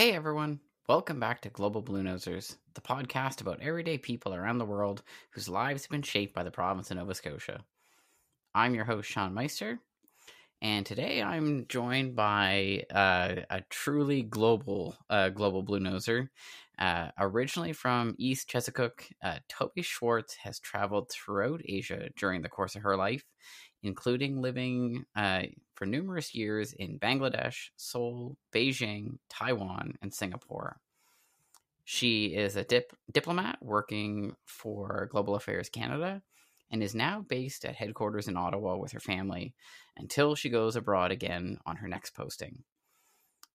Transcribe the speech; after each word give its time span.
Hey 0.00 0.12
everyone, 0.12 0.60
welcome 0.88 1.20
back 1.20 1.42
to 1.42 1.50
Global 1.50 1.82
Bluenosers, 1.82 2.56
the 2.72 2.80
podcast 2.80 3.42
about 3.42 3.60
everyday 3.60 3.98
people 3.98 4.32
around 4.32 4.56
the 4.56 4.64
world 4.64 5.02
whose 5.32 5.46
lives 5.46 5.82
have 5.82 5.90
been 5.90 6.00
shaped 6.00 6.34
by 6.34 6.42
the 6.42 6.50
province 6.50 6.90
of 6.90 6.96
Nova 6.96 7.14
Scotia. 7.14 7.66
I'm 8.54 8.74
your 8.74 8.86
host, 8.86 9.10
Sean 9.10 9.34
Meister, 9.34 9.78
and 10.62 10.86
today 10.86 11.22
I'm 11.22 11.66
joined 11.68 12.16
by 12.16 12.84
uh, 12.90 13.42
a 13.50 13.60
truly 13.68 14.22
global 14.22 14.96
uh, 15.10 15.28
global 15.28 15.62
Bluenoser. 15.62 16.30
Uh, 16.78 17.10
originally 17.18 17.74
from 17.74 18.14
East 18.18 18.48
Chezzetcook, 18.48 19.02
uh, 19.22 19.40
Toby 19.50 19.82
Schwartz 19.82 20.34
has 20.36 20.58
traveled 20.60 21.10
throughout 21.10 21.60
Asia 21.66 22.08
during 22.16 22.40
the 22.40 22.48
course 22.48 22.74
of 22.74 22.80
her 22.84 22.96
life, 22.96 23.26
including 23.82 24.40
living 24.40 25.04
uh, 25.14 25.42
for 25.80 25.86
numerous 25.86 26.34
years 26.34 26.74
in 26.74 26.98
Bangladesh, 26.98 27.70
Seoul, 27.74 28.36
Beijing, 28.52 29.16
Taiwan, 29.30 29.94
and 30.02 30.12
Singapore. 30.12 30.78
She 31.84 32.26
is 32.26 32.54
a 32.54 32.64
dip- 32.64 32.92
diplomat 33.10 33.56
working 33.62 34.36
for 34.44 35.08
Global 35.10 35.36
Affairs 35.36 35.70
Canada 35.70 36.20
and 36.70 36.82
is 36.82 36.94
now 36.94 37.24
based 37.26 37.64
at 37.64 37.76
headquarters 37.76 38.28
in 38.28 38.36
Ottawa 38.36 38.76
with 38.76 38.92
her 38.92 39.00
family 39.00 39.54
until 39.96 40.34
she 40.34 40.50
goes 40.50 40.76
abroad 40.76 41.12
again 41.12 41.56
on 41.64 41.76
her 41.76 41.88
next 41.88 42.14
posting. 42.14 42.62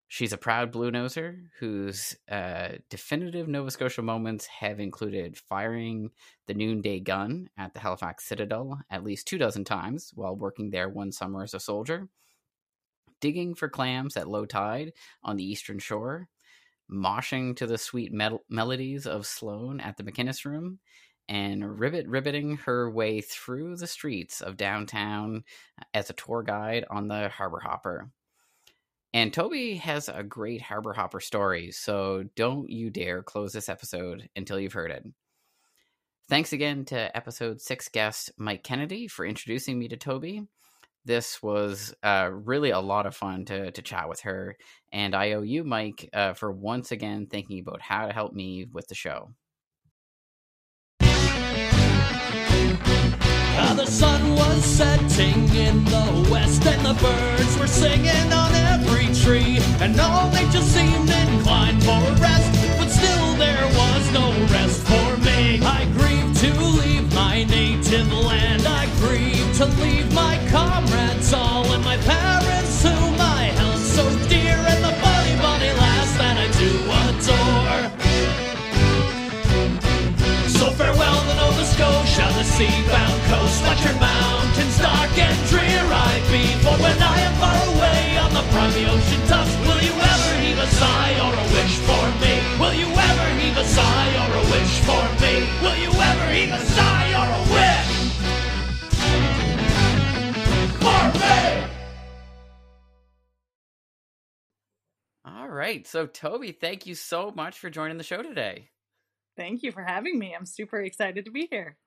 She's 0.07 0.34
a 0.34 0.38
proud 0.38 0.71
Bluenoser 0.71 1.48
whose 1.60 2.16
uh, 2.30 2.73
definitive 2.90 3.48
Nova 3.48 3.71
Scotia 3.71 4.02
moments 4.02 4.46
have 4.46 4.80
included 4.80 5.35
firing 5.35 6.12
the 6.46 6.54
noonday 6.54 6.99
gun 6.99 7.49
at 7.57 7.73
the 7.73 7.80
Halifax 7.80 8.26
Citadel 8.26 8.80
at 8.91 9.04
least 9.04 9.27
two 9.27 9.38
dozen 9.40 9.63
times 9.63 10.12
while 10.13 10.35
working 10.35 10.70
there 10.70 10.90
one 10.90 11.12
summer 11.12 11.41
as 11.41 11.55
a 11.55 11.60
soldier, 11.60 12.07
digging 13.22 13.55
for 13.55 13.70
clams 13.70 14.18
at 14.18 14.28
low 14.28 14.46
tide 14.46 14.94
on 15.24 15.36
the 15.36 15.44
eastern 15.44 15.80
shore, 15.80 16.28
moshing 16.92 17.55
to 17.58 17.68
the 17.68 17.78
sweet 17.78 18.12
melodies 18.50 19.08
of 19.08 19.26
Sloan 19.26 19.80
at 19.80 19.98
the 19.98 20.04
McInnes 20.04 20.46
Room, 20.46 20.80
and 21.27 21.80
ribbit 21.80 22.07
ribbiting 22.07 22.60
her 22.60 22.90
way 22.90 23.22
through 23.22 23.77
the 23.77 23.88
streets 23.88 24.41
of 24.41 24.57
downtown 24.57 25.44
uh, 25.80 25.84
as 25.94 26.10
a 26.10 26.13
tour 26.13 26.44
guide 26.44 26.85
on 26.90 27.07
the 27.07 27.30
Harbor 27.30 27.60
Hopper. 27.60 28.12
And 29.13 29.34
Toby 29.34 29.76
has 29.77 30.10
a 30.10 30.24
great 30.24 30.62
Harbor 30.62 30.94
Hopper 30.94 31.22
story, 31.22 31.72
so 31.72 32.26
don't 32.35 32.70
you 32.70 32.90
dare 32.90 33.24
close 33.24 33.54
this 33.54 33.70
episode 33.70 34.29
until 34.35 34.60
you've 34.60 34.74
heard 34.74 34.91
it. 34.91 35.05
Thanks 36.27 36.54
again 36.54 36.85
to 36.85 37.16
episode 37.16 37.62
six 37.62 37.88
guest 37.88 38.32
Mike 38.38 38.63
Kennedy 38.63 39.07
for 39.07 39.26
introducing 39.26 39.79
me 39.79 39.88
to 39.88 39.98
Toby. 39.98 40.44
This 41.05 41.41
was 41.41 41.93
uh, 42.03 42.29
really 42.31 42.71
a 42.71 42.79
lot 42.79 43.05
of 43.05 43.15
fun 43.15 43.45
to, 43.45 43.71
to 43.71 43.81
chat 43.81 44.09
with 44.09 44.21
her, 44.21 44.57
and 44.91 45.15
I 45.15 45.34
owe 45.34 45.43
you, 45.43 45.63
Mike, 45.63 46.09
uh, 46.13 46.34
for 46.34 46.51
once 46.51 46.91
again 46.91 47.27
thinking 47.27 47.59
about 47.59 47.81
how 47.81 48.07
to 48.07 48.13
help 48.13 48.34
me 48.34 48.65
with 48.71 48.87
the 48.87 48.95
show. 48.95 49.29
The 53.85 53.91
sun 53.91 54.35
was 54.35 54.63
setting 54.65 55.48
in 55.53 55.85
the 55.85 56.27
west, 56.31 56.65
and 56.65 56.83
the 56.83 56.99
birds 56.99 57.59
were 57.59 57.67
singing 57.67 58.33
on 58.33 58.51
every 58.73 59.13
tree. 59.13 59.59
And 59.79 59.99
all 59.99 60.27
nature 60.31 60.63
seemed 60.63 61.07
inclined 61.07 61.83
for 61.83 62.01
rest, 62.20 62.65
So, 105.95 106.06
Toby, 106.06 106.51
thank 106.51 106.85
you 106.85 106.94
so 106.94 107.31
much 107.31 107.57
for 107.57 107.69
joining 107.69 107.97
the 107.97 108.03
show 108.03 108.22
today. 108.22 108.67
Thank 109.38 109.63
you 109.63 109.72
for 109.72 109.81
having 109.81 110.19
me. 110.19 110.35
I'm 110.35 110.45
super 110.45 110.81
excited 110.81 111.23
to 111.23 111.31
be 111.31 111.47
here 111.50 111.78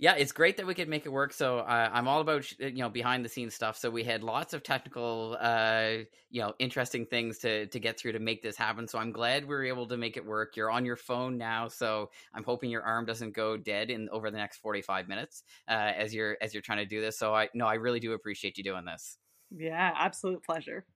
yeah, 0.00 0.14
it's 0.14 0.32
great 0.32 0.56
that 0.56 0.66
we 0.66 0.72
could 0.72 0.88
make 0.88 1.04
it 1.04 1.10
work. 1.10 1.30
So 1.30 1.58
uh, 1.58 1.90
I'm 1.92 2.08
all 2.08 2.22
about 2.22 2.50
you 2.58 2.78
know 2.78 2.88
behind 2.88 3.22
the 3.22 3.28
scenes 3.28 3.54
stuff. 3.54 3.76
So 3.76 3.90
we 3.90 4.02
had 4.02 4.22
lots 4.22 4.54
of 4.54 4.62
technical, 4.62 5.36
uh, 5.38 5.98
you 6.30 6.40
know, 6.40 6.54
interesting 6.58 7.04
things 7.04 7.36
to 7.40 7.66
to 7.66 7.78
get 7.78 8.00
through 8.00 8.12
to 8.12 8.18
make 8.18 8.42
this 8.42 8.56
happen. 8.56 8.88
So 8.88 8.98
I'm 8.98 9.12
glad 9.12 9.42
we 9.42 9.54
were 9.54 9.64
able 9.64 9.86
to 9.88 9.98
make 9.98 10.16
it 10.16 10.24
work. 10.24 10.56
You're 10.56 10.70
on 10.70 10.86
your 10.86 10.96
phone 10.96 11.36
now, 11.36 11.68
so 11.68 12.08
I'm 12.32 12.44
hoping 12.44 12.70
your 12.70 12.82
arm 12.82 13.04
doesn't 13.04 13.34
go 13.34 13.58
dead 13.58 13.90
in 13.90 14.08
over 14.08 14.30
the 14.30 14.38
next 14.38 14.56
45 14.58 15.06
minutes 15.06 15.42
uh, 15.68 15.92
as 15.94 16.14
you're 16.14 16.38
as 16.40 16.54
you're 16.54 16.62
trying 16.62 16.78
to 16.78 16.86
do 16.86 17.02
this. 17.02 17.18
So 17.18 17.34
I 17.34 17.50
no, 17.52 17.66
I 17.66 17.74
really 17.74 18.00
do 18.00 18.14
appreciate 18.14 18.56
you 18.56 18.64
doing 18.64 18.86
this. 18.86 19.18
Yeah, 19.54 19.92
absolute 19.98 20.42
pleasure. 20.42 20.86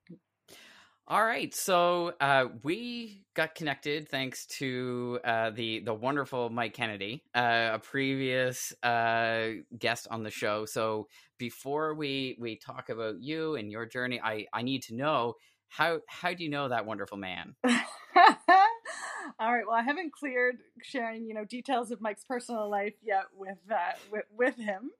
All 1.06 1.22
right, 1.22 1.54
so 1.54 2.14
uh, 2.18 2.46
we 2.62 3.24
got 3.34 3.54
connected 3.54 4.08
thanks 4.08 4.46
to 4.58 5.20
uh, 5.22 5.50
the 5.50 5.80
the 5.80 5.92
wonderful 5.92 6.48
Mike 6.48 6.72
Kennedy, 6.72 7.22
uh, 7.34 7.72
a 7.74 7.78
previous 7.78 8.72
uh, 8.82 9.48
guest 9.78 10.08
on 10.10 10.22
the 10.22 10.30
show. 10.30 10.64
So 10.64 11.08
before 11.38 11.94
we 11.94 12.38
we 12.40 12.56
talk 12.56 12.88
about 12.88 13.16
you 13.20 13.54
and 13.56 13.70
your 13.70 13.84
journey, 13.84 14.18
I 14.24 14.46
I 14.54 14.62
need 14.62 14.82
to 14.84 14.94
know 14.94 15.34
how 15.68 15.98
how 16.08 16.32
do 16.32 16.42
you 16.42 16.48
know 16.48 16.68
that 16.70 16.86
wonderful 16.86 17.18
man? 17.18 17.54
All 19.38 19.52
right. 19.52 19.66
Well, 19.66 19.76
I 19.76 19.82
haven't 19.82 20.12
cleared 20.12 20.58
sharing, 20.82 21.26
you 21.26 21.34
know, 21.34 21.44
details 21.44 21.90
of 21.90 22.00
Mike's 22.00 22.24
personal 22.24 22.70
life 22.70 22.94
yet 23.02 23.24
with 23.36 23.58
uh, 23.70 23.92
with, 24.10 24.24
with 24.36 24.56
him, 24.56 24.90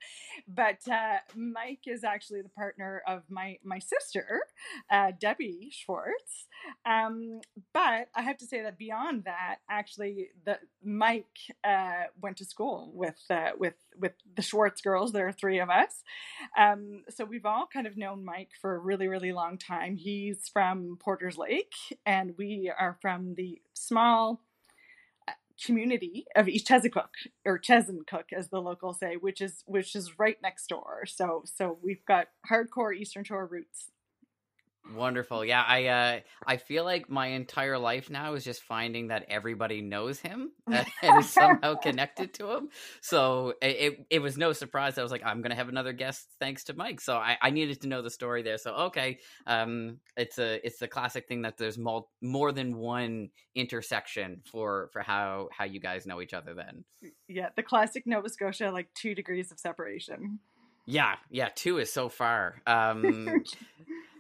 but 0.49 0.79
uh, 0.91 1.19
Mike 1.35 1.83
is 1.87 2.05
actually 2.05 2.43
the 2.43 2.49
partner 2.49 3.03
of 3.07 3.23
my 3.29 3.59
my 3.65 3.79
sister, 3.79 4.41
uh, 4.91 5.13
Debbie 5.19 5.71
Schwartz. 5.73 6.47
Um, 6.87 7.41
but 7.73 8.09
I 8.15 8.23
have 8.23 8.39
to 8.39 8.47
say 8.47 8.63
that 8.63 8.79
beyond 8.79 9.25
that, 9.25 9.57
actually, 9.69 10.29
the 10.45 10.59
Mike 10.83 11.27
uh, 11.63 12.05
went 12.21 12.39
to 12.39 12.45
school 12.45 12.91
with 12.95 13.21
uh, 13.31 13.51
with 13.59 13.75
with 13.99 14.13
the 14.35 14.43
Schwartz 14.43 14.81
girls. 14.81 15.13
There 15.13 15.29
are 15.29 15.33
three 15.33 15.61
of 15.61 15.71
us, 15.71 16.03
um, 16.59 17.05
so 17.09 17.25
we've 17.25 17.47
all 17.47 17.67
kind 17.73 17.87
of 17.87 17.97
known 17.97 18.25
Mike 18.25 18.51
for 18.61 18.75
a 18.75 18.79
really 18.79 19.09
really 19.09 19.33
long 19.33 19.59
time. 19.59 19.97
He's 19.97 20.49
from 20.53 20.99
Porters 21.01 21.37
Lake, 21.37 21.75
and 22.07 22.35
we 22.39 22.73
are 22.77 22.97
from 23.01 23.35
the 23.35 23.61
small 23.75 24.41
uh, 25.29 25.33
community 25.65 26.27
of 26.35 26.47
Chezzetcook 26.47 27.11
or 27.45 27.59
Chesuncook 27.59 28.33
as 28.37 28.49
the 28.49 28.61
locals 28.61 28.99
say, 29.01 29.17
which 29.17 29.41
is 29.41 29.63
which 29.67 29.95
is 29.95 30.19
right 30.19 30.39
next 30.43 30.69
door. 30.69 31.05
So 31.07 31.43
so 31.45 31.79
we've 31.83 32.05
got 32.07 32.29
hardcore 32.51 32.97
Eastern 32.97 33.25
Shore 33.25 33.47
roots 33.47 33.91
Wonderful. 34.93 35.45
Yeah, 35.45 35.65
I 35.67 35.87
uh 35.87 36.21
I 36.47 36.59
feel 36.59 36.85
like 36.85 37.09
my 37.09 37.29
entire 37.29 37.79
life 37.79 38.11
now 38.11 38.35
is 38.35 38.45
just 38.45 38.63
finding 38.63 39.09
that 39.09 39.25
everybody 39.29 39.81
knows 39.81 40.21
him 40.21 40.53
and 40.71 41.19
is 41.19 41.31
somehow 41.31 41.75
connected 41.77 42.35
to 42.35 42.51
him. 42.51 42.69
So 43.01 43.55
it, 43.63 44.07
it, 44.11 44.19
was 44.19 44.37
no 44.37 44.53
surprise. 44.53 44.99
I 44.99 45.03
was 45.03 45.11
like, 45.11 45.25
I'm 45.25 45.41
gonna 45.41 45.55
have 45.55 45.71
another 45.71 45.95
guest 45.95 46.27
thanks 46.39 46.65
to 46.65 46.75
Mike. 46.75 47.01
So 47.01 47.17
I, 47.17 47.39
I 47.41 47.51
needed 47.51 47.81
to 47.83 47.89
know 47.89 48.03
the 48.03 48.11
story 48.11 48.43
there. 48.43 48.59
So 48.59 48.75
okay, 48.75 49.21
um, 49.47 50.01
it's 50.19 50.39
a 50.39 50.65
it's 50.65 50.79
the 50.79 50.89
classic 50.89 51.29
thing 51.29 51.43
that 51.43 51.57
there's 51.57 51.79
more 51.79 52.05
more 52.21 52.53
than 52.53 52.77
one 52.77 53.31
intersection 53.55 54.43
for 54.45 54.91
for 54.93 55.01
how 55.01 55.49
how 55.51 55.65
you 55.65 55.81
guys 55.81 56.05
know 56.07 56.21
each 56.21 56.35
other. 56.35 56.53
Then 56.53 56.85
yeah, 57.27 57.49
the 57.57 57.63
classic 57.63 58.07
Nova 58.07 58.29
Scotia 58.29 58.71
like 58.71 58.89
two 58.95 59.15
degrees 59.15 59.51
of 59.51 59.59
separation. 59.59 60.41
Yeah, 60.87 61.15
yeah, 61.31 61.49
two 61.55 61.79
is 61.79 61.91
so 61.91 62.11
far. 62.11 62.61
Um 62.67 63.43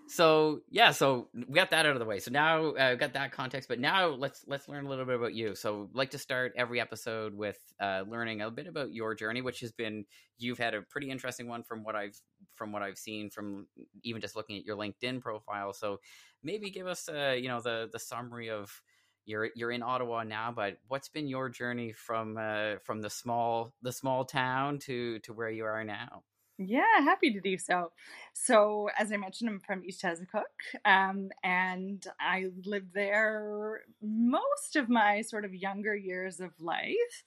so 0.08 0.60
yeah 0.70 0.90
so 0.90 1.28
we 1.34 1.54
got 1.54 1.70
that 1.70 1.86
out 1.86 1.92
of 1.92 1.98
the 1.98 2.04
way. 2.04 2.18
So 2.18 2.30
now 2.30 2.72
i 2.74 2.92
uh, 2.92 2.94
got 2.94 3.14
that 3.14 3.32
context 3.32 3.68
but 3.68 3.78
now 3.80 4.08
let's 4.08 4.44
let's 4.46 4.68
learn 4.68 4.86
a 4.86 4.88
little 4.88 5.04
bit 5.04 5.16
about 5.16 5.34
you. 5.34 5.54
So 5.54 5.88
like 5.92 6.10
to 6.10 6.18
start 6.18 6.52
every 6.56 6.80
episode 6.80 7.34
with 7.34 7.58
uh, 7.80 8.04
learning 8.08 8.40
a 8.42 8.50
bit 8.50 8.66
about 8.66 8.92
your 8.92 9.14
journey 9.14 9.42
which 9.42 9.60
has 9.60 9.72
been 9.72 10.04
you've 10.38 10.58
had 10.58 10.74
a 10.74 10.82
pretty 10.82 11.10
interesting 11.10 11.48
one 11.48 11.62
from 11.62 11.84
what 11.84 11.94
i've 11.94 12.18
from 12.54 12.72
what 12.72 12.82
i've 12.82 12.98
seen 12.98 13.30
from 13.30 13.66
even 14.02 14.20
just 14.20 14.36
looking 14.36 14.56
at 14.56 14.64
your 14.64 14.76
linkedin 14.76 15.20
profile. 15.20 15.72
So 15.72 16.00
maybe 16.42 16.70
give 16.70 16.86
us 16.86 17.08
uh, 17.08 17.36
you 17.38 17.48
know 17.48 17.60
the 17.60 17.88
the 17.92 17.98
summary 17.98 18.50
of 18.50 18.82
you're 19.26 19.48
you're 19.54 19.70
in 19.70 19.82
Ottawa 19.82 20.22
now, 20.22 20.52
but 20.54 20.78
what's 20.88 21.08
been 21.08 21.28
your 21.28 21.48
journey 21.48 21.92
from 21.92 22.36
uh, 22.36 22.74
from 22.84 23.00
the 23.00 23.10
small 23.10 23.74
the 23.82 23.92
small 23.92 24.24
town 24.24 24.78
to 24.80 25.18
to 25.20 25.32
where 25.32 25.50
you 25.50 25.64
are 25.64 25.84
now? 25.84 26.22
Yeah, 26.56 27.00
happy 27.02 27.32
to 27.32 27.40
do 27.40 27.58
so. 27.58 27.90
So, 28.32 28.88
as 28.96 29.10
I 29.10 29.16
mentioned, 29.16 29.50
I'm 29.50 29.58
from 29.58 29.82
East 29.84 30.02
Chezzetcook, 30.02 30.44
um, 30.84 31.30
and 31.42 32.04
I 32.20 32.46
lived 32.64 32.94
there 32.94 33.80
most 34.00 34.76
of 34.76 34.88
my 34.88 35.22
sort 35.22 35.44
of 35.44 35.52
younger 35.52 35.96
years 35.96 36.38
of 36.38 36.50
life. 36.60 37.24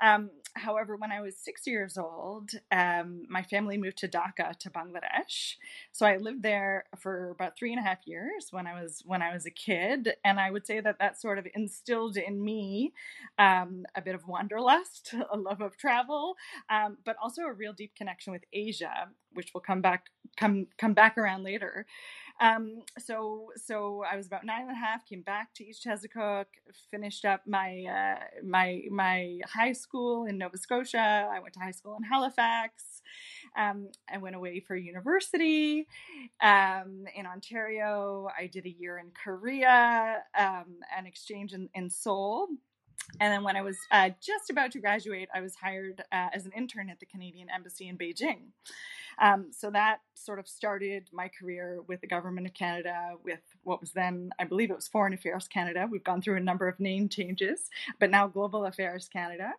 Um, 0.00 0.30
however, 0.54 0.96
when 0.96 1.12
I 1.12 1.20
was 1.20 1.36
six 1.36 1.66
years 1.66 1.96
old, 1.96 2.50
um, 2.70 3.24
my 3.28 3.42
family 3.42 3.76
moved 3.78 3.98
to 3.98 4.08
Dhaka 4.08 4.58
to 4.58 4.70
Bangladesh. 4.70 5.56
So 5.92 6.06
I 6.06 6.16
lived 6.16 6.42
there 6.42 6.84
for 6.98 7.30
about 7.30 7.56
three 7.56 7.72
and 7.72 7.80
a 7.80 7.82
half 7.82 8.06
years 8.06 8.48
when 8.50 8.66
I 8.66 8.80
was 8.80 9.02
when 9.04 9.22
I 9.22 9.32
was 9.32 9.46
a 9.46 9.50
kid, 9.50 10.14
and 10.24 10.38
I 10.40 10.50
would 10.50 10.66
say 10.66 10.80
that 10.80 10.98
that 10.98 11.20
sort 11.20 11.38
of 11.38 11.46
instilled 11.54 12.16
in 12.16 12.42
me 12.44 12.92
um, 13.38 13.84
a 13.94 14.02
bit 14.02 14.14
of 14.14 14.26
wanderlust, 14.26 15.14
a 15.30 15.36
love 15.36 15.60
of 15.60 15.76
travel, 15.76 16.36
um, 16.70 16.98
but 17.04 17.16
also 17.22 17.42
a 17.42 17.52
real 17.52 17.72
deep 17.72 17.94
connection 17.94 18.32
with 18.32 18.42
Asia, 18.52 19.08
which 19.32 19.52
will 19.54 19.60
come 19.60 19.80
back 19.80 20.06
come 20.36 20.66
come 20.78 20.94
back 20.94 21.18
around 21.18 21.42
later. 21.42 21.86
Um, 22.42 22.82
so 22.98 23.52
so 23.54 24.02
I 24.10 24.16
was 24.16 24.26
about 24.26 24.44
nine 24.44 24.62
and 24.62 24.72
a 24.72 24.74
half, 24.74 25.06
came 25.06 25.22
back 25.22 25.54
to 25.54 25.64
East 25.64 25.86
Chezzetcook, 25.86 26.46
finished 26.90 27.24
up 27.24 27.42
my 27.46 27.84
uh, 27.88 28.24
my 28.44 28.82
my 28.90 29.38
high 29.46 29.72
school 29.72 30.24
in 30.24 30.38
Nova 30.38 30.58
Scotia. 30.58 31.28
I 31.32 31.38
went 31.38 31.54
to 31.54 31.60
high 31.60 31.70
school 31.70 31.96
in 31.96 32.02
Halifax. 32.02 33.00
Um, 33.56 33.90
I 34.12 34.18
went 34.18 34.34
away 34.34 34.58
for 34.58 34.74
university 34.74 35.86
um, 36.42 37.04
in 37.14 37.26
Ontario. 37.26 38.28
I 38.36 38.48
did 38.48 38.66
a 38.66 38.70
year 38.70 38.98
in 38.98 39.12
Korea, 39.12 40.24
um, 40.36 40.78
an 40.96 41.06
exchange 41.06 41.52
in, 41.52 41.68
in 41.74 41.90
Seoul. 41.90 42.48
And 43.20 43.32
then 43.32 43.44
when 43.44 43.56
I 43.56 43.62
was 43.62 43.78
uh, 43.90 44.10
just 44.20 44.50
about 44.50 44.72
to 44.72 44.80
graduate, 44.80 45.28
I 45.34 45.40
was 45.40 45.54
hired 45.54 46.02
uh, 46.12 46.28
as 46.32 46.46
an 46.46 46.52
intern 46.56 46.90
at 46.90 47.00
the 47.00 47.06
Canadian 47.06 47.48
Embassy 47.54 47.88
in 47.88 47.98
Beijing. 47.98 48.50
Um, 49.20 49.50
so 49.52 49.70
that 49.70 49.98
sort 50.14 50.38
of 50.38 50.48
started 50.48 51.08
my 51.12 51.28
career 51.28 51.80
with 51.86 52.00
the 52.00 52.06
government 52.06 52.46
of 52.46 52.54
Canada, 52.54 53.14
with 53.22 53.40
what 53.62 53.80
was 53.80 53.92
then, 53.92 54.30
I 54.38 54.44
believe 54.44 54.70
it 54.70 54.76
was 54.76 54.88
Foreign 54.88 55.12
Affairs 55.12 55.48
Canada. 55.48 55.86
We've 55.90 56.04
gone 56.04 56.22
through 56.22 56.36
a 56.36 56.40
number 56.40 56.68
of 56.68 56.80
name 56.80 57.08
changes, 57.08 57.68
but 58.00 58.10
now 58.10 58.26
Global 58.26 58.64
Affairs 58.64 59.08
Canada. 59.12 59.52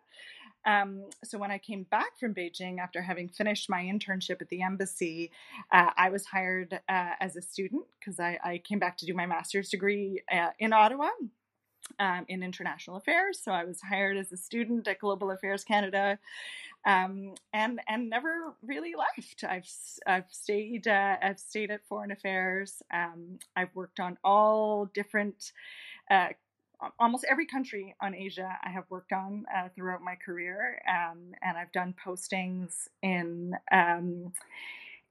Um, 0.66 1.04
so 1.22 1.38
when 1.38 1.50
I 1.50 1.58
came 1.58 1.84
back 1.84 2.18
from 2.18 2.34
Beijing 2.34 2.78
after 2.78 3.02
having 3.02 3.28
finished 3.28 3.68
my 3.68 3.82
internship 3.82 4.40
at 4.40 4.48
the 4.48 4.62
embassy, 4.62 5.30
uh, 5.70 5.90
I 5.96 6.08
was 6.08 6.24
hired 6.24 6.80
uh, 6.88 7.10
as 7.20 7.36
a 7.36 7.42
student 7.42 7.84
because 8.00 8.18
I, 8.18 8.38
I, 8.42 8.58
came 8.58 8.78
back 8.78 8.96
to 8.98 9.06
do 9.06 9.12
my 9.12 9.26
master's 9.26 9.68
degree 9.68 10.22
uh, 10.32 10.50
in 10.58 10.72
Ottawa 10.72 11.10
um, 11.98 12.24
in 12.28 12.42
international 12.42 12.96
affairs. 12.96 13.40
So 13.42 13.52
I 13.52 13.64
was 13.64 13.80
hired 13.80 14.16
as 14.16 14.32
a 14.32 14.36
student 14.36 14.88
at 14.88 14.98
Global 14.98 15.30
Affairs 15.30 15.64
Canada, 15.64 16.18
um, 16.84 17.34
and 17.52 17.80
and 17.88 18.10
never 18.10 18.54
really 18.62 18.94
left. 18.96 19.44
I've 19.44 19.68
I've 20.06 20.30
stayed 20.30 20.88
uh, 20.88 21.16
I've 21.22 21.38
stayed 21.38 21.70
at 21.70 21.86
Foreign 21.86 22.10
Affairs. 22.10 22.82
Um, 22.92 23.38
I've 23.56 23.74
worked 23.74 24.00
on 24.00 24.18
all 24.24 24.86
different. 24.94 25.52
Uh, 26.10 26.28
almost 26.98 27.24
every 27.30 27.46
country 27.46 27.94
on 28.02 28.14
Asia 28.14 28.58
I 28.62 28.68
have 28.68 28.84
worked 28.90 29.12
on 29.12 29.46
uh, 29.54 29.68
throughout 29.74 30.02
my 30.02 30.16
career, 30.16 30.80
um, 30.88 31.32
and 31.42 31.56
I've 31.56 31.72
done 31.72 31.94
postings 32.04 32.88
in 33.02 33.54
um, 33.72 34.32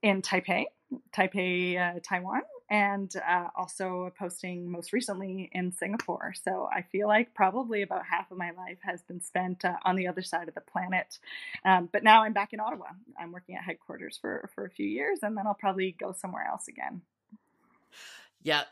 in 0.02 0.22
Taipei, 0.22 0.66
Taipei, 1.16 1.78
uh, 1.78 1.98
Taiwan, 2.02 2.42
and 2.70 3.14
uh, 3.16 3.48
also 3.54 4.12
posting 4.18 4.70
most 4.70 4.92
recently 4.92 5.50
in 5.52 5.72
Singapore. 5.72 6.32
So 6.42 6.68
I 6.72 6.82
feel 6.82 7.08
like 7.08 7.34
probably 7.34 7.82
about 7.82 8.02
half 8.10 8.30
of 8.30 8.38
my 8.38 8.52
life 8.52 8.78
has 8.82 9.02
been 9.02 9.20
spent 9.20 9.64
uh, 9.64 9.74
on 9.84 9.96
the 9.96 10.08
other 10.08 10.22
side 10.22 10.48
of 10.48 10.54
the 10.54 10.60
planet. 10.60 11.18
Um, 11.64 11.88
but 11.92 12.02
now 12.02 12.22
I'm 12.22 12.32
back 12.32 12.52
in 12.52 12.60
Ottawa. 12.60 12.86
I'm 13.18 13.32
working 13.32 13.56
at 13.56 13.64
headquarters 13.64 14.18
for 14.20 14.48
for 14.54 14.64
a 14.64 14.70
few 14.70 14.86
years, 14.86 15.20
and 15.22 15.36
then 15.36 15.46
I'll 15.46 15.54
probably 15.54 15.94
go 15.98 16.12
somewhere 16.12 16.46
else 16.46 16.68
again. 16.68 17.02
Yeah, 18.44 18.64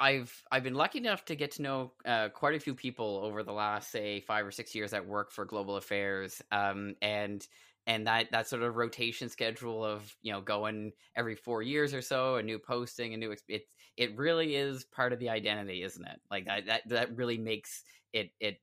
I've 0.00 0.42
I've 0.50 0.64
been 0.64 0.74
lucky 0.74 0.98
enough 0.98 1.24
to 1.26 1.36
get 1.36 1.52
to 1.52 1.62
know 1.62 1.92
uh, 2.04 2.30
quite 2.30 2.56
a 2.56 2.60
few 2.60 2.74
people 2.74 3.20
over 3.22 3.44
the 3.44 3.52
last 3.52 3.92
say 3.92 4.20
five 4.20 4.44
or 4.44 4.50
six 4.50 4.74
years 4.74 4.92
at 4.92 5.06
work 5.06 5.30
for 5.30 5.44
Global 5.44 5.76
Affairs, 5.76 6.42
um, 6.50 6.96
and 7.00 7.46
and 7.86 8.06
that 8.06 8.30
that 8.32 8.48
sort 8.48 8.62
of 8.62 8.76
rotation 8.76 9.28
schedule 9.28 9.84
of 9.84 10.14
you 10.22 10.32
know 10.32 10.40
going 10.40 10.92
every 11.16 11.34
four 11.34 11.62
years 11.62 11.94
or 11.94 12.02
so 12.02 12.36
a 12.36 12.42
new 12.42 12.58
posting 12.58 13.14
a 13.14 13.16
new 13.16 13.34
it 13.48 13.62
it 13.96 14.16
really 14.16 14.54
is 14.56 14.84
part 14.84 15.12
of 15.12 15.18
the 15.18 15.28
identity 15.28 15.82
isn't 15.82 16.06
it? 16.06 16.20
Like 16.30 16.46
that 16.46 16.66
that, 16.66 16.88
that 16.88 17.16
really 17.16 17.38
makes 17.38 17.82
it 18.12 18.30
it 18.40 18.60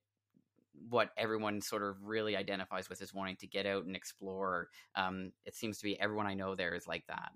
what 0.90 1.10
everyone 1.18 1.62
sort 1.62 1.84
of 1.84 2.04
really 2.04 2.36
identifies 2.38 2.90
with 2.90 3.02
is 3.02 3.14
wanting 3.14 3.36
to 3.38 3.48
get 3.48 3.66
out 3.66 3.86
and 3.86 3.96
explore. 3.96 4.70
Um 4.96 5.32
it 5.46 5.56
seems 5.56 5.78
to 5.80 5.84
be 5.84 6.00
everyone 6.00 6.28
i 6.28 6.34
know 6.34 6.56
there 6.56 6.76
is 6.76 6.88
like 6.88 7.06
that 7.08 7.32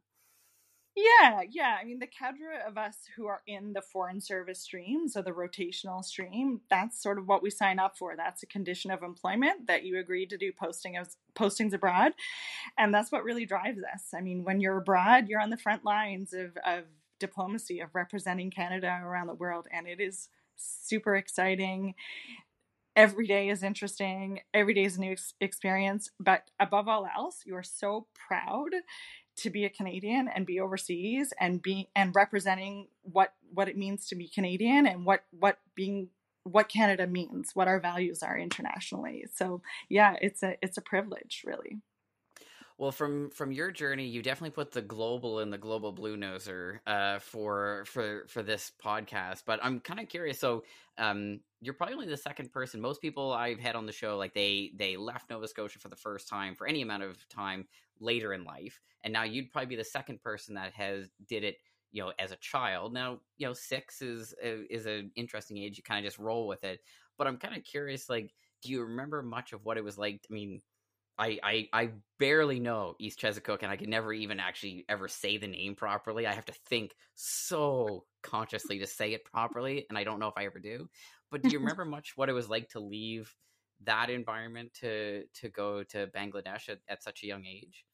yeah, 0.95 1.41
yeah. 1.49 1.77
I 1.81 1.85
mean, 1.85 1.99
the 1.99 2.07
cadre 2.07 2.57
of 2.67 2.77
us 2.77 2.97
who 3.15 3.25
are 3.25 3.41
in 3.47 3.71
the 3.71 3.81
foreign 3.81 4.19
service 4.19 4.59
stream, 4.59 5.07
so 5.07 5.21
the 5.21 5.31
rotational 5.31 6.03
stream, 6.03 6.59
that's 6.69 7.01
sort 7.01 7.17
of 7.17 7.27
what 7.27 7.41
we 7.41 7.49
sign 7.49 7.79
up 7.79 7.97
for. 7.97 8.15
That's 8.17 8.43
a 8.43 8.47
condition 8.47 8.91
of 8.91 9.01
employment 9.01 9.67
that 9.67 9.83
you 9.83 9.97
agree 9.99 10.25
to 10.25 10.38
do 10.38 10.51
posting 10.51 10.97
of 10.97 11.07
postings 11.33 11.73
abroad, 11.73 12.11
and 12.77 12.93
that's 12.93 13.11
what 13.11 13.23
really 13.23 13.45
drives 13.45 13.79
us. 13.93 14.09
I 14.15 14.21
mean, 14.21 14.43
when 14.43 14.59
you're 14.61 14.77
abroad, 14.77 15.27
you're 15.29 15.41
on 15.41 15.49
the 15.49 15.57
front 15.57 15.85
lines 15.85 16.33
of 16.33 16.57
of 16.65 16.83
diplomacy, 17.19 17.79
of 17.79 17.95
representing 17.95 18.51
Canada 18.51 18.99
around 19.03 19.27
the 19.27 19.35
world, 19.35 19.67
and 19.71 19.88
it 19.88 20.01
is 20.01 20.29
super 20.57 21.15
exciting 21.15 21.95
every 22.95 23.25
day 23.25 23.47
is 23.47 23.63
interesting 23.63 24.41
every 24.53 24.73
day 24.73 24.83
is 24.83 24.97
a 24.97 24.99
new 24.99 25.11
ex- 25.13 25.33
experience 25.39 26.09
but 26.19 26.43
above 26.59 26.89
all 26.89 27.07
else 27.15 27.41
you 27.45 27.55
are 27.55 27.63
so 27.63 28.05
proud 28.27 28.69
to 29.41 29.49
be 29.49 29.65
a 29.65 29.69
Canadian 29.69 30.27
and 30.27 30.45
be 30.45 30.59
overseas 30.59 31.33
and 31.39 31.61
be 31.61 31.89
and 31.95 32.15
representing 32.15 32.88
what 33.03 33.33
what 33.53 33.67
it 33.67 33.77
means 33.77 34.07
to 34.07 34.15
be 34.15 34.27
Canadian 34.27 34.88
and 34.88 35.05
what 35.05 35.23
what 35.31 35.59
being 35.75 36.09
what 36.43 36.69
Canada 36.69 37.05
means, 37.05 37.51
what 37.53 37.67
our 37.67 37.79
values 37.79 38.23
are 38.23 38.38
internationally. 38.38 39.25
So 39.33 39.61
yeah, 39.89 40.15
it's 40.21 40.43
a 40.43 40.57
it's 40.61 40.77
a 40.77 40.81
privilege, 40.81 41.43
really. 41.45 41.81
Well, 42.81 42.91
from 42.91 43.29
from 43.29 43.51
your 43.51 43.69
journey, 43.69 44.07
you 44.07 44.23
definitely 44.23 44.55
put 44.55 44.71
the 44.71 44.81
global 44.81 45.41
in 45.41 45.51
the 45.51 45.57
global 45.59 45.93
bluenoser 45.93 46.79
uh, 46.87 47.19
for 47.19 47.83
for 47.85 48.25
for 48.27 48.41
this 48.41 48.71
podcast. 48.83 49.43
But 49.45 49.59
I'm 49.61 49.79
kind 49.81 49.99
of 49.99 50.09
curious. 50.09 50.39
So, 50.39 50.63
um, 50.97 51.41
you're 51.59 51.75
probably 51.75 51.93
only 51.93 52.07
the 52.07 52.17
second 52.17 52.51
person. 52.51 52.81
Most 52.81 52.99
people 52.99 53.33
I've 53.33 53.59
had 53.59 53.75
on 53.75 53.85
the 53.85 53.91
show, 53.91 54.17
like 54.17 54.33
they 54.33 54.71
they 54.75 54.97
left 54.97 55.29
Nova 55.29 55.47
Scotia 55.47 55.77
for 55.77 55.89
the 55.89 55.95
first 55.95 56.27
time 56.27 56.55
for 56.55 56.65
any 56.65 56.81
amount 56.81 57.03
of 57.03 57.29
time 57.29 57.67
later 57.99 58.33
in 58.33 58.45
life, 58.45 58.81
and 59.03 59.13
now 59.13 59.21
you'd 59.25 59.51
probably 59.51 59.67
be 59.67 59.75
the 59.75 59.83
second 59.83 60.19
person 60.19 60.55
that 60.55 60.73
has 60.73 61.07
did 61.27 61.43
it. 61.43 61.57
You 61.91 62.01
know, 62.05 62.13
as 62.17 62.31
a 62.31 62.37
child. 62.37 62.93
Now, 62.93 63.19
you 63.37 63.45
know, 63.45 63.53
six 63.53 64.01
is 64.01 64.33
is 64.41 64.87
an 64.87 65.11
interesting 65.15 65.57
age. 65.59 65.77
You 65.77 65.83
kind 65.83 66.03
of 66.03 66.09
just 66.11 66.17
roll 66.17 66.47
with 66.47 66.63
it. 66.63 66.79
But 67.15 67.27
I'm 67.27 67.37
kind 67.37 67.55
of 67.55 67.63
curious. 67.63 68.09
Like, 68.09 68.33
do 68.63 68.71
you 68.71 68.81
remember 68.81 69.21
much 69.21 69.53
of 69.53 69.65
what 69.65 69.77
it 69.77 69.83
was 69.83 70.00
like? 70.00 70.25
I 70.27 70.33
mean 70.33 70.61
I, 71.18 71.39
I 71.44 71.70
I 71.74 71.89
barely 72.20 72.60
know 72.60 72.96
East 73.00 73.20
Chezzetcook, 73.20 73.60
and 73.62 73.72
I 73.72 73.75
can 73.75 73.89
never 73.89 74.13
even 74.13 74.39
actually 74.39 74.86
ever 74.89 75.08
say 75.08 75.38
the 75.38 75.48
name 75.48 75.75
properly. 75.75 76.25
I 76.25 76.34
have 76.34 76.46
to 76.46 76.53
think 76.68 76.96
so 77.15 78.06
consciously 78.24 78.80
to 78.80 78.88
say 78.88 79.13
it 79.13 79.25
properly, 79.25 79.86
and 79.89 79.98
I 79.98 80.03
don't 80.03 80.20
know 80.20 80.27
if 80.27 80.38
I 80.38 80.46
ever 80.46 80.60
do. 80.60 80.89
But 81.30 81.44
do 81.44 81.50
you 81.50 81.60
remember 81.62 81.86
much 81.86 82.13
what 82.15 82.30
it 82.30 82.34
was 82.34 82.50
like 82.50 82.70
to 82.70 82.80
leave 82.80 83.34
that 83.84 84.10
environment 84.10 84.74
to 84.82 85.24
to 85.41 85.50
go 85.50 85.84
to 85.84 86.08
Bangladesh 86.08 86.70
at, 86.70 86.80
at 86.88 87.03
such 87.03 87.24
a 87.24 87.27
young 87.27 87.46
age? 87.46 87.86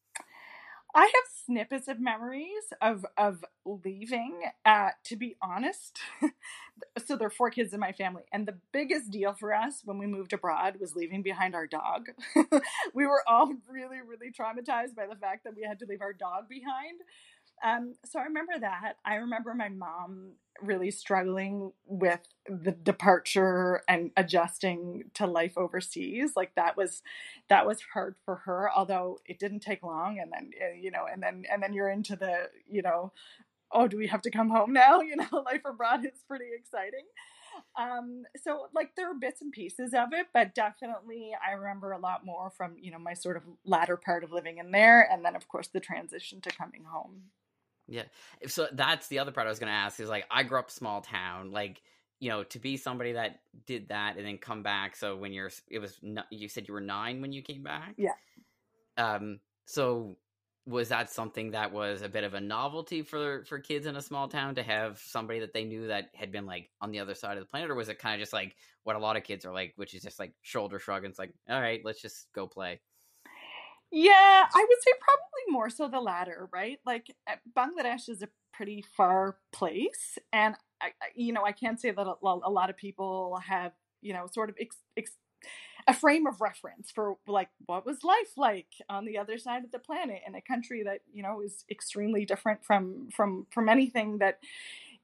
I 0.96 1.02
have 1.04 1.12
snippets 1.46 1.88
of 1.88 2.00
memories 2.00 2.74
of 2.82 3.06
of 3.18 3.44
leaving. 3.66 4.42
Uh, 4.66 4.90
to 5.06 5.16
be 5.16 5.36
honest, 5.42 6.00
so 7.06 7.16
there 7.16 7.28
are 7.28 7.32
four 7.32 7.50
kids 7.52 7.74
in 7.74 7.80
my 7.80 7.92
family, 7.92 8.24
and 8.32 8.48
the 8.48 8.58
biggest 8.72 9.12
deal 9.12 9.34
for 9.34 9.54
us 9.54 9.82
when 9.86 9.98
we 9.98 10.08
moved 10.08 10.34
abroad 10.34 10.78
was 10.80 10.96
leaving 10.96 11.22
behind 11.22 11.56
our 11.56 11.68
dog. 11.68 12.08
we 12.94 13.06
were 13.06 13.22
all 13.28 13.54
really, 13.70 14.00
really 14.02 14.32
traumatized 14.32 14.96
by 14.96 15.06
the 15.08 15.16
fact 15.16 15.44
that 15.44 15.56
we 15.56 15.64
had 15.64 15.80
to 15.80 15.86
leave 15.86 16.02
our 16.02 16.14
dog 16.14 16.50
behind. 16.50 17.02
Um, 17.64 17.96
so 18.06 18.20
I 18.20 18.24
remember 18.24 18.54
that. 18.60 18.94
I 19.06 19.16
remember 19.16 19.54
my 19.54 19.70
mom 19.70 20.34
really 20.62 20.92
struggling 20.92 21.72
with 21.86 22.22
the 22.48 22.72
departure 22.72 23.82
and 23.88 24.12
adjusting 24.18 25.04
to 25.16 25.26
life 25.28 25.58
overseas. 25.58 26.34
Like 26.36 26.54
that 26.56 26.78
was 26.78 27.02
that 27.50 27.66
was 27.66 27.82
hard 27.94 28.16
for 28.26 28.36
her, 28.46 28.70
although 28.76 29.20
it 29.26 29.40
didn't 29.40 29.62
take 29.62 29.84
long. 29.84 30.20
And 30.20 30.32
then 30.32 30.52
eh, 30.60 30.78
you 30.80 30.92
know, 30.92 31.06
and 31.12 31.22
then 31.22 31.46
and 31.52 31.62
then 31.62 31.74
you're 31.74 31.90
into 31.90 32.16
the 32.16 32.50
you 32.68 32.82
know, 32.82 33.12
oh, 33.72 33.88
do 33.88 33.98
we 33.98 34.08
have 34.08 34.22
to 34.24 34.32
come 34.32 34.50
home 34.50 34.74
now? 34.74 35.02
You 35.08 35.16
know, 35.16 35.44
life 35.46 35.62
abroad 35.66 36.06
is 36.06 36.24
pretty 36.28 36.48
exciting. 36.58 37.06
Um, 37.80 38.24
so 38.44 38.68
like 38.74 38.92
there 38.96 39.08
were 39.08 39.20
bits 39.20 39.42
and 39.42 39.52
pieces 39.52 39.94
of 39.94 40.10
it, 40.14 40.28
but 40.34 40.54
definitely 40.54 41.32
I 41.46 41.54
remember 41.54 41.92
a 41.92 42.00
lot 42.00 42.26
more 42.26 42.52
from 42.56 42.76
you 42.80 42.92
know 42.92 43.00
my 43.00 43.14
sort 43.14 43.38
of 43.38 43.44
latter 43.66 43.98
part 43.98 44.24
of 44.24 44.32
living 44.32 44.58
in 44.58 44.72
there, 44.72 45.08
and 45.12 45.24
then 45.26 45.36
of 45.36 45.48
course 45.48 45.68
the 45.68 45.80
transition 45.80 46.42
to 46.42 46.50
coming 46.52 46.84
home. 46.84 47.24
Yeah. 47.88 48.04
So 48.48 48.68
that's 48.72 49.08
the 49.08 49.20
other 49.20 49.32
part 49.32 49.48
I 49.48 49.50
was 49.50 49.60
going 49.60 49.72
to 49.72 49.78
ask 49.78 50.00
is 50.00 50.10
like, 50.10 50.26
I 50.30 50.44
grew 50.44 50.60
up 50.60 50.72
small 50.72 51.02
town, 51.02 51.52
like, 51.52 51.82
you 52.20 52.30
know, 52.30 52.44
to 52.44 52.60
be 52.60 52.78
somebody 52.78 53.14
that 53.14 53.42
did 53.66 53.90
that 53.90 54.18
and 54.18 54.26
then 54.26 54.38
come 54.38 54.64
back. 54.64 54.96
So 54.96 55.16
when 55.16 55.32
you're, 55.32 55.52
it 55.70 55.80
was, 55.80 56.00
you 56.32 56.50
said 56.50 56.68
you 56.68 56.74
were 56.74 56.82
nine 56.82 57.22
when 57.22 57.32
you 57.32 57.42
came 57.42 57.64
back. 57.64 57.96
Yeah. 57.98 58.14
Um, 58.98 59.40
so 59.66 60.18
was 60.68 60.90
that 60.90 61.10
something 61.10 61.52
that 61.52 61.72
was 61.72 62.02
a 62.02 62.10
bit 62.10 62.26
of 62.26 62.34
a 62.34 62.42
novelty 62.42 63.02
for 63.02 63.46
for 63.46 63.58
kids 63.58 63.86
in 63.86 63.96
a 63.96 64.02
small 64.02 64.28
town 64.28 64.54
to 64.54 64.62
have 64.62 65.00
somebody 65.00 65.40
that 65.40 65.54
they 65.54 65.64
knew 65.64 65.88
that 65.88 66.10
had 66.14 66.30
been 66.30 66.46
like 66.46 66.70
on 66.82 66.92
the 66.92 67.00
other 67.00 67.16
side 67.16 67.38
of 67.38 67.44
the 67.44 67.50
planet 67.50 67.72
or 67.72 67.76
was 67.76 67.88
it 67.88 67.98
kind 67.98 68.16
of 68.16 68.20
just 68.20 68.34
like 68.34 68.54
what 68.84 68.98
a 68.98 69.00
lot 69.00 69.16
of 69.16 69.24
kids 69.24 69.46
are 69.46 69.54
like 69.54 69.72
which 69.78 69.94
is 69.94 70.04
just 70.04 70.20
like 70.20 70.34
shoulder 70.42 70.78
shrug 70.78 71.06
and 71.06 71.12
it's 71.12 71.20
like 71.20 71.34
all 71.50 71.62
right 71.62 71.82
let's 71.86 72.02
just 72.02 72.28
go 72.34 72.46
play 72.46 72.82
yeah 73.92 74.46
i 74.54 74.66
would 74.68 74.84
say 74.84 74.92
probably 75.00 75.54
more 75.54 75.70
so 75.70 75.88
the 75.88 76.00
latter 76.00 76.50
right? 76.52 76.80
Like 76.86 77.16
eh, 77.28 77.36
bangladesh 77.56 78.10
is 78.10 78.22
a 78.22 78.30
pretty 78.54 78.84
far 78.96 79.38
place 79.52 80.18
and 80.34 80.56
I, 80.82 80.92
you 81.16 81.32
know 81.32 81.44
i 81.46 81.52
can't 81.52 81.80
say 81.80 81.92
that 81.92 82.08
a, 82.08 82.16
a 82.22 82.52
lot 82.52 82.70
of 82.70 82.78
people 82.78 83.40
have 83.48 83.72
you 84.02 84.14
know 84.14 84.28
sort 84.32 84.50
of 84.50 84.56
ex, 84.60 84.78
ex, 84.96 85.12
a 85.88 85.94
frame 85.94 86.28
of 86.28 86.42
reference 86.42 86.92
for 86.92 87.16
like 87.28 87.50
what 87.66 87.86
was 87.86 88.04
life 88.04 88.34
like 88.36 88.68
on 88.90 89.06
the 89.06 89.18
other 89.18 89.38
side 89.38 89.64
of 89.64 89.72
the 89.72 89.80
planet 89.80 90.22
in 90.28 90.36
a 90.36 90.42
country 90.42 90.84
that 90.84 91.00
you 91.14 91.24
know 91.24 91.42
is 91.42 91.64
extremely 91.70 92.26
different 92.26 92.66
from 92.66 93.10
from 93.16 93.48
from 93.52 93.70
anything 93.70 94.18
that 94.18 94.40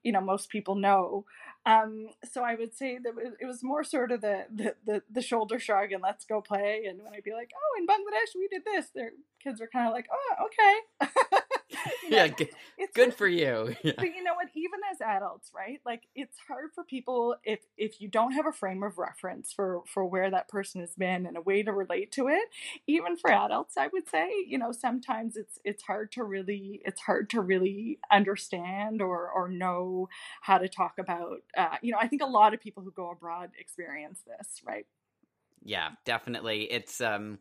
you 0.04 0.12
know 0.12 0.22
most 0.22 0.50
people 0.50 0.76
know. 0.76 1.26
Um, 1.66 2.10
so 2.30 2.44
i 2.44 2.56
would 2.56 2.76
say 2.76 2.98
that 3.02 3.14
it 3.40 3.46
was 3.46 3.64
more 3.64 3.86
sort 3.86 4.12
of 4.12 4.20
the, 4.20 4.46
the, 4.54 4.76
the 4.86 5.02
the 5.10 5.22
shoulder 5.22 5.60
shrug 5.60 5.94
and 5.94 6.04
let's 6.04 6.26
go 6.26 6.42
play. 6.42 6.86
And 6.90 7.00
when 7.02 7.14
i'd 7.14 7.24
be 7.24 7.32
like 7.34 7.52
oh 7.56 7.80
in 7.80 7.88
bangladesh 7.88 8.36
we 8.36 8.48
did 8.50 8.64
this 8.66 8.88
their 8.94 9.12
kids 9.42 9.62
were 9.62 9.70
kind 9.72 9.88
of 9.88 9.94
like 9.94 10.08
oh 10.12 10.46
okay 10.48 11.40
know, 11.74 11.92
yeah, 12.10 12.28
good, 12.28 12.50
good 12.94 13.14
for 13.14 13.28
you. 13.28 13.76
Yeah. 13.84 13.94
But 13.98 14.16
you 14.16 14.24
know 14.24 14.34
what? 14.36 14.48
Even 14.56 14.80
as 14.92 15.02
adults, 15.02 15.52
right? 15.54 15.80
Like 15.86 16.04
it's 16.16 16.38
hard 16.48 16.70
for 16.74 16.84
people 16.84 17.36
if 17.44 17.60
if 17.78 18.00
you 18.00 18.08
don't 18.08 18.32
have 18.32 18.46
a 18.46 18.52
frame 18.52 18.82
of 18.82 18.98
reference 18.98 19.52
for 19.52 19.82
for 19.86 20.06
where 20.06 20.32
that 20.32 20.48
person 20.48 20.80
has 20.82 20.96
been 20.96 21.26
and 21.26 21.36
a 21.36 21.42
way 21.42 21.64
to 21.64 21.74
relate 21.74 22.12
to 22.14 22.30
it. 22.30 22.44
Even 22.88 23.18
for 23.18 23.32
adults, 23.32 23.76
I 23.78 23.88
would 23.88 24.08
say, 24.08 24.30
you 24.48 24.58
know, 24.58 24.72
sometimes 24.72 25.36
it's 25.36 25.60
it's 25.66 25.84
hard 25.84 26.12
to 26.14 26.24
really 26.24 26.82
it's 26.86 27.02
hard 27.02 27.30
to 27.32 27.42
really 27.42 28.00
understand 28.12 29.02
or 29.02 29.30
or 29.30 29.50
know 29.50 30.08
how 30.42 30.58
to 30.58 30.70
talk 30.70 30.94
about. 30.98 31.42
Uh, 31.58 31.78
you 31.82 31.92
know, 31.92 32.00
I 32.00 32.08
think 32.08 32.22
a 32.22 32.28
lot 32.28 32.54
of 32.54 32.62
people 32.62 32.84
who 32.84 32.92
go 32.92 33.10
abroad 33.12 33.52
experience 33.60 34.22
this, 34.26 34.62
right? 34.66 34.86
Yeah, 35.64 35.90
definitely. 36.06 36.64
It's 36.72 37.02
um 37.02 37.40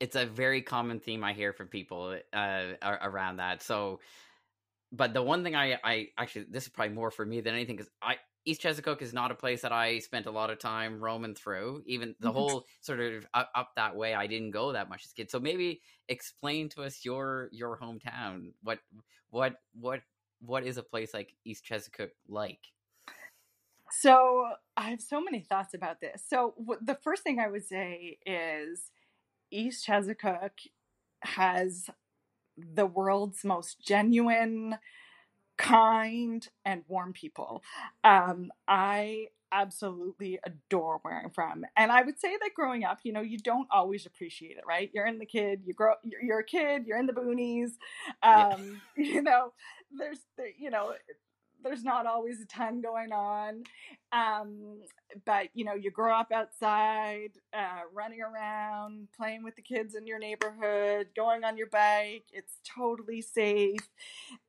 it's 0.00 0.16
a 0.16 0.26
very 0.26 0.62
common 0.62 0.98
theme 0.98 1.22
I 1.22 1.34
hear 1.34 1.52
from 1.52 1.68
people 1.68 2.18
uh, 2.32 2.64
around 2.82 3.36
that. 3.36 3.62
So, 3.62 4.00
but 4.90 5.12
the 5.14 5.22
one 5.22 5.44
thing 5.44 5.54
I, 5.54 5.78
I 5.84 6.08
actually 6.18 6.46
this 6.50 6.64
is 6.64 6.70
probably 6.70 6.94
more 6.94 7.10
for 7.10 7.24
me 7.24 7.40
than 7.40 7.54
anything 7.54 7.76
because 7.76 7.92
I 8.02 8.16
East 8.46 8.62
Chezzetcook 8.62 9.02
is 9.02 9.12
not 9.12 9.30
a 9.30 9.34
place 9.34 9.60
that 9.62 9.72
I 9.72 9.98
spent 9.98 10.24
a 10.24 10.30
lot 10.30 10.48
of 10.48 10.58
time 10.58 10.98
roaming 10.98 11.34
through. 11.34 11.82
Even 11.86 12.14
the 12.20 12.28
mm-hmm. 12.28 12.36
whole 12.36 12.64
sort 12.80 13.00
of 13.00 13.26
up, 13.34 13.50
up, 13.54 13.72
that 13.76 13.94
way, 13.94 14.14
I 14.14 14.26
didn't 14.26 14.52
go 14.52 14.72
that 14.72 14.88
much 14.88 15.04
as 15.04 15.12
a 15.12 15.14
kid. 15.14 15.30
So 15.30 15.38
maybe 15.38 15.82
explain 16.08 16.70
to 16.70 16.82
us 16.82 17.04
your 17.04 17.50
your 17.52 17.78
hometown. 17.78 18.52
What 18.62 18.78
what 19.28 19.56
what 19.78 20.00
what 20.40 20.64
is 20.64 20.78
a 20.78 20.82
place 20.82 21.12
like 21.12 21.34
East 21.44 21.66
Chezzetcook 21.70 22.10
like? 22.28 22.60
So 23.90 24.46
I 24.76 24.90
have 24.90 25.00
so 25.02 25.20
many 25.20 25.40
thoughts 25.40 25.74
about 25.74 26.00
this. 26.00 26.22
So 26.26 26.54
w- 26.58 26.80
the 26.80 26.94
first 26.94 27.22
thing 27.22 27.40
I 27.40 27.48
would 27.48 27.66
say 27.66 28.18
is 28.24 28.90
East 29.50 29.86
Chezzetcook 29.86 30.50
has 31.22 31.90
the 32.56 32.86
world's 32.86 33.44
most 33.44 33.80
genuine, 33.80 34.78
kind, 35.56 36.48
and 36.64 36.82
warm 36.88 37.12
people. 37.12 37.62
Um, 38.04 38.50
I 38.68 39.28
absolutely 39.52 40.38
adore 40.44 40.98
where 41.02 41.20
I'm 41.22 41.30
from. 41.30 41.64
And 41.76 41.90
I 41.90 42.02
would 42.02 42.20
say 42.20 42.36
that 42.40 42.50
growing 42.54 42.84
up, 42.84 43.00
you 43.02 43.12
know, 43.12 43.20
you 43.20 43.38
don't 43.38 43.66
always 43.70 44.06
appreciate 44.06 44.56
it, 44.56 44.64
right? 44.66 44.90
You're 44.94 45.06
in 45.06 45.18
the 45.18 45.26
kid, 45.26 45.62
you 45.64 45.74
grow, 45.74 45.94
you're, 46.22 46.40
a 46.40 46.44
kid, 46.44 46.86
you're 46.86 46.98
in 46.98 47.06
the 47.06 47.12
boonies. 47.12 47.70
Um, 48.22 48.80
yeah. 48.96 49.04
You 49.10 49.22
know, 49.22 49.52
there's, 49.98 50.20
you 50.58 50.70
know, 50.70 50.92
there's 51.62 51.84
not 51.84 52.06
always 52.06 52.40
a 52.40 52.46
ton 52.46 52.80
going 52.80 53.12
on. 53.12 53.64
Um, 54.12 54.80
but 55.24 55.48
you 55.54 55.64
know, 55.64 55.74
you 55.74 55.90
grow 55.90 56.14
up 56.14 56.32
outside, 56.32 57.30
uh, 57.52 57.82
running 57.92 58.20
around, 58.20 59.08
playing 59.16 59.42
with 59.42 59.56
the 59.56 59.62
kids 59.62 59.94
in 59.94 60.06
your 60.06 60.18
neighborhood, 60.18 61.08
going 61.16 61.44
on 61.44 61.56
your 61.56 61.68
bike. 61.68 62.24
It's 62.32 62.54
totally 62.64 63.22
safe. 63.22 63.88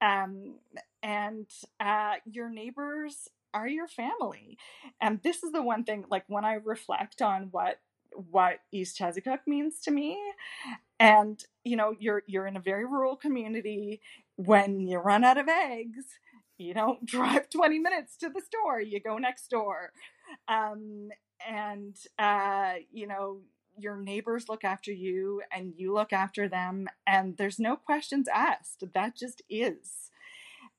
Um, 0.02 0.56
and 1.04 1.48
uh, 1.80 2.16
your 2.26 2.50
neighbors 2.50 3.28
are 3.54 3.68
your 3.68 3.88
family. 3.88 4.58
And 5.00 5.22
this 5.24 5.44
is 5.44 5.52
the 5.52 5.62
one 5.62 5.84
thing, 5.84 6.06
like 6.10 6.24
when 6.28 6.46
I 6.46 6.54
reflect 6.54 7.22
on 7.22 7.50
what 7.52 7.80
what 8.14 8.60
East 8.72 9.00
Chezzetcook 9.00 9.40
means 9.48 9.80
to 9.84 9.92
me. 9.92 10.20
And 11.00 11.44
you 11.64 11.76
know, 11.76 11.96
you're 12.00 12.24
you're 12.28 12.48
in 12.48 12.58
a 12.58 12.62
very 12.62 12.86
rural 12.86 13.16
community. 13.16 14.02
When 14.36 14.80
you 14.80 14.98
run 14.98 15.24
out 15.24 15.38
of 15.38 15.48
eggs, 15.48 16.06
you 16.62 16.74
don't 16.74 17.06
drive 17.16 17.50
20 17.50 17.80
minutes 17.80 18.18
to 18.18 18.30
the 18.30 18.42
store 18.42 18.80
you 18.82 19.00
go 19.00 19.18
next 19.18 19.50
door. 19.50 19.92
Um, 20.48 21.10
and 21.48 21.96
uh, 22.20 22.74
you 22.92 23.08
know 23.08 23.40
your 23.78 23.98
neighbors 23.98 24.48
look 24.50 24.64
after 24.64 24.92
you 24.92 25.42
and 25.52 25.74
you 25.76 25.94
look 25.94 26.14
after 26.14 26.48
them 26.48 26.88
and 27.08 27.38
there's 27.38 27.60
no 27.60 27.76
questions 27.76 28.28
asked. 28.34 28.84
That 28.94 29.16
just 29.16 29.42
is 29.50 30.11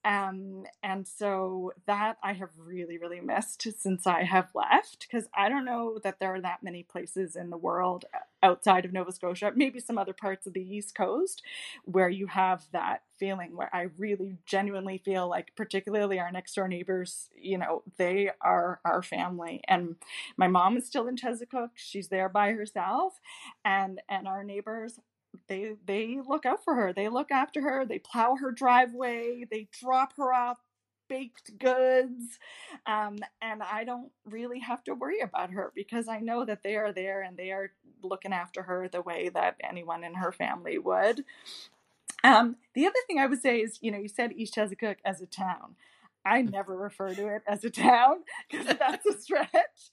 um, 0.04 0.64
and 0.82 1.06
so 1.06 1.72
that 1.86 2.16
I 2.22 2.32
have 2.32 2.50
really, 2.58 2.98
really 2.98 3.20
missed 3.20 3.66
since 3.78 4.06
I 4.06 4.24
have 4.24 4.48
left 4.54 5.06
because 5.08 5.28
I 5.36 5.48
don't 5.48 5.64
know 5.64 6.00
that 6.02 6.18
there 6.18 6.34
are 6.34 6.40
that 6.40 6.62
many 6.62 6.82
places 6.82 7.36
in 7.36 7.50
the 7.50 7.56
world 7.56 8.04
uh, 8.12 8.18
outside 8.44 8.84
of 8.84 8.92
Nova 8.92 9.12
Scotia, 9.12 9.52
maybe 9.54 9.78
some 9.78 9.98
other 9.98 10.12
parts 10.12 10.46
of 10.46 10.54
the 10.54 10.60
East 10.60 10.96
Coast, 10.96 11.42
where 11.84 12.08
you 12.08 12.26
have 12.26 12.64
that 12.72 13.02
feeling 13.16 13.56
where 13.56 13.70
I 13.72 13.86
really 13.96 14.38
genuinely 14.44 14.98
feel 14.98 15.28
like, 15.28 15.52
particularly 15.54 16.18
our 16.18 16.32
next 16.32 16.54
door 16.54 16.66
neighbors, 16.66 17.28
you 17.40 17.56
know, 17.56 17.84
they 17.96 18.30
are 18.40 18.80
our 18.84 19.02
family. 19.02 19.60
And 19.68 19.94
my 20.36 20.48
mom 20.48 20.76
is 20.76 20.86
still 20.86 21.06
in 21.06 21.14
Chezzetcook; 21.14 21.70
she's 21.76 22.08
there 22.08 22.28
by 22.28 22.52
herself, 22.52 23.20
and 23.64 24.00
and 24.08 24.26
our 24.26 24.42
neighbors 24.42 24.98
they 25.48 25.74
they 25.86 26.18
look 26.26 26.46
out 26.46 26.64
for 26.64 26.74
her. 26.74 26.92
They 26.92 27.08
look 27.08 27.30
after 27.30 27.60
her. 27.62 27.84
They 27.84 27.98
plow 27.98 28.36
her 28.36 28.50
driveway. 28.50 29.44
They 29.50 29.68
drop 29.80 30.14
her 30.16 30.32
off 30.32 30.58
baked 31.08 31.58
goods. 31.58 32.38
Um, 32.86 33.18
and 33.42 33.62
I 33.62 33.84
don't 33.84 34.10
really 34.24 34.60
have 34.60 34.82
to 34.84 34.94
worry 34.94 35.20
about 35.20 35.50
her 35.50 35.72
because 35.74 36.08
I 36.08 36.20
know 36.20 36.44
that 36.44 36.62
they 36.62 36.76
are 36.76 36.92
there 36.92 37.22
and 37.22 37.36
they 37.36 37.50
are 37.50 37.72
looking 38.02 38.32
after 38.32 38.62
her 38.62 38.88
the 38.88 39.02
way 39.02 39.28
that 39.28 39.56
anyone 39.62 40.04
in 40.04 40.14
her 40.14 40.32
family 40.32 40.78
would. 40.78 41.24
Um, 42.24 42.56
the 42.74 42.86
other 42.86 42.98
thing 43.06 43.18
I 43.18 43.26
would 43.26 43.42
say 43.42 43.60
is, 43.60 43.78
you 43.82 43.90
know, 43.90 43.98
you 43.98 44.08
said 44.08 44.32
East 44.32 44.54
Chezzetcook 44.54 44.96
as 45.04 45.20
a 45.20 45.26
town. 45.26 45.76
I 46.24 46.42
never 46.42 46.76
refer 46.76 47.14
to 47.14 47.26
it 47.28 47.42
as 47.46 47.64
a 47.64 47.70
town 47.70 48.18
because 48.50 48.76
that's 48.78 49.04
a 49.06 49.20
stretch. 49.20 49.90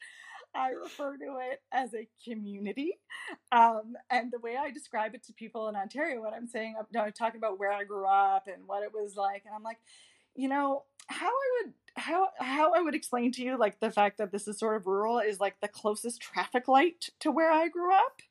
I 0.55 0.69
refer 0.69 1.17
to 1.17 1.37
it 1.51 1.61
as 1.71 1.93
a 1.93 2.07
community. 2.27 2.99
Um, 3.51 3.95
and 4.09 4.31
the 4.31 4.39
way 4.39 4.57
I 4.57 4.71
describe 4.71 5.15
it 5.15 5.23
to 5.23 5.33
people 5.33 5.67
in 5.69 5.75
Ontario, 5.75 6.21
when 6.21 6.33
I'm 6.33 6.47
saying, 6.47 6.75
I'm, 6.77 6.85
I'm 6.99 7.11
talking 7.11 7.37
about 7.37 7.59
where 7.59 7.71
I 7.71 7.83
grew 7.83 8.07
up 8.07 8.47
and 8.47 8.67
what 8.67 8.83
it 8.83 8.91
was 8.93 9.15
like, 9.15 9.43
and 9.45 9.53
I'm 9.55 9.63
like, 9.63 9.79
you 10.35 10.47
know, 10.47 10.83
how 11.07 11.27
I 11.27 11.63
would 11.63 11.73
how 11.95 12.27
how 12.37 12.73
I 12.73 12.81
would 12.81 12.95
explain 12.95 13.31
to 13.33 13.43
you 13.43 13.57
like 13.57 13.79
the 13.79 13.91
fact 13.91 14.19
that 14.19 14.31
this 14.31 14.47
is 14.47 14.59
sort 14.59 14.77
of 14.77 14.87
rural 14.87 15.19
is 15.19 15.39
like 15.39 15.59
the 15.59 15.67
closest 15.67 16.21
traffic 16.21 16.67
light 16.67 17.09
to 17.19 17.31
where 17.31 17.51
I 17.51 17.67
grew 17.67 17.93
up. 17.93 18.21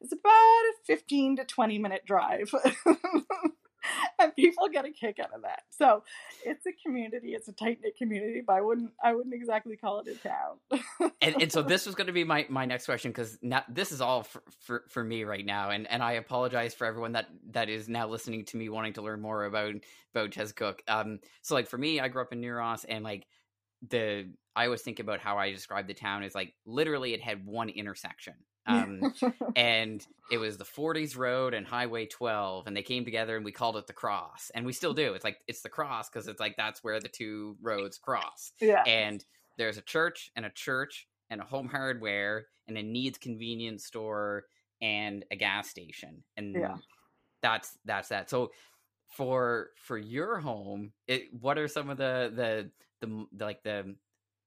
It's 0.00 0.12
about 0.12 0.28
a 0.28 0.74
15 0.86 1.36
to 1.36 1.44
20 1.44 1.78
minute 1.78 2.04
drive. 2.04 2.52
and 4.18 4.34
people 4.34 4.68
get 4.68 4.84
a 4.84 4.90
kick 4.90 5.18
out 5.18 5.32
of 5.34 5.42
that. 5.42 5.62
So 5.70 6.02
it's 6.44 6.66
a 6.66 6.72
community. 6.84 7.34
It's 7.34 7.48
a 7.48 7.52
tight 7.52 7.78
knit 7.82 7.96
community, 7.96 8.42
but 8.46 8.54
I 8.54 8.60
wouldn't 8.60 8.90
I 9.02 9.14
wouldn't 9.14 9.34
exactly 9.34 9.76
call 9.76 10.00
it 10.00 10.08
a 10.08 10.14
town. 10.14 11.10
and, 11.20 11.42
and 11.42 11.52
so 11.52 11.62
this 11.62 11.86
was 11.86 11.94
going 11.94 12.06
to 12.06 12.12
be 12.12 12.24
my, 12.24 12.46
my 12.48 12.64
next 12.64 12.86
question 12.86 13.10
because 13.10 13.38
now 13.42 13.62
this 13.68 13.92
is 13.92 14.00
all 14.00 14.22
for, 14.22 14.42
for, 14.60 14.84
for 14.88 15.04
me 15.04 15.24
right 15.24 15.44
now, 15.44 15.70
and, 15.70 15.90
and 15.90 16.02
I 16.02 16.12
apologize 16.12 16.74
for 16.74 16.86
everyone 16.86 17.12
that 17.12 17.28
that 17.50 17.68
is 17.68 17.88
now 17.88 18.06
listening 18.08 18.44
to 18.46 18.56
me 18.56 18.68
wanting 18.68 18.94
to 18.94 19.02
learn 19.02 19.20
more 19.20 19.44
about 19.44 19.74
about 20.14 20.54
cook 20.56 20.82
Um, 20.88 21.20
so 21.42 21.54
like 21.54 21.68
for 21.68 21.78
me, 21.78 22.00
I 22.00 22.08
grew 22.08 22.22
up 22.22 22.32
in 22.32 22.40
New 22.40 22.52
Ross, 22.52 22.84
and 22.84 23.04
like 23.04 23.26
the 23.88 24.28
I 24.54 24.66
always 24.66 24.82
think 24.82 25.00
about 25.00 25.20
how 25.20 25.38
I 25.38 25.50
describe 25.50 25.86
the 25.86 25.94
town 25.94 26.22
is 26.22 26.34
like 26.34 26.54
literally 26.66 27.14
it 27.14 27.20
had 27.20 27.46
one 27.46 27.68
intersection 27.68 28.34
um, 28.66 29.14
and 29.56 30.06
it 30.30 30.38
was 30.38 30.56
the 30.56 30.64
40s 30.64 31.16
road 31.16 31.54
and 31.54 31.66
highway 31.66 32.06
12 32.06 32.66
and 32.66 32.76
they 32.76 32.82
came 32.82 33.04
together 33.04 33.36
and 33.36 33.44
we 33.44 33.52
called 33.52 33.76
it 33.76 33.86
the 33.86 33.92
cross 33.92 34.50
and 34.54 34.64
we 34.64 34.72
still 34.72 34.94
do 34.94 35.14
it's 35.14 35.24
like 35.24 35.38
it's 35.48 35.62
the 35.62 35.68
cross 35.68 36.08
because 36.08 36.28
it's 36.28 36.40
like 36.40 36.56
that's 36.56 36.84
where 36.84 37.00
the 37.00 37.08
two 37.08 37.56
roads 37.60 37.98
cross 37.98 38.52
yeah 38.60 38.82
and 38.86 39.24
there's 39.58 39.78
a 39.78 39.82
church 39.82 40.30
and 40.36 40.46
a 40.46 40.50
church 40.50 41.08
and 41.30 41.40
a 41.40 41.44
home 41.44 41.68
hardware 41.68 42.46
and 42.68 42.76
a 42.78 42.82
needs 42.82 43.18
convenience 43.18 43.84
store 43.84 44.44
and 44.80 45.24
a 45.30 45.36
gas 45.36 45.68
station 45.68 46.22
and 46.36 46.54
yeah. 46.54 46.76
that's 47.40 47.78
that's 47.84 48.08
that 48.08 48.30
so 48.30 48.50
for 49.12 49.70
for 49.76 49.98
your 49.98 50.40
home 50.40 50.92
it, 51.06 51.28
what 51.40 51.58
are 51.58 51.68
some 51.68 51.90
of 51.90 51.98
the 51.98 52.32
the 52.34 52.70
the, 53.06 53.26
like 53.44 53.62
the 53.62 53.94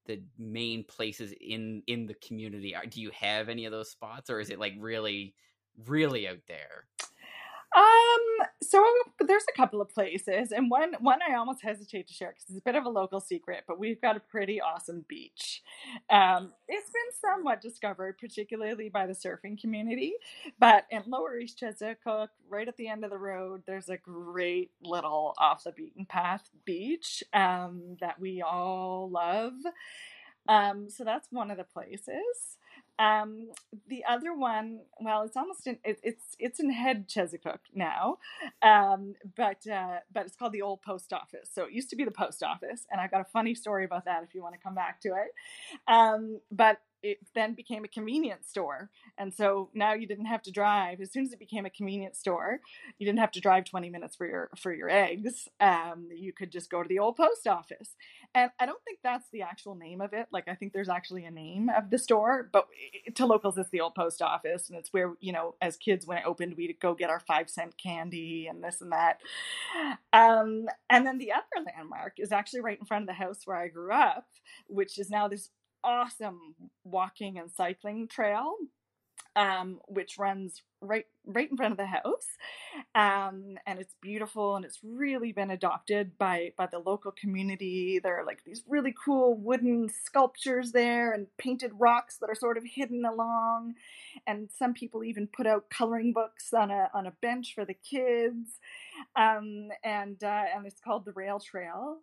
the 0.05 0.21
main 0.37 0.83
places 0.83 1.33
in 1.41 1.83
in 1.87 2.05
the 2.05 2.13
community? 2.15 2.75
Are, 2.75 2.85
Do 2.85 3.01
you 3.01 3.11
have 3.11 3.49
any 3.49 3.65
of 3.65 3.71
those 3.71 3.91
spots, 3.91 4.29
or 4.29 4.39
is 4.39 4.49
it 4.49 4.59
like 4.59 4.73
really, 4.79 5.35
really 5.85 6.27
out 6.27 6.41
there? 6.47 6.87
Um, 7.75 8.47
so 8.63 8.83
there's 9.27 9.45
a 9.53 9.57
couple 9.57 9.81
of 9.81 9.89
places, 9.89 10.51
and 10.53 10.71
one 10.71 10.93
one 11.01 11.19
I 11.29 11.35
almost 11.35 11.61
hesitate 11.61 12.07
to 12.07 12.13
share 12.13 12.29
because 12.29 12.45
it's 12.49 12.59
a 12.59 12.63
bit 12.63 12.75
of 12.75 12.85
a 12.85 12.89
local 12.89 13.19
secret, 13.19 13.65
but 13.67 13.79
we've 13.79 14.01
got 14.01 14.17
a 14.17 14.21
pretty 14.21 14.61
awesome 14.61 15.05
beach. 15.09 15.61
Um, 16.09 16.53
it's 16.69 16.89
been 16.91 17.31
somewhat 17.31 17.61
discovered, 17.61 18.17
particularly 18.17 18.89
by 18.89 19.07
the 19.07 19.13
surfing 19.13 19.59
community, 19.59 20.13
but 20.59 20.85
in 20.91 21.03
Lower 21.07 21.37
East 21.37 21.61
Chezzetcook, 21.61 22.29
right 22.49 22.67
at 22.67 22.77
the 22.77 22.87
end 22.87 23.03
of 23.05 23.11
the 23.11 23.17
road, 23.19 23.63
there's 23.67 23.89
a 23.89 23.97
great 23.97 24.71
little 24.83 25.35
off 25.37 25.63
the 25.65 25.71
beaten 25.73 26.05
path 26.05 26.49
beach 26.65 27.23
um, 27.33 27.97
that 28.01 28.19
we 28.19 28.41
all 28.41 29.09
love. 29.11 29.53
Um, 30.47 30.89
so 30.89 31.03
that's 31.03 31.27
one 31.31 31.51
of 31.51 31.57
the 31.57 31.63
places. 31.63 32.57
Um, 32.97 33.49
the 33.89 34.03
other 34.07 34.33
one, 34.33 34.79
well, 35.01 35.23
it's 35.23 35.35
almost 35.35 35.67
in 35.67 35.77
it, 35.83 35.99
it's 36.03 36.35
it's 36.39 36.59
in 36.59 36.69
Head 36.69 37.09
Chezzetcook 37.09 37.59
now, 37.73 38.17
um, 38.61 39.15
but 39.35 39.67
uh, 39.67 39.99
but 40.13 40.25
it's 40.25 40.35
called 40.35 40.53
the 40.53 40.61
Old 40.61 40.81
Post 40.81 41.11
Office. 41.11 41.49
So 41.53 41.65
it 41.65 41.73
used 41.73 41.89
to 41.89 41.95
be 41.95 42.05
the 42.05 42.11
post 42.11 42.41
office, 42.41 42.85
and 42.89 43.01
I've 43.01 43.11
got 43.11 43.21
a 43.21 43.25
funny 43.25 43.53
story 43.53 43.85
about 43.85 44.05
that 44.05 44.23
if 44.23 44.33
you 44.33 44.41
want 44.41 44.55
to 44.55 44.61
come 44.61 44.75
back 44.75 45.01
to 45.01 45.09
it. 45.09 45.33
Um, 45.87 46.39
but 46.51 46.79
it 47.05 47.19
then 47.35 47.53
became 47.53 47.83
a 47.83 47.87
convenience 47.87 48.47
store. 48.47 48.89
And 49.19 49.31
so 49.31 49.69
now 49.75 49.93
you 49.93 50.07
didn't 50.07 50.25
have 50.25 50.41
to 50.43 50.51
drive. 50.51 50.99
As 51.01 51.11
soon 51.11 51.23
as 51.23 51.33
it 51.33 51.37
became 51.37 51.65
a 51.65 51.69
convenience 51.69 52.17
store, 52.17 52.59
you 52.97 53.05
didn't 53.05 53.19
have 53.19 53.31
to 53.33 53.39
drive 53.39 53.65
20 53.65 53.91
minutes 53.91 54.15
for 54.15 54.25
your 54.25 54.49
for 54.57 54.73
your 54.73 54.89
eggs. 54.89 55.47
Um, 55.59 56.07
you 56.11 56.33
could 56.33 56.51
just 56.51 56.71
go 56.71 56.81
to 56.81 56.89
the 56.89 56.97
old 56.99 57.15
post 57.15 57.45
office. 57.45 57.95
And 58.35 58.51
I 58.59 58.65
don't 58.65 58.83
think 58.83 58.99
that's 59.01 59.29
the 59.31 59.43
actual 59.43 59.75
name 59.75 60.01
of 60.01 60.11
it. 60.13 60.27
Like 60.29 60.49
I 60.49 60.55
think 60.55 60.73
there's 60.73 60.89
actually 60.89 61.23
a 61.23 61.31
name 61.31 61.69
of 61.69 61.89
the 61.89 61.97
store, 61.97 62.49
but 62.51 62.67
to 63.15 63.25
locals 63.25 63.57
it's 63.57 63.69
the 63.69 63.79
old 63.79 63.95
post 63.95 64.21
office, 64.21 64.69
and 64.69 64.77
it's 64.77 64.91
where 64.91 65.13
you 65.21 65.31
know 65.31 65.55
as 65.61 65.77
kids 65.77 66.05
when 66.05 66.17
it 66.17 66.25
opened 66.25 66.55
we'd 66.57 66.77
go 66.81 66.93
get 66.93 67.09
our 67.09 67.21
five 67.21 67.49
cent 67.49 67.77
candy 67.77 68.47
and 68.47 68.61
this 68.61 68.81
and 68.81 68.91
that. 68.91 69.21
Um, 70.11 70.67
and 70.89 71.07
then 71.07 71.17
the 71.17 71.31
other 71.31 71.65
landmark 71.65 72.19
is 72.19 72.33
actually 72.33 72.61
right 72.61 72.77
in 72.77 72.85
front 72.85 73.03
of 73.03 73.07
the 73.07 73.13
house 73.13 73.39
where 73.45 73.57
I 73.57 73.69
grew 73.69 73.93
up, 73.93 74.27
which 74.67 74.99
is 74.99 75.09
now 75.09 75.29
this 75.29 75.49
awesome 75.81 76.55
walking 76.83 77.39
and 77.39 77.49
cycling 77.49 78.07
trail 78.07 78.55
um, 79.35 79.79
which 79.87 80.17
runs 80.17 80.61
right 80.81 81.05
right 81.25 81.49
in 81.49 81.57
front 81.57 81.71
of 81.71 81.77
the 81.77 81.85
house, 81.85 82.27
um, 82.93 83.57
and 83.65 83.79
it's 83.79 83.95
beautiful 84.01 84.55
and 84.55 84.63
it's 84.63 84.79
really 84.83 85.31
been 85.31 85.51
adopted 85.51 86.17
by 86.17 86.53
by 86.57 86.67
the 86.67 86.79
local 86.79 87.11
community. 87.11 87.99
There 87.99 88.17
are 88.19 88.25
like 88.25 88.43
these 88.45 88.63
really 88.67 88.93
cool 89.03 89.35
wooden 89.35 89.89
sculptures 89.89 90.71
there 90.71 91.11
and 91.11 91.27
painted 91.37 91.71
rocks 91.77 92.17
that 92.17 92.29
are 92.29 92.35
sort 92.35 92.57
of 92.57 92.63
hidden 92.63 93.03
along, 93.05 93.75
and 94.25 94.49
some 94.57 94.73
people 94.73 95.03
even 95.03 95.27
put 95.27 95.47
out 95.47 95.69
coloring 95.69 96.13
books 96.13 96.53
on 96.53 96.71
a 96.71 96.89
on 96.93 97.07
a 97.07 97.11
bench 97.21 97.53
for 97.55 97.65
the 97.65 97.73
kids, 97.73 98.59
um, 99.15 99.69
and 99.83 100.23
uh, 100.23 100.43
and 100.55 100.65
it's 100.65 100.79
called 100.79 101.05
the 101.05 101.13
Rail 101.13 101.39
Trail. 101.39 101.97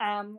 Um, 0.00 0.38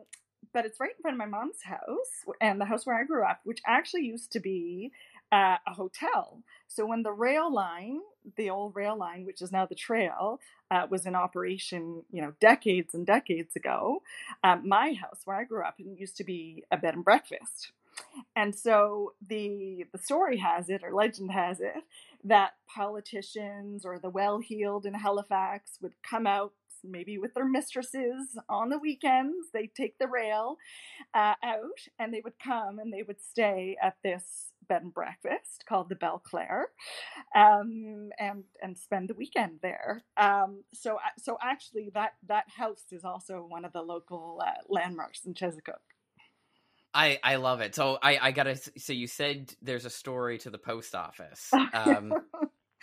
but 0.52 0.64
it's 0.64 0.80
right 0.80 0.90
in 0.96 1.02
front 1.02 1.14
of 1.14 1.18
my 1.18 1.26
mom's 1.26 1.62
house 1.62 2.24
and 2.40 2.60
the 2.60 2.64
house 2.64 2.86
where 2.86 2.98
I 2.98 3.04
grew 3.04 3.24
up, 3.24 3.40
which 3.44 3.60
actually 3.66 4.02
used 4.02 4.32
to 4.32 4.40
be 4.40 4.90
uh, 5.32 5.56
a 5.66 5.74
hotel. 5.74 6.42
So 6.66 6.86
when 6.86 7.02
the 7.02 7.12
rail 7.12 7.52
line, 7.52 8.00
the 8.36 8.50
old 8.50 8.76
rail 8.76 8.96
line, 8.96 9.24
which 9.24 9.42
is 9.42 9.52
now 9.52 9.66
the 9.66 9.74
trail, 9.74 10.40
uh, 10.70 10.86
was 10.90 11.06
in 11.06 11.14
operation, 11.14 12.04
you 12.10 12.22
know, 12.22 12.32
decades 12.40 12.94
and 12.94 13.06
decades 13.06 13.56
ago, 13.56 14.02
um, 14.44 14.68
my 14.68 14.92
house 14.92 15.22
where 15.24 15.36
I 15.36 15.44
grew 15.44 15.64
up 15.64 15.74
used 15.78 16.16
to 16.18 16.24
be 16.24 16.64
a 16.70 16.76
bed 16.76 16.94
and 16.94 17.04
breakfast. 17.04 17.72
And 18.34 18.54
so 18.54 19.14
the 19.26 19.84
the 19.92 19.98
story 19.98 20.38
has 20.38 20.68
it, 20.68 20.82
or 20.82 20.92
legend 20.94 21.32
has 21.32 21.60
it, 21.60 21.82
that 22.24 22.54
politicians 22.66 23.84
or 23.84 23.98
the 23.98 24.10
well-heeled 24.10 24.86
in 24.86 24.94
Halifax 24.94 25.78
would 25.82 25.94
come 26.02 26.26
out 26.26 26.52
maybe 26.82 27.18
with 27.18 27.34
their 27.34 27.44
mistresses 27.46 28.38
on 28.48 28.70
the 28.70 28.78
weekends. 28.78 29.48
They'd 29.52 29.74
take 29.74 29.98
the 29.98 30.08
rail 30.08 30.56
uh, 31.14 31.34
out 31.42 31.88
and 31.98 32.12
they 32.12 32.20
would 32.22 32.38
come 32.38 32.78
and 32.78 32.92
they 32.92 33.02
would 33.02 33.20
stay 33.20 33.76
at 33.82 33.96
this 34.02 34.49
bed 34.70 34.82
and 34.82 34.94
breakfast 34.94 35.64
called 35.68 35.88
the 35.88 35.96
Belclair, 35.96 36.66
um, 37.34 38.10
and 38.18 38.44
and 38.62 38.78
spend 38.78 39.08
the 39.08 39.14
weekend 39.14 39.58
there. 39.62 40.02
Um, 40.16 40.62
so 40.72 40.98
so 41.18 41.36
actually, 41.42 41.90
that 41.94 42.12
that 42.28 42.44
house 42.48 42.84
is 42.92 43.04
also 43.04 43.44
one 43.46 43.66
of 43.66 43.72
the 43.72 43.82
local 43.82 44.40
uh, 44.46 44.62
landmarks 44.68 45.26
in 45.26 45.34
Chezzetcook. 45.34 45.82
I 46.94 47.18
I 47.22 47.36
love 47.36 47.60
it. 47.60 47.74
So 47.74 47.98
I 48.02 48.18
I 48.18 48.30
gotta. 48.30 48.56
So 48.78 48.92
you 48.92 49.08
said 49.08 49.52
there's 49.60 49.84
a 49.84 49.90
story 49.90 50.38
to 50.38 50.50
the 50.50 50.58
post 50.58 50.94
office. 50.94 51.50
Um, 51.72 52.12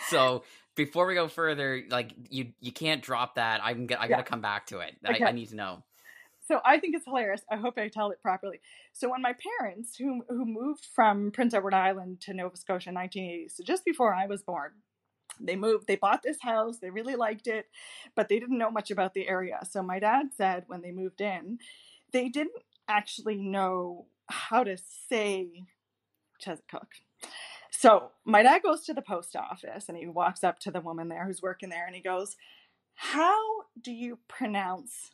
so 0.10 0.44
before 0.76 1.08
we 1.08 1.16
go 1.16 1.28
further, 1.28 1.84
like 1.90 2.14
you 2.30 2.54
you 2.60 2.72
can't 2.72 3.02
drop 3.02 3.36
that. 3.36 3.62
I'm 3.64 3.84
I 3.84 4.08
gotta 4.08 4.10
yeah. 4.10 4.22
come 4.24 4.42
back 4.42 4.68
to 4.68 4.80
it. 4.80 4.96
Okay. 5.08 5.24
I, 5.24 5.30
I 5.30 5.32
need 5.32 5.50
to 5.50 5.56
know. 5.56 5.84
So 6.48 6.62
I 6.64 6.80
think 6.80 6.96
it's 6.96 7.06
hilarious. 7.06 7.42
I 7.52 7.58
hope 7.58 7.78
I 7.78 7.90
tell 7.90 8.12
it 8.12 8.22
properly. 8.22 8.62
So 8.94 9.10
when 9.10 9.22
my 9.22 9.36
parents, 9.60 9.98
who 9.98 10.24
who 10.30 10.46
moved 10.46 10.86
from 10.96 11.32
Prince 11.32 11.54
Edward 11.54 11.74
Island 11.74 12.22
to 12.22 12.34
Nova 12.34 12.56
Scotia 12.56 12.90
in 12.90 12.96
1980, 12.96 13.50
so 13.50 13.64
just 13.64 13.84
before 13.84 14.14
I 14.14 14.28
was 14.28 14.44
born, 14.44 14.72
they 15.40 15.58
moved. 15.58 15.88
They 15.88 15.98
bought 15.98 16.24
this 16.24 16.42
house. 16.42 16.80
They 16.80 16.90
really 16.90 17.16
liked 17.16 17.48
it, 17.48 17.68
but 18.16 18.30
they 18.30 18.40
didn't 18.40 18.58
know 18.58 18.72
much 18.72 18.92
about 18.92 19.14
the 19.14 19.28
area. 19.28 19.60
So 19.70 19.84
my 19.84 20.00
dad 20.00 20.28
said 20.36 20.64
when 20.68 20.82
they 20.82 20.92
moved 20.92 21.20
in, 21.20 21.60
they 22.14 22.30
didn't 22.30 22.64
actually 22.88 23.36
know 23.36 24.06
how 24.30 24.64
to 24.64 24.78
say 25.10 25.66
Chezzetcook. 26.44 27.02
So 27.72 28.12
my 28.26 28.42
dad 28.42 28.64
goes 28.64 28.86
to 28.86 28.94
the 28.94 29.02
post 29.02 29.36
office 29.36 29.90
and 29.90 29.98
he 29.98 30.08
walks 30.08 30.44
up 30.44 30.60
to 30.60 30.72
the 30.72 30.82
woman 30.82 31.10
there 31.10 31.26
who's 31.26 31.42
working 31.42 31.70
there 31.70 31.86
and 31.86 31.96
he 31.96 32.02
goes, 32.02 32.38
How 32.96 33.38
do 33.80 33.92
you 33.92 34.20
pronounce 34.28 35.12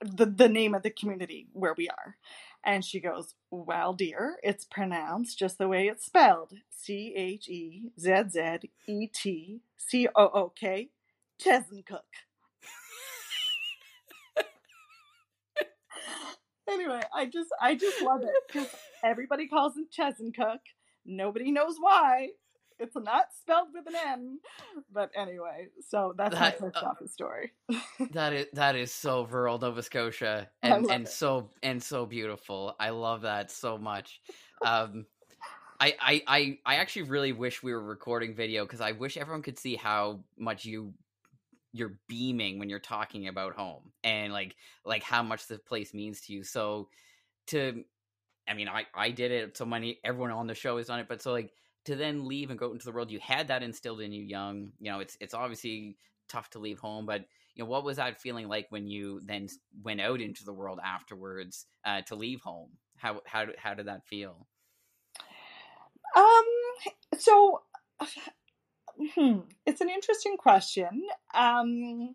the, 0.00 0.26
the 0.26 0.48
name 0.48 0.74
of 0.74 0.82
the 0.82 0.90
community 0.90 1.48
where 1.52 1.74
we 1.76 1.88
are? 1.88 2.16
And 2.64 2.84
she 2.84 3.00
goes, 3.00 3.34
Well, 3.50 3.94
dear, 3.94 4.36
it's 4.42 4.64
pronounced 4.64 5.38
just 5.38 5.58
the 5.58 5.68
way 5.68 5.86
it's 5.86 6.04
spelled 6.06 6.52
C 6.70 7.14
H 7.16 7.48
E 7.48 7.90
Z 7.98 8.24
Z 8.30 8.40
E 8.86 9.06
T 9.06 9.60
C 9.76 10.08
O 10.14 10.24
O 10.24 10.52
K, 10.58 10.90
Chesencook. 11.42 12.00
anyway, 16.68 17.02
I 17.14 17.26
just 17.26 17.50
I 17.60 17.74
just 17.74 18.02
love 18.02 18.22
it 18.22 18.30
because 18.46 18.68
everybody 19.02 19.48
calls 19.48 19.76
him 19.76 19.86
Chesencook. 19.96 20.60
Nobody 21.04 21.50
knows 21.50 21.76
why. 21.78 22.30
It's 22.80 22.96
not 22.96 23.26
spelled 23.38 23.68
with 23.74 23.86
an 23.86 23.94
N. 23.94 24.38
But 24.92 25.10
anyway, 25.14 25.68
so 25.88 26.14
that's 26.16 26.34
that, 26.34 26.60
my 26.60 26.68
first 26.68 26.82
uh, 26.82 26.88
office 26.88 27.12
story. 27.12 27.52
that 28.12 28.32
is 28.32 28.46
that 28.54 28.74
is 28.74 28.92
so 28.92 29.26
rural 29.26 29.58
Nova 29.58 29.82
Scotia 29.82 30.48
and, 30.62 30.90
and 30.90 31.06
so 31.06 31.50
and 31.62 31.82
so 31.82 32.06
beautiful. 32.06 32.74
I 32.80 32.90
love 32.90 33.22
that 33.22 33.50
so 33.50 33.78
much. 33.78 34.20
Um 34.64 35.06
I, 35.82 35.94
I, 35.98 36.22
I, 36.26 36.58
I 36.66 36.74
actually 36.76 37.04
really 37.04 37.32
wish 37.32 37.62
we 37.62 37.72
were 37.72 37.82
recording 37.82 38.34
video 38.34 38.66
because 38.66 38.82
I 38.82 38.92
wish 38.92 39.16
everyone 39.16 39.40
could 39.40 39.58
see 39.58 39.76
how 39.76 40.20
much 40.36 40.66
you 40.66 40.92
you're 41.72 41.98
beaming 42.08 42.58
when 42.58 42.68
you're 42.68 42.78
talking 42.80 43.28
about 43.28 43.54
home 43.54 43.92
and 44.02 44.32
like 44.32 44.56
like 44.84 45.02
how 45.02 45.22
much 45.22 45.46
the 45.46 45.58
place 45.58 45.94
means 45.94 46.20
to 46.22 46.32
you. 46.32 46.42
So 46.42 46.88
to 47.48 47.84
I 48.48 48.54
mean, 48.54 48.68
I 48.68 48.86
I 48.94 49.10
did 49.10 49.30
it. 49.30 49.56
So 49.56 49.64
many 49.64 50.00
everyone 50.04 50.32
on 50.32 50.46
the 50.46 50.54
show 50.54 50.76
has 50.78 50.88
done 50.88 51.00
it, 51.00 51.08
but 51.08 51.22
so 51.22 51.32
like 51.32 51.52
to 51.84 51.96
then 51.96 52.28
leave 52.28 52.50
and 52.50 52.58
go 52.58 52.72
into 52.72 52.84
the 52.84 52.92
world, 52.92 53.10
you 53.10 53.20
had 53.20 53.48
that 53.48 53.62
instilled 53.62 54.00
in 54.00 54.12
you 54.12 54.22
young. 54.22 54.72
You 54.78 54.92
know, 54.92 55.00
it's 55.00 55.16
it's 55.20 55.34
obviously 55.34 55.96
tough 56.28 56.50
to 56.50 56.58
leave 56.58 56.78
home, 56.78 57.06
but 57.06 57.24
you 57.54 57.64
know, 57.64 57.70
what 57.70 57.84
was 57.84 57.96
that 57.96 58.20
feeling 58.20 58.48
like 58.48 58.66
when 58.70 58.86
you 58.86 59.20
then 59.24 59.48
went 59.82 60.00
out 60.00 60.20
into 60.20 60.44
the 60.44 60.52
world 60.52 60.78
afterwards 60.84 61.66
uh, 61.84 62.02
to 62.02 62.14
leave 62.14 62.40
home? 62.40 62.70
How 62.96 63.20
how 63.26 63.46
how 63.58 63.74
did 63.74 63.86
that 63.86 64.06
feel? 64.06 64.46
Um. 66.16 66.44
So. 67.18 67.62
Hmm, 69.14 69.38
it's 69.64 69.80
an 69.80 69.88
interesting 69.88 70.36
question. 70.36 71.04
Um, 71.32 72.14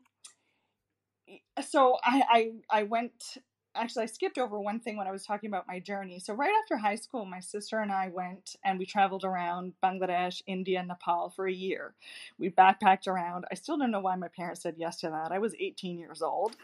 so 1.67 1.97
I, 2.03 2.23
I 2.29 2.79
I 2.79 2.83
went 2.83 3.37
actually 3.75 4.03
I 4.03 4.07
skipped 4.07 4.37
over 4.37 4.59
one 4.59 4.79
thing 4.79 4.97
when 4.97 5.07
I 5.07 5.11
was 5.11 5.25
talking 5.25 5.49
about 5.49 5.67
my 5.67 5.79
journey. 5.79 6.19
So 6.19 6.33
right 6.33 6.53
after 6.63 6.77
high 6.77 6.95
school, 6.95 7.25
my 7.25 7.39
sister 7.39 7.79
and 7.79 7.91
I 7.91 8.09
went 8.09 8.55
and 8.63 8.79
we 8.79 8.85
traveled 8.85 9.23
around 9.23 9.73
Bangladesh, 9.83 10.41
India, 10.47 10.83
Nepal 10.83 11.29
for 11.35 11.47
a 11.47 11.53
year. 11.53 11.93
We 12.39 12.49
backpacked 12.49 13.07
around. 13.07 13.45
I 13.51 13.55
still 13.55 13.77
don't 13.77 13.91
know 13.91 13.99
why 13.99 14.15
my 14.15 14.29
parents 14.29 14.61
said 14.61 14.75
yes 14.77 14.97
to 15.01 15.09
that. 15.09 15.31
I 15.31 15.39
was 15.39 15.53
18 15.59 15.99
years 15.99 16.21
old, 16.21 16.55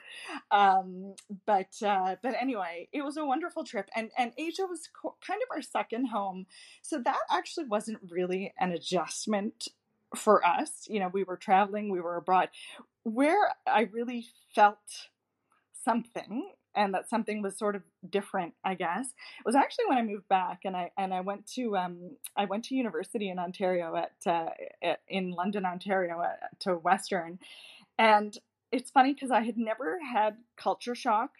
um, 0.52 1.16
but 1.46 1.82
uh, 1.86 2.16
but 2.22 2.36
anyway, 2.40 2.88
it 2.92 3.04
was 3.04 3.18
a 3.18 3.26
wonderful 3.26 3.64
trip, 3.64 3.90
and 3.96 4.12
and 4.18 4.34
Asia 4.38 4.66
was 4.68 4.90
co- 4.94 5.16
kind 5.26 5.42
of 5.42 5.56
our 5.56 5.62
second 5.62 6.08
home. 6.08 6.46
So 6.82 7.00
that 7.00 7.20
actually 7.32 7.66
wasn't 7.66 8.00
really 8.10 8.54
an 8.60 8.72
adjustment 8.72 9.68
for 10.16 10.46
us. 10.46 10.88
You 10.90 11.00
know, 11.00 11.10
we 11.10 11.24
were 11.24 11.38
traveling, 11.38 11.90
we 11.90 12.02
were 12.02 12.18
abroad. 12.18 12.50
Where 13.04 13.54
I 13.68 13.90
really 13.92 14.28
felt 14.54 15.10
something 15.84 16.52
and 16.76 16.94
that 16.94 17.10
something 17.10 17.42
was 17.42 17.58
sort 17.58 17.76
of 17.76 17.84
different 18.10 18.54
i 18.64 18.74
guess. 18.76 19.08
It 19.40 19.46
was 19.46 19.56
actually 19.56 19.86
when 19.88 19.98
i 19.98 20.04
moved 20.04 20.28
back 20.28 20.62
and 20.66 20.76
i 20.76 20.92
and 20.98 21.14
i 21.14 21.22
went 21.22 21.46
to 21.56 21.78
um 21.78 22.12
i 22.36 22.46
went 22.46 22.66
to 22.66 22.76
university 22.76 23.30
in 23.30 23.40
ontario 23.40 23.96
at, 23.96 24.14
uh, 24.26 24.50
at 24.82 25.02
in 25.08 25.32
london 25.32 25.66
ontario 25.66 26.22
at, 26.22 26.60
to 26.62 26.76
western. 26.76 27.40
And 27.98 28.38
it's 28.72 28.90
funny 28.90 29.14
because 29.14 29.32
i 29.32 29.42
had 29.42 29.58
never 29.58 30.00
had 30.00 30.38
culture 30.58 30.96
shock 30.96 31.32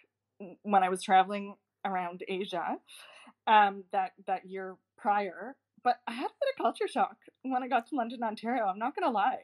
when 0.62 0.82
i 0.82 0.88
was 0.88 1.02
traveling 1.02 1.56
around 1.84 2.22
asia 2.28 2.76
um 3.46 3.84
that 3.92 4.12
that 4.26 4.46
year 4.46 4.76
prior 4.96 5.56
but 5.82 5.96
i 6.06 6.12
had 6.12 6.26
a 6.26 6.38
bit 6.40 6.52
of 6.52 6.62
culture 6.62 6.86
shock 6.86 7.16
when 7.42 7.62
i 7.62 7.68
got 7.68 7.86
to 7.88 7.96
london 7.96 8.22
ontario 8.22 8.64
i'm 8.66 8.78
not 8.78 8.94
gonna 8.94 9.10
lie. 9.12 9.40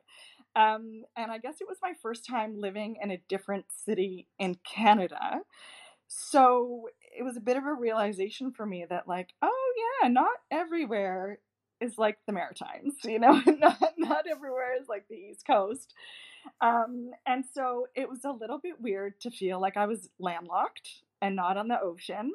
Um, 0.56 1.04
and 1.16 1.30
I 1.30 1.38
guess 1.38 1.60
it 1.60 1.68
was 1.68 1.78
my 1.82 1.92
first 2.02 2.26
time 2.26 2.60
living 2.60 2.96
in 3.00 3.10
a 3.10 3.22
different 3.28 3.66
city 3.84 4.26
in 4.38 4.56
Canada. 4.64 5.42
So 6.08 6.88
it 7.16 7.22
was 7.22 7.36
a 7.36 7.40
bit 7.40 7.56
of 7.56 7.64
a 7.64 7.72
realization 7.72 8.52
for 8.52 8.66
me 8.66 8.86
that, 8.88 9.06
like, 9.06 9.28
oh, 9.42 9.72
yeah, 10.02 10.08
not 10.08 10.38
everywhere 10.50 11.38
is 11.80 11.98
like 11.98 12.18
the 12.26 12.32
Maritimes, 12.32 12.94
you 13.04 13.18
know, 13.18 13.40
not, 13.46 13.94
not 13.96 14.24
everywhere 14.26 14.74
is 14.80 14.88
like 14.88 15.06
the 15.08 15.16
East 15.16 15.46
Coast. 15.46 15.94
Um, 16.60 17.10
and 17.26 17.44
so 17.52 17.86
it 17.94 18.08
was 18.08 18.24
a 18.24 18.30
little 18.30 18.58
bit 18.58 18.80
weird 18.80 19.20
to 19.20 19.30
feel 19.30 19.60
like 19.60 19.76
I 19.76 19.86
was 19.86 20.10
landlocked 20.18 20.88
and 21.20 21.36
not 21.36 21.56
on 21.56 21.68
the 21.68 21.80
ocean. 21.80 22.32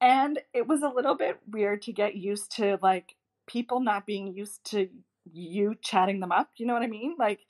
And 0.00 0.40
it 0.52 0.66
was 0.66 0.82
a 0.82 0.88
little 0.88 1.14
bit 1.14 1.38
weird 1.48 1.82
to 1.82 1.92
get 1.92 2.16
used 2.16 2.56
to 2.56 2.78
like 2.82 3.14
people 3.46 3.80
not 3.80 4.04
being 4.04 4.34
used 4.34 4.64
to 4.70 4.88
you 5.32 5.76
chatting 5.80 6.20
them 6.20 6.32
up. 6.32 6.50
You 6.56 6.66
know 6.66 6.74
what 6.74 6.82
I 6.82 6.88
mean? 6.88 7.14
Like, 7.18 7.40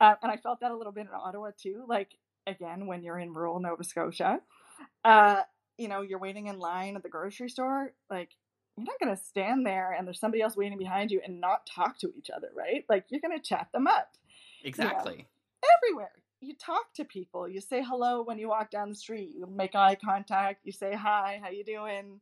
uh, 0.00 0.14
and 0.22 0.32
I 0.32 0.36
felt 0.36 0.60
that 0.60 0.72
a 0.72 0.76
little 0.76 0.92
bit 0.92 1.06
in 1.06 1.14
Ottawa 1.14 1.50
too. 1.56 1.84
Like, 1.88 2.10
again, 2.46 2.86
when 2.86 3.02
you're 3.02 3.18
in 3.18 3.32
rural 3.32 3.60
Nova 3.60 3.84
Scotia, 3.84 4.40
uh, 5.04 5.42
you 5.78 5.88
know, 5.88 6.02
you're 6.02 6.18
waiting 6.18 6.46
in 6.46 6.58
line 6.58 6.96
at 6.96 7.02
the 7.02 7.08
grocery 7.08 7.48
store. 7.48 7.92
Like, 8.10 8.30
you're 8.76 8.86
not 8.86 8.98
going 9.02 9.14
to 9.14 9.22
stand 9.22 9.66
there 9.66 9.92
and 9.92 10.06
there's 10.06 10.20
somebody 10.20 10.42
else 10.42 10.56
waiting 10.56 10.78
behind 10.78 11.10
you 11.10 11.20
and 11.24 11.40
not 11.40 11.66
talk 11.66 11.98
to 11.98 12.12
each 12.16 12.30
other, 12.34 12.48
right? 12.56 12.84
Like, 12.88 13.04
you're 13.10 13.20
going 13.20 13.38
to 13.38 13.44
chat 13.44 13.68
them 13.72 13.86
up. 13.86 14.12
Exactly. 14.64 15.12
You 15.12 15.18
know? 15.18 15.68
Everywhere. 15.78 16.12
You 16.40 16.54
talk 16.54 16.92
to 16.94 17.04
people. 17.04 17.48
You 17.48 17.60
say 17.60 17.84
hello 17.84 18.22
when 18.22 18.38
you 18.38 18.48
walk 18.48 18.70
down 18.70 18.88
the 18.88 18.94
street. 18.96 19.30
You 19.36 19.46
make 19.46 19.74
eye 19.74 19.96
contact. 20.04 20.60
You 20.64 20.72
say 20.72 20.92
hi. 20.94 21.40
How 21.42 21.50
you 21.50 21.64
doing? 21.64 22.20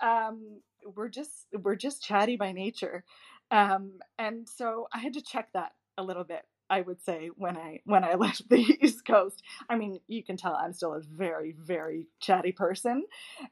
Um, 0.00 0.60
we're 0.96 1.08
just 1.08 1.46
we're 1.62 1.76
just 1.76 2.02
chatty 2.02 2.36
by 2.36 2.50
nature. 2.50 3.04
Um, 3.52 4.00
and 4.18 4.48
so 4.48 4.88
I 4.92 4.98
had 4.98 5.14
to 5.14 5.22
check 5.22 5.50
that 5.54 5.72
a 5.96 6.02
little 6.02 6.24
bit. 6.24 6.42
I 6.74 6.80
would 6.80 7.00
say 7.04 7.30
when 7.36 7.56
I 7.56 7.80
when 7.84 8.02
I 8.02 8.14
left 8.24 8.48
the 8.48 8.58
East 8.80 9.06
Coast. 9.06 9.42
I 9.68 9.76
mean, 9.76 10.00
you 10.08 10.24
can 10.24 10.36
tell 10.36 10.56
I'm 10.56 10.72
still 10.72 10.94
a 10.94 11.00
very 11.00 11.54
very 11.56 12.08
chatty 12.20 12.50
person, 12.50 13.04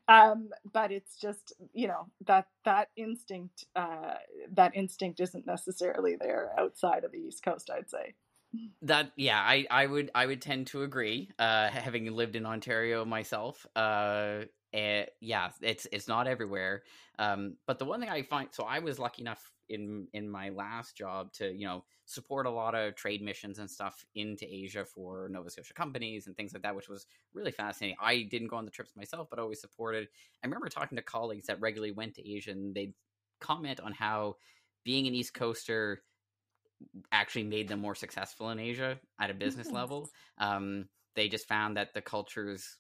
um, 0.09 0.49
but 0.73 0.91
it's 0.91 1.17
just 1.17 1.53
you 1.73 1.87
know 1.87 2.09
that 2.27 2.49
that 2.65 2.89
instinct 2.97 3.67
uh, 3.77 4.15
that 4.53 4.75
instinct 4.75 5.21
isn't 5.21 5.47
necessarily 5.47 6.17
there 6.17 6.51
outside 6.59 7.05
of 7.05 7.13
the 7.13 7.19
East 7.19 7.45
Coast. 7.45 7.71
I'd 7.71 7.89
say 7.89 8.15
that 8.83 9.13
yeah 9.17 9.41
i 9.41 9.67
i 9.71 9.87
would 9.87 10.11
i 10.15 10.27
would 10.27 10.43
tend 10.43 10.67
to 10.67 10.83
agree 10.83 11.31
uh 11.39 11.69
having 11.69 12.05
lived 12.13 12.37
in 12.37 12.45
ontario 12.45 13.03
myself 13.03 13.67
uh 13.77 14.41
and 14.75 15.07
yeah 15.21 15.49
it's 15.63 15.87
it's 15.91 16.07
not 16.07 16.27
everywhere 16.27 16.83
um 17.19 17.55
but 17.67 17.79
the 17.79 17.85
one 17.87 17.99
thing 17.99 18.11
i 18.11 18.21
find 18.21 18.49
so 18.51 18.65
i 18.65 18.79
was 18.79 18.99
lucky 18.99 19.23
enough 19.23 19.51
in 19.73 20.07
in 20.13 20.31
my 20.31 20.51
last 20.51 20.97
job 20.97 21.33
to 21.33 21.53
you 21.53 21.67
know 21.67 21.85
support 22.05 22.47
a 22.47 22.51
lot 22.51 22.75
of 22.75 22.95
trade 22.95 23.23
missions 23.23 23.59
and 23.59 23.71
stuff 23.71 24.05
into 24.15 24.47
Asia 24.47 24.85
for 24.85 25.29
Nova 25.31 25.51
Scotia 25.51 25.75
companies 25.75 26.27
and 26.27 26.37
things 26.37 26.53
like 26.53 26.63
that, 26.63 26.77
which 26.77 26.89
was 26.89 27.07
really 27.33 27.51
fascinating. 27.51 27.97
I 28.01 28.23
didn't 28.23 28.49
go 28.49 28.57
on 28.57 28.65
the 28.65 28.71
trips 28.71 28.95
myself, 28.97 29.29
but 29.31 29.39
always 29.39 29.61
supported. 29.61 30.09
I 30.43 30.47
remember 30.47 30.69
talking 30.69 30.97
to 30.97 31.03
colleagues 31.03 31.47
that 31.47 31.61
regularly 31.61 31.93
went 31.93 32.15
to 32.17 32.29
Asia, 32.29 32.51
and 32.51 32.75
they'd 32.75 32.95
comment 33.41 33.81
on 33.81 33.93
how 33.93 34.37
being 34.85 35.07
an 35.07 35.15
East 35.15 35.35
Coaster 35.35 36.03
actually 37.13 37.45
made 37.45 37.69
them 37.69 37.81
more 37.81 37.95
successful 37.95 38.51
in 38.51 38.59
Asia 38.59 38.99
at 39.21 39.31
a 39.31 39.35
business 39.35 39.71
level. 39.73 40.09
Um, 40.39 40.87
they 41.15 41.29
just 41.29 41.49
found 41.49 41.77
that 41.77 41.95
the 41.95 42.03
cultures 42.03 42.79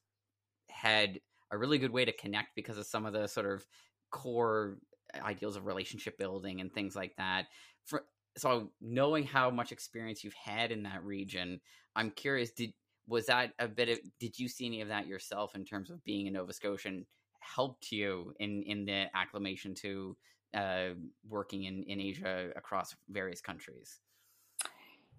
had 0.70 1.20
a 1.50 1.58
really 1.58 1.78
good 1.78 1.92
way 1.92 2.04
to 2.04 2.12
connect 2.12 2.54
because 2.56 2.78
of 2.78 2.86
some 2.86 3.06
of 3.06 3.12
the 3.12 3.26
sort 3.26 3.46
of 3.46 3.66
core 4.10 4.78
ideals 5.20 5.56
of 5.56 5.66
relationship 5.66 6.18
building 6.18 6.60
and 6.60 6.72
things 6.72 6.96
like 6.96 7.16
that. 7.16 7.46
For, 7.84 8.04
so 8.36 8.70
knowing 8.80 9.24
how 9.24 9.50
much 9.50 9.72
experience 9.72 10.24
you've 10.24 10.34
had 10.34 10.72
in 10.72 10.84
that 10.84 11.04
region, 11.04 11.60
I'm 11.94 12.10
curious, 12.10 12.50
did 12.52 12.72
was 13.08 13.26
that 13.26 13.52
a 13.58 13.66
bit 13.66 13.88
of 13.88 13.98
did 14.20 14.38
you 14.38 14.48
see 14.48 14.66
any 14.66 14.80
of 14.80 14.88
that 14.88 15.06
yourself 15.06 15.54
in 15.54 15.64
terms 15.64 15.90
of 15.90 16.04
being 16.04 16.28
a 16.28 16.30
Nova 16.30 16.52
Scotian 16.52 17.04
helped 17.40 17.90
you 17.90 18.32
in 18.38 18.62
in 18.62 18.84
the 18.84 19.06
acclimation 19.14 19.74
to 19.74 20.16
uh, 20.54 20.90
working 21.28 21.64
in, 21.64 21.82
in 21.84 22.00
Asia 22.00 22.50
across 22.56 22.94
various 23.08 23.40
countries? 23.40 24.00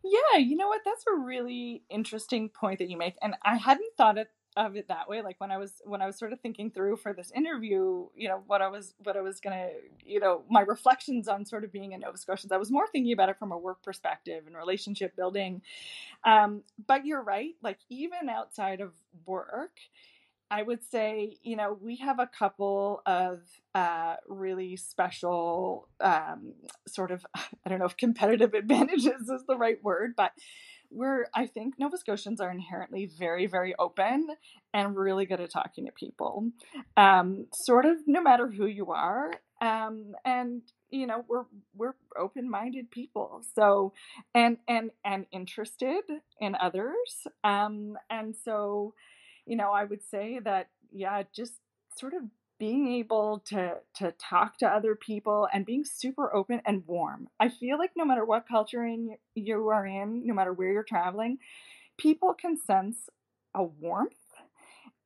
Yeah, 0.03 0.39
you 0.39 0.57
know 0.57 0.67
what? 0.67 0.81
That's 0.83 1.05
a 1.07 1.17
really 1.17 1.83
interesting 1.89 2.49
point 2.49 2.79
that 2.79 2.89
you 2.89 2.97
make. 2.97 3.15
And 3.21 3.35
I 3.43 3.55
hadn't 3.55 3.95
thought 3.97 4.17
it 4.17 4.27
of 4.55 4.75
it 4.75 4.87
that 4.87 5.09
way. 5.09 5.21
Like 5.21 5.39
when 5.39 5.51
i 5.51 5.57
was 5.57 5.81
when 5.85 6.01
i 6.01 6.05
was 6.05 6.17
sort 6.17 6.33
of 6.33 6.39
thinking 6.41 6.71
through 6.71 6.97
for 6.97 7.13
this 7.13 7.31
interview 7.35 8.07
you 8.15 8.27
know 8.27 8.43
what 8.47 8.61
i 8.61 8.67
was 8.67 8.93
what 9.03 9.17
i 9.17 9.21
was 9.21 9.39
gonna 9.39 9.69
you 10.05 10.19
know 10.19 10.43
my 10.49 10.61
reflections 10.61 11.27
on 11.27 11.45
sort 11.45 11.63
of 11.63 11.71
being 11.71 11.91
in 11.91 12.01
nova 12.01 12.17
scotians 12.17 12.51
i 12.51 12.57
was 12.57 12.71
more 12.71 12.87
thinking 12.87 13.13
about 13.13 13.29
it 13.29 13.37
from 13.37 13.51
a 13.51 13.57
work 13.57 13.81
perspective 13.83 14.43
and 14.47 14.55
relationship 14.55 15.15
building. 15.15 15.61
Um, 16.23 16.63
but 16.87 17.05
you're 17.05 17.21
right 17.21 17.55
like 17.61 17.79
even 17.89 18.29
outside 18.29 18.81
of 18.81 18.91
work 19.25 19.79
I 20.51 20.61
would 20.61 20.83
say, 20.83 21.37
you 21.41 21.55
know, 21.55 21.75
we 21.81 21.95
have 21.95 22.19
a 22.19 22.27
couple 22.27 23.01
of 23.07 23.39
uh, 23.73 24.17
really 24.27 24.75
special 24.75 25.87
um, 25.99 26.53
sort 26.87 27.09
of, 27.09 27.25
I 27.35 27.69
don't 27.69 27.79
know 27.79 27.85
if 27.85 27.97
competitive 27.97 28.53
advantages 28.53 29.29
is 29.29 29.45
the 29.47 29.57
right 29.57 29.83
word, 29.83 30.13
but 30.15 30.31
we're 30.93 31.25
I 31.33 31.47
think 31.47 31.75
Nova 31.79 31.97
Scotians 31.97 32.39
are 32.39 32.51
inherently 32.51 33.05
very 33.05 33.47
very 33.47 33.73
open 33.77 34.27
and 34.73 34.95
really 34.95 35.25
good 35.25 35.39
at 35.39 35.51
talking 35.51 35.85
to 35.85 35.91
people, 35.91 36.51
um, 36.97 37.47
sort 37.65 37.85
of 37.85 37.97
no 38.07 38.21
matter 38.21 38.47
who 38.49 38.65
you 38.65 38.91
are, 38.91 39.31
um, 39.61 40.13
and 40.25 40.61
you 40.89 41.07
know 41.07 41.25
we're 41.27 41.45
we're 41.75 41.93
open 42.17 42.49
minded 42.49 42.91
people. 42.91 43.41
So 43.55 43.93
and 44.33 44.57
and 44.67 44.91
and 45.03 45.25
interested 45.31 46.03
in 46.39 46.55
others, 46.55 47.27
um, 47.43 47.97
and 48.09 48.35
so 48.35 48.93
you 49.45 49.57
know 49.57 49.71
I 49.71 49.83
would 49.83 50.03
say 50.03 50.39
that 50.43 50.69
yeah, 50.91 51.23
just 51.35 51.53
sort 51.97 52.13
of 52.13 52.23
being 52.59 52.91
able 52.93 53.39
to 53.47 53.75
to 53.95 54.11
talk 54.13 54.57
to 54.57 54.67
other 54.67 54.95
people 54.95 55.47
and 55.51 55.65
being 55.65 55.83
super 55.83 56.33
open 56.33 56.61
and 56.65 56.83
warm. 56.87 57.27
I 57.39 57.49
feel 57.49 57.77
like 57.77 57.91
no 57.95 58.05
matter 58.05 58.25
what 58.25 58.47
culture 58.47 58.85
in 58.85 59.17
you 59.35 59.67
are 59.69 59.85
in, 59.85 60.25
no 60.25 60.33
matter 60.33 60.53
where 60.53 60.71
you're 60.71 60.83
traveling, 60.83 61.39
people 61.97 62.33
can 62.33 62.57
sense 62.57 63.09
a 63.55 63.63
warmth 63.63 64.13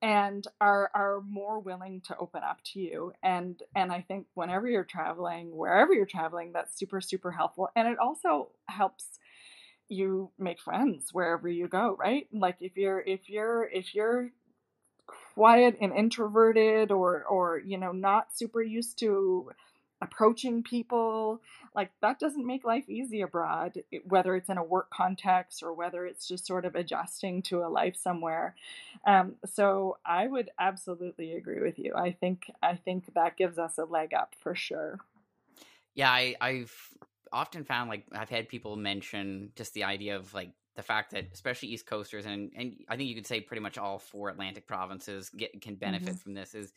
and 0.02 0.46
are 0.62 0.92
are 0.94 1.22
more 1.22 1.60
willing 1.60 2.02
to 2.02 2.18
open 2.18 2.44
up 2.44 2.60
to 2.64 2.80
you 2.80 3.14
and 3.24 3.64
and 3.76 3.92
I 3.92 4.02
think 4.02 4.28
whenever 4.36 4.68
you're 4.68 4.84
traveling, 4.84 5.56
wherever 5.56 5.94
you're 5.94 6.06
traveling, 6.06 6.52
that's 6.54 6.78
super 6.78 7.02
super 7.02 7.32
helpful 7.32 7.70
and 7.76 7.88
it 7.88 7.98
also 7.98 8.50
helps 8.68 9.20
you 9.90 10.32
make 10.38 10.60
friends 10.60 11.10
wherever 11.14 11.48
you 11.48 11.68
go, 11.68 11.96
right? 11.98 12.28
Like 12.32 12.58
if 12.62 12.78
you're 12.78 13.00
if 13.00 13.30
you're 13.30 13.64
if 13.64 13.96
you're 13.96 14.30
quiet 15.38 15.78
and 15.80 15.94
introverted 15.94 16.92
or 16.92 17.24
or 17.24 17.60
you 17.60 17.78
know 17.78 17.92
not 17.92 18.36
super 18.36 18.60
used 18.62 18.98
to 18.98 19.52
approaching 20.02 20.64
people. 20.64 21.42
Like 21.76 21.92
that 22.02 22.20
doesn't 22.20 22.46
make 22.46 22.64
life 22.66 22.90
easy 22.90 23.22
abroad 23.22 23.84
whether 24.06 24.36
it's 24.36 24.50
in 24.50 24.58
a 24.58 24.64
work 24.64 24.90
context 24.90 25.62
or 25.62 25.74
whether 25.74 26.08
it's 26.08 26.28
just 26.28 26.48
sort 26.48 26.66
of 26.66 26.74
adjusting 26.76 27.44
to 27.44 27.60
a 27.64 27.70
life 27.70 27.96
somewhere. 27.96 28.56
Um, 29.06 29.36
so 29.46 29.98
i 30.06 30.26
would 30.26 30.50
absolutely 30.60 31.34
agree 31.36 31.62
with 31.62 31.78
you. 31.78 31.94
I 31.96 32.12
think 32.12 32.52
i 32.64 32.76
think 32.76 33.14
that 33.14 33.38
gives 33.38 33.60
us 33.60 33.78
a 33.78 33.86
leg 33.86 34.14
up 34.16 34.34
for 34.42 34.56
sure. 34.56 35.00
Yeah 35.94 36.10
I, 36.10 36.36
i've 36.42 36.74
often 37.32 37.64
found 37.64 37.90
like 37.90 38.06
i've 38.12 38.30
had 38.30 38.50
people 38.50 38.76
mention 38.76 39.52
just 39.56 39.74
the 39.74 39.84
idea 39.84 40.16
of 40.16 40.34
like 40.34 40.52
the 40.78 40.84
fact 40.84 41.12
that 41.12 41.26
especially 41.34 41.70
East 41.70 41.88
Coasters 41.88 42.26
and 42.26 42.52
and 42.56 42.76
I 42.88 42.96
think 42.96 43.10
you 43.10 43.16
could 43.16 43.28
say 43.28 43.42
pretty 43.42 43.62
much 43.62 43.78
all 43.78 43.98
four 43.98 44.30
Atlantic 44.30 44.68
provinces 44.68 45.30
get 45.30 45.60
can 45.62 45.76
benefit 45.76 46.10
mm-hmm. 46.10 46.18
from 46.18 46.34
this 46.36 46.54
is 46.54 46.72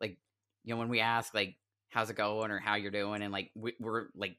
like 0.00 0.16
you 0.64 0.74
know 0.74 0.80
when 0.80 0.88
we 0.88 1.00
ask 1.00 1.32
like 1.34 1.56
how's 1.90 2.08
it 2.08 2.16
going? 2.16 2.50
or 2.50 2.58
how 2.58 2.74
you're 2.74 2.90
doing? 2.90 3.22
and 3.22 3.30
like 3.30 3.50
we, 3.54 3.74
we're 3.78 4.06
like 4.16 4.36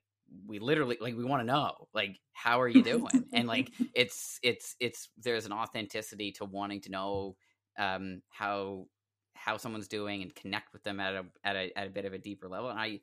we 0.47 0.57
literally 0.57 0.97
like 0.99 1.15
we 1.15 1.23
want 1.23 1.41
to 1.41 1.45
know 1.45 1.87
like 1.93 2.19
how 2.33 2.59
are 2.59 2.67
you 2.67 2.81
doing? 2.83 3.25
and 3.31 3.47
like 3.47 3.71
it's 3.93 4.39
it's 4.41 4.75
it's 4.79 5.09
there's 5.19 5.45
an 5.45 5.53
authenticity 5.53 6.31
to 6.31 6.45
wanting 6.45 6.81
to 6.81 6.89
know 6.89 7.35
um 7.77 8.21
how 8.29 8.87
how 9.35 9.57
someone's 9.57 9.87
doing 9.87 10.23
and 10.23 10.33
connect 10.33 10.73
with 10.73 10.83
them 10.83 10.99
at 10.99 11.13
a 11.13 11.25
at 11.43 11.55
a 11.55 11.77
at 11.77 11.87
a 11.87 11.91
bit 11.91 12.05
of 12.05 12.13
a 12.13 12.17
deeper 12.17 12.49
level 12.49 12.71
and 12.71 12.79
I 12.79 13.01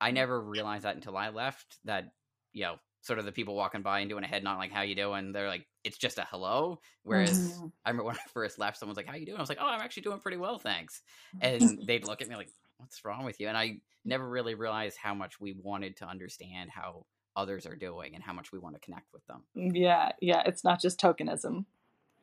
I 0.00 0.10
never 0.10 0.40
realized 0.40 0.84
that 0.84 0.96
until 0.96 1.16
I 1.16 1.28
left 1.28 1.78
that 1.84 2.06
you 2.52 2.64
know 2.64 2.76
sort 3.02 3.18
of 3.18 3.24
the 3.24 3.32
people 3.32 3.54
walking 3.54 3.82
by 3.82 4.00
and 4.00 4.10
doing 4.10 4.24
a 4.24 4.26
head 4.26 4.42
nod 4.42 4.58
like 4.58 4.72
how 4.72 4.82
you 4.82 4.94
doing? 4.94 5.32
They're 5.32 5.48
like 5.48 5.66
it's 5.84 5.98
just 5.98 6.18
a 6.18 6.26
hello. 6.30 6.80
Whereas 7.02 7.52
mm-hmm. 7.52 7.66
i 7.84 7.90
remember 7.90 8.04
when 8.04 8.16
i 8.16 8.30
first 8.32 8.58
left 8.58 8.78
someone's 8.78 8.96
like 8.96 9.06
how 9.06 9.16
you 9.16 9.26
doing? 9.26 9.38
I 9.38 9.40
was 9.40 9.48
like 9.48 9.58
oh 9.60 9.66
i'm 9.66 9.80
actually 9.80 10.02
doing 10.02 10.20
pretty 10.20 10.36
well 10.36 10.58
thanks. 10.58 11.02
And 11.40 11.80
they'd 11.86 12.06
look 12.06 12.22
at 12.22 12.28
me 12.28 12.36
like 12.36 12.50
what's 12.78 13.04
wrong 13.04 13.24
with 13.24 13.40
you? 13.40 13.48
And 13.48 13.56
i 13.56 13.78
never 14.04 14.28
really 14.28 14.54
realized 14.54 14.96
how 14.96 15.14
much 15.14 15.40
we 15.40 15.52
wanted 15.52 15.96
to 15.98 16.06
understand 16.06 16.70
how 16.70 17.06
others 17.34 17.66
are 17.66 17.76
doing 17.76 18.14
and 18.14 18.22
how 18.22 18.32
much 18.32 18.52
we 18.52 18.58
want 18.58 18.74
to 18.74 18.80
connect 18.80 19.12
with 19.12 19.26
them. 19.26 19.42
Yeah 19.54 20.12
yeah 20.20 20.42
it's 20.46 20.64
not 20.64 20.80
just 20.80 21.00
tokenism. 21.00 21.64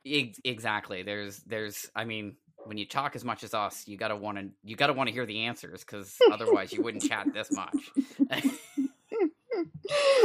Exactly 0.04 1.02
there's 1.02 1.38
there's 1.38 1.90
i 1.96 2.04
mean 2.04 2.36
when 2.66 2.78
you 2.78 2.86
talk 2.86 3.14
as 3.14 3.24
much 3.24 3.44
as 3.44 3.54
us 3.54 3.86
you 3.86 3.96
gotta 3.96 4.16
want 4.16 4.38
to 4.38 4.48
you 4.62 4.76
gotta 4.76 4.92
want 4.92 5.08
to 5.08 5.12
hear 5.12 5.26
the 5.26 5.44
answers 5.44 5.84
because 5.84 6.16
otherwise 6.32 6.72
you 6.72 6.82
wouldn't 6.82 7.04
chat 7.04 7.26
this 7.32 7.50
much 7.52 7.90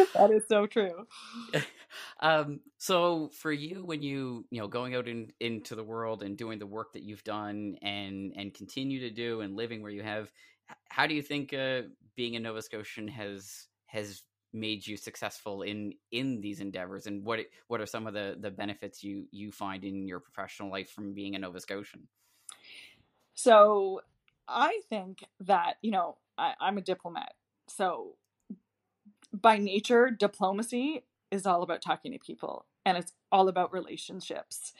that 0.13 0.31
is 0.31 0.43
so 0.47 0.65
true. 0.65 1.07
Um, 2.21 2.59
so 2.77 3.31
for 3.33 3.51
you, 3.51 3.83
when 3.83 4.01
you 4.03 4.45
you 4.51 4.61
know 4.61 4.67
going 4.67 4.93
out 4.93 5.07
in, 5.07 5.31
into 5.39 5.75
the 5.75 5.83
world 5.83 6.21
and 6.21 6.37
doing 6.37 6.59
the 6.59 6.67
work 6.67 6.93
that 6.93 7.01
you've 7.03 7.23
done 7.23 7.77
and 7.81 8.33
and 8.35 8.53
continue 8.53 8.99
to 8.99 9.09
do 9.09 9.41
and 9.41 9.55
living 9.55 9.81
where 9.81 9.91
you 9.91 10.03
have, 10.03 10.31
how 10.89 11.07
do 11.07 11.15
you 11.15 11.21
think 11.21 11.53
uh, 11.53 11.81
being 12.15 12.35
a 12.35 12.39
Nova 12.39 12.61
Scotian 12.61 13.07
has 13.07 13.67
has 13.87 14.21
made 14.53 14.85
you 14.85 14.97
successful 14.97 15.61
in 15.61 15.93
in 16.11 16.41
these 16.41 16.59
endeavors 16.59 17.07
and 17.07 17.23
what 17.23 17.39
what 17.67 17.81
are 17.81 17.85
some 17.85 18.07
of 18.07 18.13
the 18.13 18.35
the 18.39 18.51
benefits 18.51 19.03
you 19.03 19.25
you 19.31 19.51
find 19.51 19.83
in 19.83 20.07
your 20.07 20.19
professional 20.19 20.69
life 20.69 20.89
from 20.89 21.13
being 21.13 21.35
a 21.35 21.39
Nova 21.39 21.59
Scotian? 21.59 22.07
So 23.33 24.01
I 24.47 24.81
think 24.89 25.23
that 25.41 25.75
you 25.81 25.91
know 25.91 26.17
I, 26.37 26.53
I'm 26.59 26.77
a 26.77 26.81
diplomat, 26.81 27.33
so 27.67 28.15
by 29.33 29.57
nature, 29.57 30.09
diplomacy 30.09 31.05
is 31.31 31.45
all 31.45 31.61
about 31.61 31.81
talking 31.81 32.11
to 32.11 32.19
people 32.19 32.65
and 32.85 32.97
it's 32.97 33.13
all 33.31 33.47
about 33.47 33.71
relationships. 33.71 34.73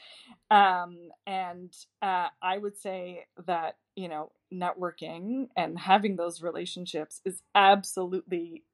Um, 0.50 1.10
and 1.26 1.72
uh, 2.02 2.28
I 2.42 2.58
would 2.58 2.76
say 2.76 3.26
that, 3.46 3.76
you 3.94 4.08
know, 4.08 4.32
networking 4.52 5.48
and 5.56 5.78
having 5.78 6.16
those 6.16 6.42
relationships 6.42 7.20
is 7.24 7.42
absolutely 7.54 8.64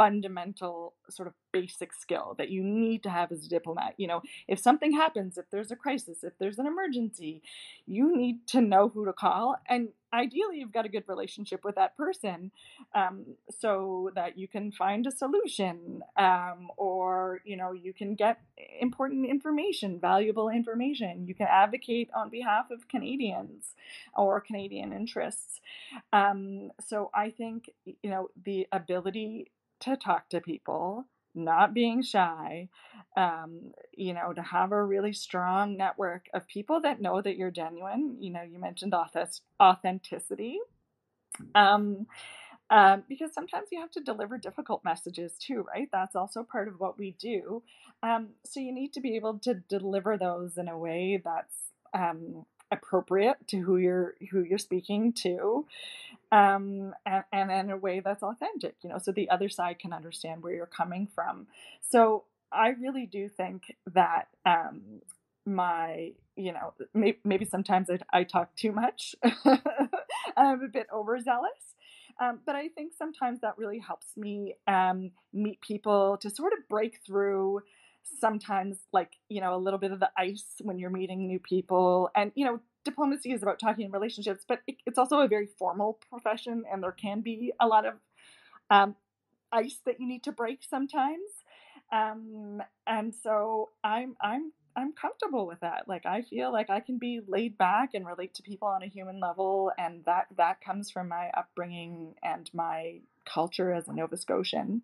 fundamental 0.00 0.94
sort 1.10 1.28
of 1.28 1.34
basic 1.52 1.92
skill 1.92 2.34
that 2.38 2.48
you 2.48 2.62
need 2.64 3.02
to 3.02 3.10
have 3.10 3.30
as 3.30 3.44
a 3.44 3.48
diplomat. 3.50 3.92
You 3.98 4.06
know, 4.06 4.22
if 4.48 4.58
something 4.58 4.92
happens, 4.92 5.36
if 5.36 5.44
there's 5.50 5.70
a 5.70 5.76
crisis, 5.76 6.24
if 6.24 6.32
there's 6.38 6.58
an 6.58 6.66
emergency, 6.66 7.42
you 7.86 8.16
need 8.16 8.46
to 8.46 8.62
know 8.62 8.88
who 8.88 9.04
to 9.04 9.12
call. 9.12 9.56
And 9.68 9.90
ideally, 10.10 10.60
you've 10.60 10.72
got 10.72 10.86
a 10.86 10.88
good 10.88 11.04
relationship 11.06 11.66
with 11.66 11.74
that 11.74 11.98
person 11.98 12.50
um, 12.94 13.26
so 13.58 14.10
that 14.14 14.38
you 14.38 14.48
can 14.48 14.72
find 14.72 15.06
a 15.06 15.10
solution 15.10 16.02
um, 16.16 16.70
or, 16.78 17.42
you 17.44 17.56
know, 17.58 17.72
you 17.72 17.92
can 17.92 18.14
get 18.14 18.40
important 18.80 19.26
information, 19.26 20.00
valuable 20.00 20.48
information. 20.48 21.26
You 21.26 21.34
can 21.34 21.48
advocate 21.50 22.08
on 22.14 22.30
behalf 22.30 22.70
of 22.70 22.88
Canadians 22.88 23.74
or 24.16 24.40
Canadian 24.40 24.94
interests. 24.94 25.60
Um, 26.10 26.70
so 26.88 27.10
I 27.12 27.28
think, 27.28 27.68
you 27.84 28.08
know, 28.08 28.30
the 28.46 28.66
ability 28.72 29.50
to 29.80 29.96
talk 29.96 30.28
to 30.30 30.40
people, 30.40 31.04
not 31.34 31.74
being 31.74 32.02
shy, 32.02 32.68
um, 33.16 33.72
you 33.96 34.12
know, 34.14 34.32
to 34.32 34.42
have 34.42 34.72
a 34.72 34.84
really 34.84 35.12
strong 35.12 35.76
network 35.76 36.28
of 36.34 36.46
people 36.46 36.80
that 36.80 37.00
know 37.00 37.20
that 37.20 37.36
you're 37.36 37.50
genuine. 37.50 38.16
You 38.20 38.30
know, 38.30 38.42
you 38.42 38.58
mentioned 38.58 38.94
authenticity. 39.60 40.58
Um, 41.54 42.06
um, 42.70 43.02
because 43.08 43.32
sometimes 43.34 43.68
you 43.72 43.80
have 43.80 43.90
to 43.92 44.00
deliver 44.00 44.38
difficult 44.38 44.84
messages 44.84 45.32
too, 45.38 45.66
right? 45.74 45.88
That's 45.92 46.14
also 46.14 46.44
part 46.44 46.68
of 46.68 46.78
what 46.78 46.98
we 46.98 47.16
do. 47.18 47.62
Um, 48.02 48.28
so 48.44 48.60
you 48.60 48.72
need 48.72 48.92
to 48.92 49.00
be 49.00 49.16
able 49.16 49.38
to 49.40 49.54
deliver 49.54 50.16
those 50.16 50.56
in 50.56 50.68
a 50.68 50.78
way 50.78 51.20
that's 51.22 51.72
um, 51.92 52.46
appropriate 52.70 53.36
to 53.48 53.58
who 53.58 53.76
you're 53.76 54.14
who 54.30 54.42
you're 54.44 54.58
speaking 54.58 55.12
to 55.12 55.66
um, 56.32 56.94
and, 57.04 57.24
and 57.32 57.50
in 57.50 57.70
a 57.70 57.76
way 57.76 58.00
that's 58.00 58.22
authentic, 58.22 58.76
you 58.82 58.90
know, 58.90 58.98
so 58.98 59.12
the 59.12 59.30
other 59.30 59.48
side 59.48 59.78
can 59.78 59.92
understand 59.92 60.42
where 60.42 60.54
you're 60.54 60.66
coming 60.66 61.08
from. 61.14 61.46
So 61.88 62.24
I 62.52 62.68
really 62.80 63.06
do 63.06 63.28
think 63.28 63.74
that 63.94 64.28
um, 64.46 65.02
my, 65.44 66.12
you 66.36 66.52
know, 66.52 66.74
maybe, 66.94 67.18
maybe 67.24 67.44
sometimes 67.44 67.90
I, 67.90 67.98
I, 68.12 68.24
talk 68.24 68.54
too 68.56 68.72
much. 68.72 69.14
I'm 70.36 70.62
a 70.62 70.68
bit 70.72 70.86
overzealous. 70.92 71.50
Um, 72.20 72.40
but 72.44 72.54
I 72.54 72.68
think 72.68 72.92
sometimes 72.96 73.40
that 73.40 73.56
really 73.56 73.78
helps 73.78 74.16
me 74.16 74.54
um, 74.68 75.10
meet 75.32 75.60
people 75.60 76.18
to 76.18 76.30
sort 76.30 76.52
of 76.52 76.68
break 76.68 77.00
through 77.06 77.62
sometimes 78.18 78.78
like 78.92 79.12
you 79.28 79.40
know 79.40 79.54
a 79.54 79.58
little 79.58 79.78
bit 79.78 79.92
of 79.92 80.00
the 80.00 80.10
ice 80.16 80.54
when 80.62 80.78
you're 80.78 80.90
meeting 80.90 81.26
new 81.26 81.38
people 81.38 82.10
and 82.14 82.32
you 82.34 82.44
know 82.44 82.58
diplomacy 82.84 83.32
is 83.32 83.42
about 83.42 83.58
talking 83.58 83.86
in 83.86 83.92
relationships, 83.92 84.44
but 84.46 84.60
it, 84.66 84.76
it's 84.86 84.98
also 84.98 85.20
a 85.20 85.28
very 85.28 85.46
formal 85.58 85.98
profession, 86.08 86.64
and 86.70 86.82
there 86.82 86.92
can 86.92 87.20
be 87.20 87.52
a 87.60 87.66
lot 87.66 87.86
of 87.86 87.94
um, 88.70 88.94
ice 89.52 89.78
that 89.84 90.00
you 90.00 90.06
need 90.06 90.22
to 90.24 90.32
break 90.32 90.60
sometimes. 90.68 91.28
Um, 91.92 92.62
and 92.86 93.14
so 93.14 93.70
I'm 93.82 94.16
I'm 94.20 94.52
I'm 94.76 94.92
comfortable 94.92 95.46
with 95.46 95.60
that. 95.60 95.88
Like 95.88 96.06
I 96.06 96.22
feel 96.22 96.52
like 96.52 96.70
I 96.70 96.80
can 96.80 96.98
be 96.98 97.20
laid 97.26 97.58
back 97.58 97.90
and 97.94 98.06
relate 98.06 98.34
to 98.34 98.42
people 98.42 98.68
on 98.68 98.82
a 98.82 98.86
human 98.86 99.20
level, 99.20 99.72
and 99.76 100.04
that 100.04 100.26
that 100.36 100.60
comes 100.60 100.90
from 100.90 101.08
my 101.08 101.30
upbringing 101.36 102.14
and 102.22 102.48
my 102.54 103.00
culture 103.24 103.72
as 103.72 103.88
a 103.88 103.92
Nova 103.92 104.16
Scotian. 104.16 104.82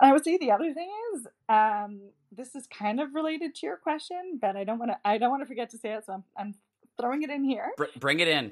And 0.00 0.08
I 0.08 0.12
would 0.12 0.24
say 0.24 0.38
the 0.38 0.50
other 0.50 0.72
thing 0.72 0.90
is, 1.14 1.26
um, 1.48 2.00
this 2.32 2.54
is 2.54 2.66
kind 2.66 3.00
of 3.00 3.14
related 3.14 3.54
to 3.56 3.66
your 3.66 3.76
question, 3.76 4.38
but 4.40 4.56
I 4.56 4.64
don't 4.64 4.78
want 4.78 4.92
to. 4.92 4.98
I 5.04 5.18
don't 5.18 5.30
want 5.30 5.42
to 5.42 5.46
forget 5.46 5.70
to 5.70 5.78
say 5.78 5.90
it, 5.92 6.06
so 6.06 6.14
I'm, 6.14 6.24
I'm 6.38 6.54
throwing 6.98 7.22
it 7.22 7.30
in 7.30 7.44
here. 7.44 7.72
Br- 7.76 7.84
bring 7.98 8.20
it 8.20 8.28
in. 8.28 8.50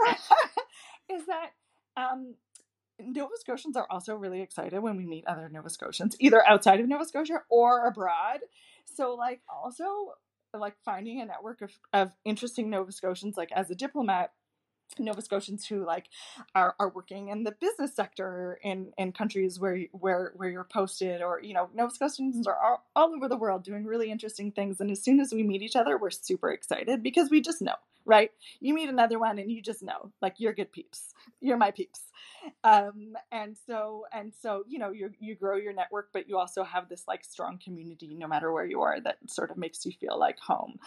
is 1.11 1.27
that 1.27 1.51
um, 1.97 2.35
Nova 3.01 3.37
Scotians 3.37 3.77
are 3.77 3.87
also 3.91 4.15
really 4.15 4.43
excited 4.43 4.81
when 4.81 4.97
we 4.97 5.07
meet 5.07 5.27
other 5.27 5.49
Nova 5.49 5.71
Scotians, 5.71 6.17
either 6.21 6.47
outside 6.47 6.81
of 6.81 6.89
Nova 6.89 7.05
Scotia 7.05 7.43
or 7.51 7.87
abroad. 7.87 8.41
So, 8.85 9.15
like, 9.15 9.41
also 9.49 10.15
like 10.55 10.75
finding 10.85 11.21
a 11.21 11.27
network 11.27 11.61
of, 11.61 11.71
of 11.93 12.11
interesting 12.25 12.71
Nova 12.71 12.93
Scotians, 12.93 13.37
like 13.37 13.53
as 13.53 13.71
a 13.71 13.75
diplomat, 13.75 14.33
Nova 14.99 15.21
Scotians 15.21 15.67
who 15.67 15.85
like 15.85 16.09
are, 16.55 16.75
are 16.79 16.89
working 16.89 17.29
in 17.29 17.45
the 17.45 17.53
business 17.53 17.95
sector 17.95 18.59
in, 18.63 18.93
in 18.97 19.13
countries 19.13 19.61
where 19.61 19.81
where 19.93 20.33
where 20.35 20.49
you're 20.49 20.65
posted 20.65 21.21
or 21.21 21.41
you 21.43 21.53
know 21.53 21.69
Nova 21.75 21.93
Scotians 21.93 22.47
are 22.47 22.59
all, 22.59 22.85
all 22.97 23.15
over 23.15 23.29
the 23.29 23.37
world 23.37 23.65
doing 23.65 23.85
really 23.85 24.11
interesting 24.11 24.51
things 24.51 24.81
and 24.81 24.91
as 24.91 25.03
soon 25.03 25.21
as 25.21 25.33
we 25.33 25.43
meet 25.43 25.63
each 25.63 25.77
other 25.77 25.99
we're 25.99 26.11
super 26.11 26.51
excited 26.51 27.03
because 27.03 27.31
we 27.31 27.41
just 27.41 27.61
know 27.61 27.75
right? 28.09 28.31
You 28.59 28.75
meet 28.75 28.89
another 28.89 29.19
one 29.19 29.39
and 29.39 29.53
you 29.53 29.63
just 29.63 29.83
know, 29.83 30.11
like 30.23 30.37
you're 30.39 30.55
good 30.55 30.73
peeps. 30.73 31.13
You're 31.41 31.59
my 31.59 31.71
peeps. 31.71 32.01
Um, 32.65 33.15
and 33.31 33.57
so 33.67 34.07
and 34.13 34.33
so, 34.35 34.65
you 34.67 34.79
know, 34.79 34.91
you 34.91 35.11
you 35.21 35.37
grow 35.37 35.57
your 35.57 35.75
network, 35.75 36.09
but 36.13 36.29
you 36.29 36.39
also 36.39 36.65
have 36.65 36.89
this 36.89 37.05
like 37.07 37.23
strong 37.23 37.61
community 37.63 38.17
no 38.17 38.27
matter 38.27 38.51
where 38.51 38.65
you 38.65 38.81
are 38.81 38.99
that 39.01 39.19
sort 39.29 39.51
of 39.51 39.59
makes 39.59 39.85
you 39.85 39.93
feel 39.93 40.19
like 40.19 40.39
home. 40.41 40.79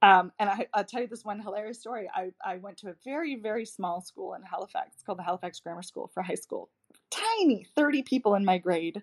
Um, 0.00 0.32
and 0.40 0.48
I, 0.48 0.66
will 0.74 0.84
tell 0.84 1.02
you 1.02 1.06
this 1.06 1.24
one 1.24 1.40
hilarious 1.40 1.78
story. 1.78 2.10
I, 2.12 2.32
I 2.44 2.56
went 2.56 2.78
to 2.78 2.88
a 2.88 2.94
very, 3.04 3.36
very 3.36 3.66
small 3.66 4.00
school 4.00 4.34
in 4.34 4.42
Halifax 4.42 4.96
called 5.04 5.18
the 5.18 5.22
Halifax 5.22 5.60
Grammar 5.60 5.82
School 5.82 6.10
for 6.12 6.22
high 6.22 6.34
school 6.34 6.70
tiny 7.10 7.66
30 7.74 8.02
people 8.02 8.34
in 8.34 8.44
my 8.44 8.58
grade 8.58 9.02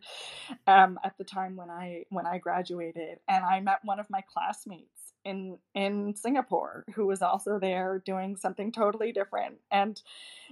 um, 0.68 1.00
at 1.04 1.18
the 1.18 1.24
time 1.24 1.56
when 1.56 1.70
i 1.70 2.04
when 2.10 2.26
i 2.26 2.38
graduated 2.38 3.20
and 3.28 3.44
i 3.44 3.60
met 3.60 3.80
one 3.84 4.00
of 4.00 4.10
my 4.10 4.22
classmates 4.22 5.09
in 5.26 5.58
in 5.76 6.16
Singapore 6.16 6.86
who 6.94 7.06
was 7.06 7.22
also 7.22 7.60
there 7.60 8.02
doing 8.06 8.36
something 8.36 8.72
totally 8.72 9.12
different. 9.12 9.56
And 9.72 10.02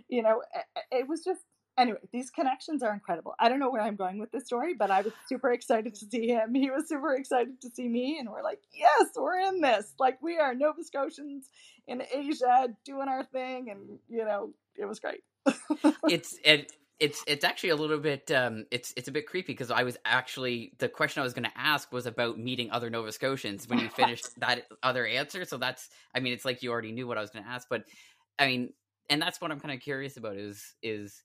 you 0.08 0.21
know 0.21 0.41
it 0.91 1.08
was 1.08 1.23
just 1.23 1.41
anyway 1.77 1.99
these 2.12 2.30
connections 2.30 2.84
are 2.84 2.93
incredible. 2.93 3.34
I 3.39 3.49
don't 3.49 3.60
know 3.60 3.69
where 3.69 3.82
i'm 3.82 3.95
going 3.95 4.19
with 4.19 4.32
this 4.32 4.45
story 4.45 4.73
but 4.73 4.91
i 4.91 5.01
was 5.01 5.13
super 5.27 5.51
excited 5.51 5.95
to 5.95 6.06
see 6.06 6.27
him. 6.27 6.53
He 6.56 6.69
was 6.69 6.88
super 6.88 7.15
excited 7.15 7.62
to 7.62 7.69
see 7.69 7.88
me 7.88 8.17
and 8.19 8.30
we're 8.30 8.43
like 8.43 8.62
yes 8.73 9.10
we're 9.15 9.39
in 9.39 9.62
this. 9.62 9.93
Like 9.99 10.21
we 10.21 10.38
are 10.38 10.53
nova 10.53 10.84
scotians 10.84 11.49
in 11.88 12.03
asia 12.13 12.67
doing 12.86 13.08
our 13.08 13.23
thing 13.23 13.69
and 13.69 13.99
you 14.10 14.25
know 14.25 14.51
it 14.75 14.86
was 14.86 14.99
great. 14.99 15.23
It's 16.10 16.38
it 16.43 16.73
it's 16.99 17.23
it's 17.27 17.43
actually 17.43 17.69
a 17.69 17.75
little 17.75 17.99
bit 17.99 18.31
um, 18.31 18.65
it's 18.71 18.93
it's 18.97 19.07
a 19.07 19.12
bit 19.12 19.27
creepy 19.27 19.53
because 19.53 19.69
I 19.69 19.83
was 19.83 19.97
actually 20.03 20.73
the 20.79 20.89
question 20.89 21.21
I 21.21 21.23
was 21.23 21.33
going 21.33 21.43
to 21.43 21.57
ask 21.57 21.91
was 21.91 22.07
about 22.07 22.39
meeting 22.39 22.71
other 22.71 22.89
Nova 22.89 23.12
Scotians 23.12 23.67
when 23.67 23.79
you 23.79 23.89
finished 23.89 24.27
that 24.39 24.65
other 24.81 25.05
answer. 25.05 25.45
So 25.45 25.57
that's 25.57 25.89
I 26.15 26.19
mean 26.19 26.33
it's 26.33 26.45
like 26.45 26.63
you 26.63 26.71
already 26.71 26.91
knew 26.91 27.07
what 27.07 27.17
I 27.17 27.21
was 27.21 27.29
going 27.29 27.45
to 27.45 27.51
ask, 27.51 27.67
but 27.69 27.83
I 28.39 28.47
mean, 28.47 28.73
and 29.10 29.21
that's 29.21 29.39
what 29.39 29.51
I'm 29.51 29.60
kind 29.60 29.73
of 29.73 29.79
curious 29.79 30.17
about 30.17 30.38
is 30.38 30.75
is 30.81 31.23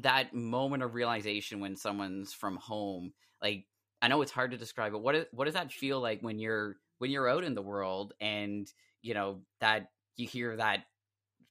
that 0.00 0.34
moment 0.34 0.82
of 0.82 0.94
realization 0.94 1.60
when 1.60 1.76
someone's 1.76 2.32
from 2.32 2.56
home. 2.56 3.12
Like 3.40 3.66
I 4.02 4.08
know 4.08 4.22
it's 4.22 4.32
hard 4.32 4.50
to 4.50 4.56
describe, 4.56 4.92
but 4.92 5.02
what 5.02 5.14
is, 5.14 5.26
what 5.30 5.44
does 5.44 5.54
that 5.54 5.72
feel 5.72 6.00
like 6.00 6.20
when 6.22 6.38
you're 6.38 6.76
when 6.98 7.10
you're 7.10 7.28
out 7.28 7.44
in 7.44 7.54
the 7.54 7.62
world 7.62 8.14
and 8.20 8.70
you 9.02 9.14
know 9.14 9.42
that 9.60 9.90
you 10.16 10.26
hear 10.26 10.56
that 10.56 10.84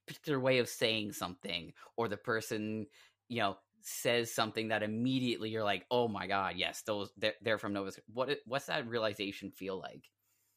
particular 0.07 0.39
way 0.39 0.59
of 0.59 0.69
saying 0.69 1.11
something 1.11 1.73
or 1.97 2.07
the 2.07 2.17
person 2.17 2.85
you 3.29 3.39
know 3.39 3.57
says 3.85 4.33
something 4.33 4.69
that 4.69 4.81
immediately 4.81 5.49
you're 5.49 5.63
like, 5.63 5.85
oh 5.91 6.07
my 6.07 6.25
god, 6.27 6.55
yes, 6.57 6.81
those 6.81 7.11
they're, 7.17 7.35
they're 7.41 7.59
from 7.59 7.73
Nova. 7.73 7.91
Scotia. 7.91 8.05
what 8.13 8.37
what's 8.45 8.65
that 8.65 8.87
realization 8.87 9.51
feel 9.51 9.79
like? 9.79 10.09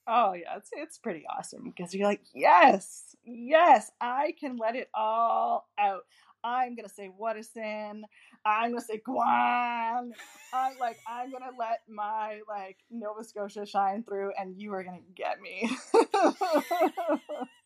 Oh 0.07 0.33
yeah, 0.33 0.57
it's 0.57 0.71
it's 0.73 0.99
pretty 0.99 1.25
awesome 1.29 1.65
because 1.65 1.95
you're 1.95 2.09
like, 2.09 2.23
yes, 2.35 3.15
yes, 3.25 3.91
I 4.01 4.35
can 4.41 4.57
let 4.57 4.77
it 4.77 4.89
all 4.95 5.69
out. 5.79 6.05
I'm 6.43 6.75
gonna 6.75 6.89
say 6.89 7.11
what 7.15 7.37
a 7.37 7.43
sin. 7.43 8.05
I'm 8.47 8.71
gonna 8.71 8.81
say 8.81 9.03
Guan. 9.07 10.13
I'm 10.55 10.79
like 10.79 10.99
I'm 11.07 11.31
gonna 11.31 11.51
let 11.59 11.81
my 11.87 12.41
like 12.49 12.79
Nova 12.91 13.23
Scotia 13.23 13.67
shine 13.67 14.03
through, 14.03 14.33
and 14.39 14.59
you 14.59 14.73
are 14.73 14.83
gonna 14.83 15.01
get 15.15 15.41
me. 15.41 15.71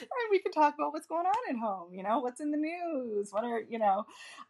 and 0.00 0.08
we 0.30 0.40
can 0.40 0.52
talk 0.52 0.74
about 0.74 0.92
what's 0.92 1.06
going 1.06 1.26
on 1.26 1.54
at 1.54 1.58
home. 1.58 1.94
You 1.94 2.02
know, 2.02 2.18
what's 2.20 2.40
in 2.40 2.50
the 2.50 2.56
news. 2.56 3.30
What 3.32 3.44
are 3.44 3.60
you 3.60 3.78
know? 3.78 4.04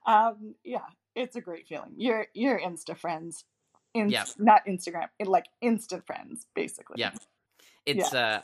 Um, 0.06 0.54
yeah, 0.64 0.86
it's 1.14 1.36
a 1.36 1.40
great 1.40 1.66
feeling. 1.66 1.94
You're 1.96 2.26
you're 2.34 2.60
Insta 2.60 2.96
friends. 2.96 3.44
In, 3.92 4.08
yeah. 4.08 4.24
not 4.38 4.64
Instagram, 4.68 5.08
it, 5.18 5.26
like 5.26 5.46
instant 5.60 6.06
friends, 6.06 6.46
basically. 6.54 7.00
Yeah, 7.00 7.10
it's 7.84 8.12
yeah. 8.12 8.36
uh 8.36 8.40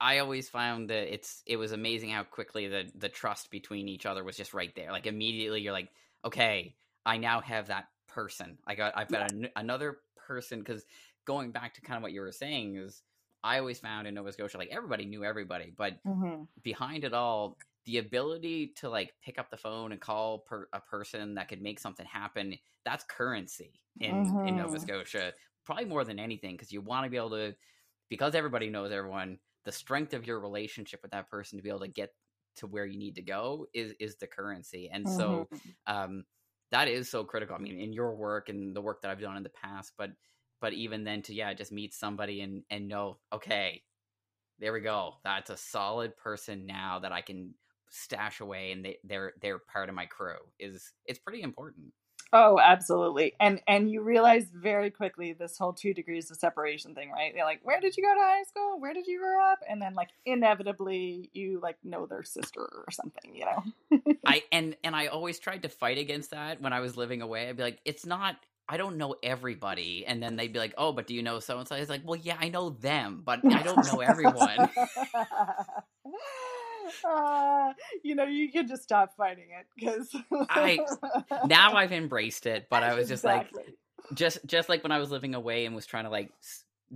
I 0.00 0.18
always 0.18 0.48
found 0.48 0.90
that 0.90 1.12
it's 1.12 1.42
it 1.46 1.56
was 1.56 1.72
amazing 1.72 2.10
how 2.10 2.24
quickly 2.24 2.68
the 2.68 2.90
the 2.94 3.08
trust 3.08 3.50
between 3.50 3.88
each 3.88 4.06
other 4.06 4.22
was 4.22 4.36
just 4.36 4.54
right 4.54 4.74
there. 4.74 4.92
Like 4.92 5.06
immediately, 5.06 5.60
you're 5.60 5.72
like, 5.72 5.88
okay, 6.24 6.74
I 7.04 7.16
now 7.16 7.40
have 7.40 7.68
that 7.68 7.86
person. 8.08 8.58
I 8.66 8.74
got 8.74 8.96
I've 8.96 9.08
got 9.08 9.32
yeah. 9.34 9.48
another 9.56 9.98
person 10.16 10.60
because 10.60 10.84
going 11.24 11.50
back 11.52 11.74
to 11.74 11.80
kind 11.80 11.96
of 11.96 12.02
what 12.02 12.12
you 12.12 12.20
were 12.20 12.32
saying 12.32 12.76
is 12.76 13.02
I 13.44 13.58
always 13.58 13.78
found 13.78 14.06
in 14.06 14.14
Nova 14.14 14.32
Scotia 14.32 14.58
like 14.58 14.70
everybody 14.70 15.04
knew 15.04 15.24
everybody, 15.24 15.72
but 15.76 15.94
mm-hmm. 16.04 16.44
behind 16.62 17.04
it 17.04 17.12
all, 17.12 17.56
the 17.84 17.98
ability 17.98 18.72
to 18.76 18.88
like 18.88 19.12
pick 19.24 19.38
up 19.38 19.50
the 19.50 19.56
phone 19.56 19.92
and 19.92 20.00
call 20.00 20.40
per, 20.40 20.68
a 20.72 20.80
person 20.80 21.34
that 21.34 21.48
could 21.48 21.60
make 21.60 21.80
something 21.80 22.06
happen 22.06 22.54
that's 22.84 23.04
currency 23.04 23.80
in 24.00 24.26
mm-hmm. 24.26 24.48
in 24.48 24.56
Nova 24.56 24.76
mm-hmm. 24.76 24.82
Scotia 24.82 25.32
probably 25.64 25.84
more 25.84 26.04
than 26.04 26.18
anything 26.18 26.54
because 26.54 26.72
you 26.72 26.80
want 26.80 27.04
to 27.04 27.10
be 27.10 27.16
able 27.16 27.30
to 27.30 27.54
because 28.08 28.34
everybody 28.34 28.68
knows 28.70 28.92
everyone 28.92 29.38
the 29.64 29.72
strength 29.72 30.14
of 30.14 30.26
your 30.26 30.40
relationship 30.40 31.00
with 31.02 31.12
that 31.12 31.28
person 31.28 31.58
to 31.58 31.62
be 31.62 31.68
able 31.68 31.80
to 31.80 31.88
get 31.88 32.10
to 32.56 32.66
where 32.66 32.84
you 32.84 32.98
need 32.98 33.14
to 33.14 33.22
go 33.22 33.66
is 33.72 33.94
is 33.98 34.16
the 34.16 34.26
currency 34.26 34.90
and 34.92 35.06
mm-hmm. 35.06 35.16
so 35.16 35.48
um 35.86 36.24
that 36.70 36.88
is 36.88 37.08
so 37.08 37.24
critical 37.24 37.56
i 37.56 37.58
mean 37.58 37.78
in 37.78 37.92
your 37.92 38.14
work 38.14 38.48
and 38.48 38.74
the 38.74 38.80
work 38.80 39.00
that 39.02 39.10
i've 39.10 39.20
done 39.20 39.36
in 39.36 39.42
the 39.42 39.48
past 39.50 39.92
but 39.96 40.10
but 40.62 40.72
even 40.72 41.04
then 41.04 41.20
to 41.20 41.34
yeah 41.34 41.52
just 41.52 41.72
meet 41.72 41.92
somebody 41.92 42.40
and 42.40 42.62
and 42.70 42.88
know 42.88 43.18
okay 43.32 43.82
there 44.58 44.72
we 44.72 44.80
go 44.80 45.14
that's 45.24 45.50
a 45.50 45.56
solid 45.56 46.16
person 46.16 46.64
now 46.64 46.98
that 47.00 47.12
i 47.12 47.20
can 47.20 47.52
stash 47.90 48.40
away 48.40 48.72
and 48.72 48.86
they, 48.86 48.96
they're 49.04 49.34
they're 49.42 49.58
part 49.58 49.90
of 49.90 49.94
my 49.94 50.06
crew 50.06 50.38
is 50.58 50.92
it's 51.04 51.18
pretty 51.18 51.42
important 51.42 51.92
Oh, 52.34 52.58
absolutely. 52.58 53.34
And 53.40 53.60
and 53.68 53.90
you 53.90 54.02
realize 54.02 54.46
very 54.54 54.90
quickly 54.90 55.34
this 55.34 55.58
whole 55.58 55.74
two 55.74 55.92
degrees 55.92 56.30
of 56.30 56.38
separation 56.38 56.94
thing, 56.94 57.10
right? 57.10 57.32
They're 57.34 57.44
like, 57.44 57.60
where 57.62 57.78
did 57.78 57.94
you 57.94 58.02
go 58.02 58.14
to 58.14 58.20
high 58.20 58.44
school? 58.44 58.80
Where 58.80 58.94
did 58.94 59.06
you 59.06 59.18
grow 59.18 59.44
up? 59.44 59.58
And 59.68 59.82
then 59.82 59.94
like 59.94 60.08
inevitably 60.24 61.28
you 61.34 61.60
like 61.62 61.76
know 61.84 62.06
their 62.06 62.22
sister 62.22 62.62
or 62.62 62.86
something, 62.90 63.34
you 63.34 63.44
know. 63.44 64.18
I 64.24 64.44
and 64.50 64.76
and 64.82 64.96
I 64.96 65.08
always 65.08 65.38
tried 65.38 65.64
to 65.64 65.68
fight 65.68 65.98
against 65.98 66.30
that 66.30 66.62
when 66.62 66.72
I 66.72 66.80
was 66.80 66.96
living 66.96 67.20
away. 67.20 67.50
I'd 67.50 67.56
be 67.58 67.64
like, 67.64 67.80
it's 67.84 68.06
not 68.06 68.36
I 68.72 68.78
don't 68.78 68.96
know 68.96 69.14
everybody. 69.22 70.06
And 70.06 70.22
then 70.22 70.36
they'd 70.36 70.50
be 70.50 70.58
like, 70.58 70.72
oh, 70.78 70.92
but 70.92 71.06
do 71.06 71.14
you 71.14 71.22
know 71.22 71.40
so 71.40 71.58
and 71.58 71.68
so? 71.68 71.76
I 71.76 71.80
was 71.80 71.90
like, 71.90 72.00
well, 72.06 72.18
yeah, 72.18 72.38
I 72.40 72.48
know 72.48 72.70
them, 72.70 73.20
but 73.22 73.44
I 73.44 73.62
don't 73.62 73.84
know 73.84 74.00
everyone. 74.00 74.70
uh, 77.04 77.72
you 78.02 78.14
know, 78.14 78.24
you 78.24 78.50
can 78.50 78.66
just 78.66 78.82
stop 78.82 79.14
fighting 79.14 79.48
it 79.60 79.66
because 79.76 80.16
I 80.48 80.78
now 81.44 81.74
I've 81.76 81.92
embraced 81.92 82.46
it, 82.46 82.68
but 82.70 82.82
I 82.82 82.94
was 82.94 83.10
just 83.10 83.24
exactly. 83.24 83.62
like, 83.62 83.74
just 84.14 84.38
just 84.46 84.70
like 84.70 84.82
when 84.82 84.90
I 84.90 85.00
was 85.00 85.10
living 85.10 85.34
away 85.34 85.66
and 85.66 85.74
was 85.74 85.84
trying 85.84 86.04
to 86.04 86.10
like 86.10 86.30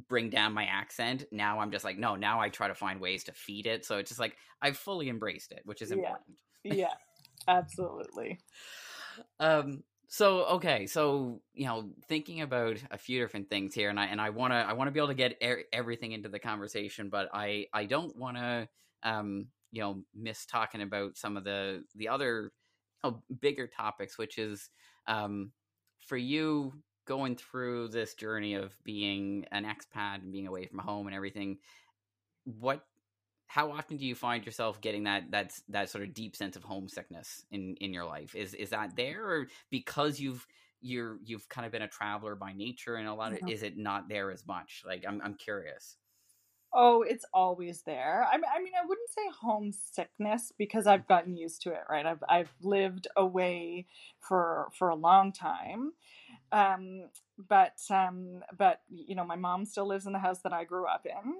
bring 0.08 0.30
down 0.30 0.54
my 0.54 0.64
accent. 0.64 1.26
Now 1.30 1.60
I'm 1.60 1.72
just 1.72 1.84
like, 1.84 1.98
no. 1.98 2.16
Now 2.16 2.40
I 2.40 2.48
try 2.48 2.68
to 2.68 2.74
find 2.74 3.02
ways 3.02 3.24
to 3.24 3.32
feed 3.32 3.66
it. 3.66 3.84
So 3.84 3.98
it's 3.98 4.08
just 4.08 4.20
like 4.20 4.34
I've 4.62 4.78
fully 4.78 5.10
embraced 5.10 5.52
it, 5.52 5.60
which 5.66 5.82
is 5.82 5.90
important. 5.90 6.38
Yeah, 6.64 6.72
yeah 6.72 6.94
absolutely. 7.46 8.38
um 9.40 9.82
so 10.08 10.44
okay 10.44 10.86
so 10.86 11.40
you 11.52 11.66
know 11.66 11.90
thinking 12.08 12.40
about 12.40 12.76
a 12.90 12.98
few 12.98 13.20
different 13.20 13.50
things 13.50 13.74
here 13.74 13.90
and 13.90 13.98
i 13.98 14.06
and 14.06 14.20
i 14.20 14.30
want 14.30 14.52
to 14.52 14.56
i 14.56 14.72
want 14.72 14.86
to 14.86 14.92
be 14.92 15.00
able 15.00 15.08
to 15.08 15.14
get 15.14 15.36
er- 15.42 15.64
everything 15.72 16.12
into 16.12 16.28
the 16.28 16.38
conversation 16.38 17.08
but 17.08 17.28
i 17.34 17.66
i 17.72 17.84
don't 17.84 18.16
want 18.16 18.36
to 18.36 18.68
um 19.02 19.46
you 19.72 19.80
know 19.80 20.02
miss 20.14 20.46
talking 20.46 20.82
about 20.82 21.16
some 21.16 21.36
of 21.36 21.44
the 21.44 21.82
the 21.96 22.08
other 22.08 22.52
you 23.04 23.10
know, 23.10 23.22
bigger 23.40 23.66
topics 23.66 24.16
which 24.16 24.38
is 24.38 24.70
um 25.08 25.50
for 26.06 26.16
you 26.16 26.72
going 27.06 27.36
through 27.36 27.88
this 27.88 28.14
journey 28.14 28.54
of 28.54 28.76
being 28.84 29.44
an 29.50 29.64
expat 29.64 30.22
and 30.22 30.32
being 30.32 30.46
away 30.46 30.66
from 30.66 30.78
home 30.78 31.06
and 31.06 31.16
everything 31.16 31.58
what 32.44 32.84
how 33.46 33.70
often 33.70 33.96
do 33.96 34.06
you 34.06 34.14
find 34.14 34.44
yourself 34.44 34.80
getting 34.80 35.04
that 35.04 35.30
that 35.30 35.52
that 35.68 35.88
sort 35.88 36.04
of 36.04 36.14
deep 36.14 36.36
sense 36.36 36.56
of 36.56 36.64
homesickness 36.64 37.44
in 37.50 37.76
in 37.80 37.92
your 37.92 38.04
life 38.04 38.34
is 38.34 38.54
is 38.54 38.70
that 38.70 38.96
there 38.96 39.24
or 39.24 39.46
because 39.70 40.20
you've 40.20 40.46
you're 40.80 41.18
you've 41.24 41.48
kind 41.48 41.66
of 41.66 41.72
been 41.72 41.82
a 41.82 41.88
traveler 41.88 42.34
by 42.34 42.52
nature 42.52 42.96
and 42.96 43.08
a 43.08 43.14
lot 43.14 43.32
of 43.32 43.38
mm-hmm. 43.38 43.48
is 43.48 43.62
it 43.62 43.76
not 43.76 44.08
there 44.08 44.30
as 44.30 44.46
much 44.46 44.82
like 44.86 45.04
i'm 45.06 45.20
i'm 45.24 45.34
curious 45.34 45.96
Oh, 46.78 47.00
it's 47.00 47.24
always 47.32 47.82
there. 47.82 48.26
I 48.30 48.36
mean, 48.36 48.50
I 48.54 48.62
mean, 48.62 48.74
I 48.78 48.84
wouldn't 48.84 49.08
say 49.08 49.22
homesickness 49.40 50.52
because 50.58 50.86
I've 50.86 51.08
gotten 51.08 51.34
used 51.34 51.62
to 51.62 51.70
it, 51.70 51.80
right? 51.88 52.04
I've 52.04 52.22
I've 52.28 52.52
lived 52.60 53.08
away 53.16 53.86
for 54.20 54.68
for 54.76 54.90
a 54.90 54.94
long 54.94 55.32
time, 55.32 55.92
um, 56.52 57.08
but 57.48 57.78
um, 57.90 58.42
but 58.56 58.80
you 58.88 59.14
know, 59.14 59.24
my 59.24 59.36
mom 59.36 59.64
still 59.64 59.86
lives 59.86 60.06
in 60.06 60.12
the 60.12 60.18
house 60.18 60.40
that 60.40 60.52
I 60.52 60.64
grew 60.64 60.86
up 60.86 61.06
in. 61.06 61.34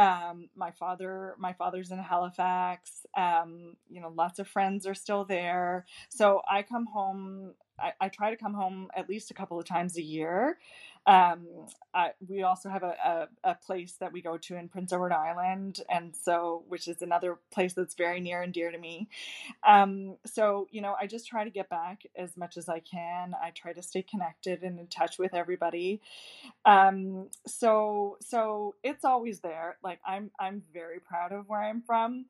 Um, 0.00 0.48
my 0.54 0.70
father, 0.70 1.34
my 1.38 1.52
father's 1.52 1.90
in 1.90 1.98
Halifax. 1.98 3.06
Um, 3.16 3.76
you 3.90 4.00
know, 4.00 4.12
lots 4.14 4.38
of 4.38 4.48
friends 4.48 4.86
are 4.86 4.94
still 4.94 5.24
there. 5.24 5.86
So 6.08 6.42
I 6.50 6.62
come 6.62 6.86
home. 6.86 7.54
I, 7.78 7.92
I 8.00 8.08
try 8.08 8.30
to 8.30 8.36
come 8.36 8.54
home 8.54 8.88
at 8.94 9.08
least 9.08 9.30
a 9.30 9.34
couple 9.34 9.58
of 9.58 9.64
times 9.64 9.96
a 9.96 10.02
year. 10.02 10.58
Um, 11.06 11.46
I, 11.94 12.10
we 12.26 12.42
also 12.42 12.68
have 12.68 12.82
a, 12.82 13.28
a, 13.44 13.50
a, 13.50 13.54
place 13.54 13.92
that 14.00 14.12
we 14.12 14.20
go 14.20 14.36
to 14.38 14.56
in 14.56 14.68
Prince 14.68 14.92
Edward 14.92 15.12
Island, 15.12 15.80
and 15.88 16.16
so 16.16 16.64
which 16.66 16.88
is 16.88 17.00
another 17.00 17.38
place 17.52 17.74
that's 17.74 17.94
very 17.94 18.20
near 18.20 18.42
and 18.42 18.52
dear 18.52 18.72
to 18.72 18.78
me. 18.78 19.08
Um, 19.64 20.16
so 20.26 20.66
you 20.72 20.80
know, 20.80 20.96
I 21.00 21.06
just 21.06 21.28
try 21.28 21.44
to 21.44 21.50
get 21.50 21.68
back 21.68 22.02
as 22.16 22.36
much 22.36 22.56
as 22.56 22.68
I 22.68 22.80
can. 22.80 23.34
I 23.40 23.50
try 23.50 23.72
to 23.72 23.82
stay 23.82 24.02
connected 24.02 24.64
and 24.64 24.80
in 24.80 24.88
touch 24.88 25.16
with 25.16 25.32
everybody. 25.32 26.00
Um, 26.64 27.28
so 27.46 28.16
so 28.20 28.74
it's 28.82 29.04
always 29.04 29.38
there. 29.40 29.76
Like 29.84 30.00
I'm 30.04 30.32
I'm 30.40 30.62
very 30.74 30.98
proud 30.98 31.30
of 31.30 31.48
where 31.48 31.62
I'm 31.62 31.82
from. 31.82 32.26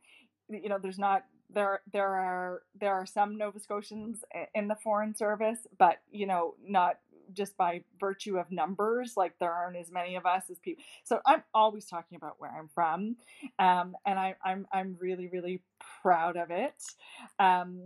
You 0.51 0.69
know, 0.69 0.79
there's 0.79 0.99
not 0.99 1.25
there 1.51 1.81
there 1.93 2.09
are 2.09 2.63
there 2.79 2.95
are 2.95 3.07
some 3.07 3.37
Nova 3.37 3.59
Scotians 3.61 4.25
in 4.55 4.69
the 4.69 4.75
foreign 4.77 5.15
service, 5.15 5.67
but 5.79 5.99
you 6.11 6.27
know 6.27 6.55
not 6.67 6.99
just 7.33 7.57
by 7.57 7.83
virtue 7.99 8.39
of 8.39 8.51
numbers 8.51 9.15
like 9.17 9.39
there 9.39 9.53
aren't 9.53 9.77
as 9.77 9.91
many 9.91 10.17
of 10.17 10.25
us 10.27 10.45
as 10.51 10.59
people 10.59 10.83
so 11.05 11.21
i'm 11.27 11.43
always 11.55 11.85
talking 11.87 12.17
about 12.17 12.37
where 12.39 12.53
i'm 12.57 12.69
from 12.69 13.17
um, 13.59 13.97
and 14.07 14.19
I, 14.19 14.37
I'm, 14.45 14.67
I'm 14.73 14.97
really 15.01 15.27
really 15.27 15.61
proud 16.03 16.37
of 16.37 16.51
it. 16.51 16.83
Um, 17.39 17.81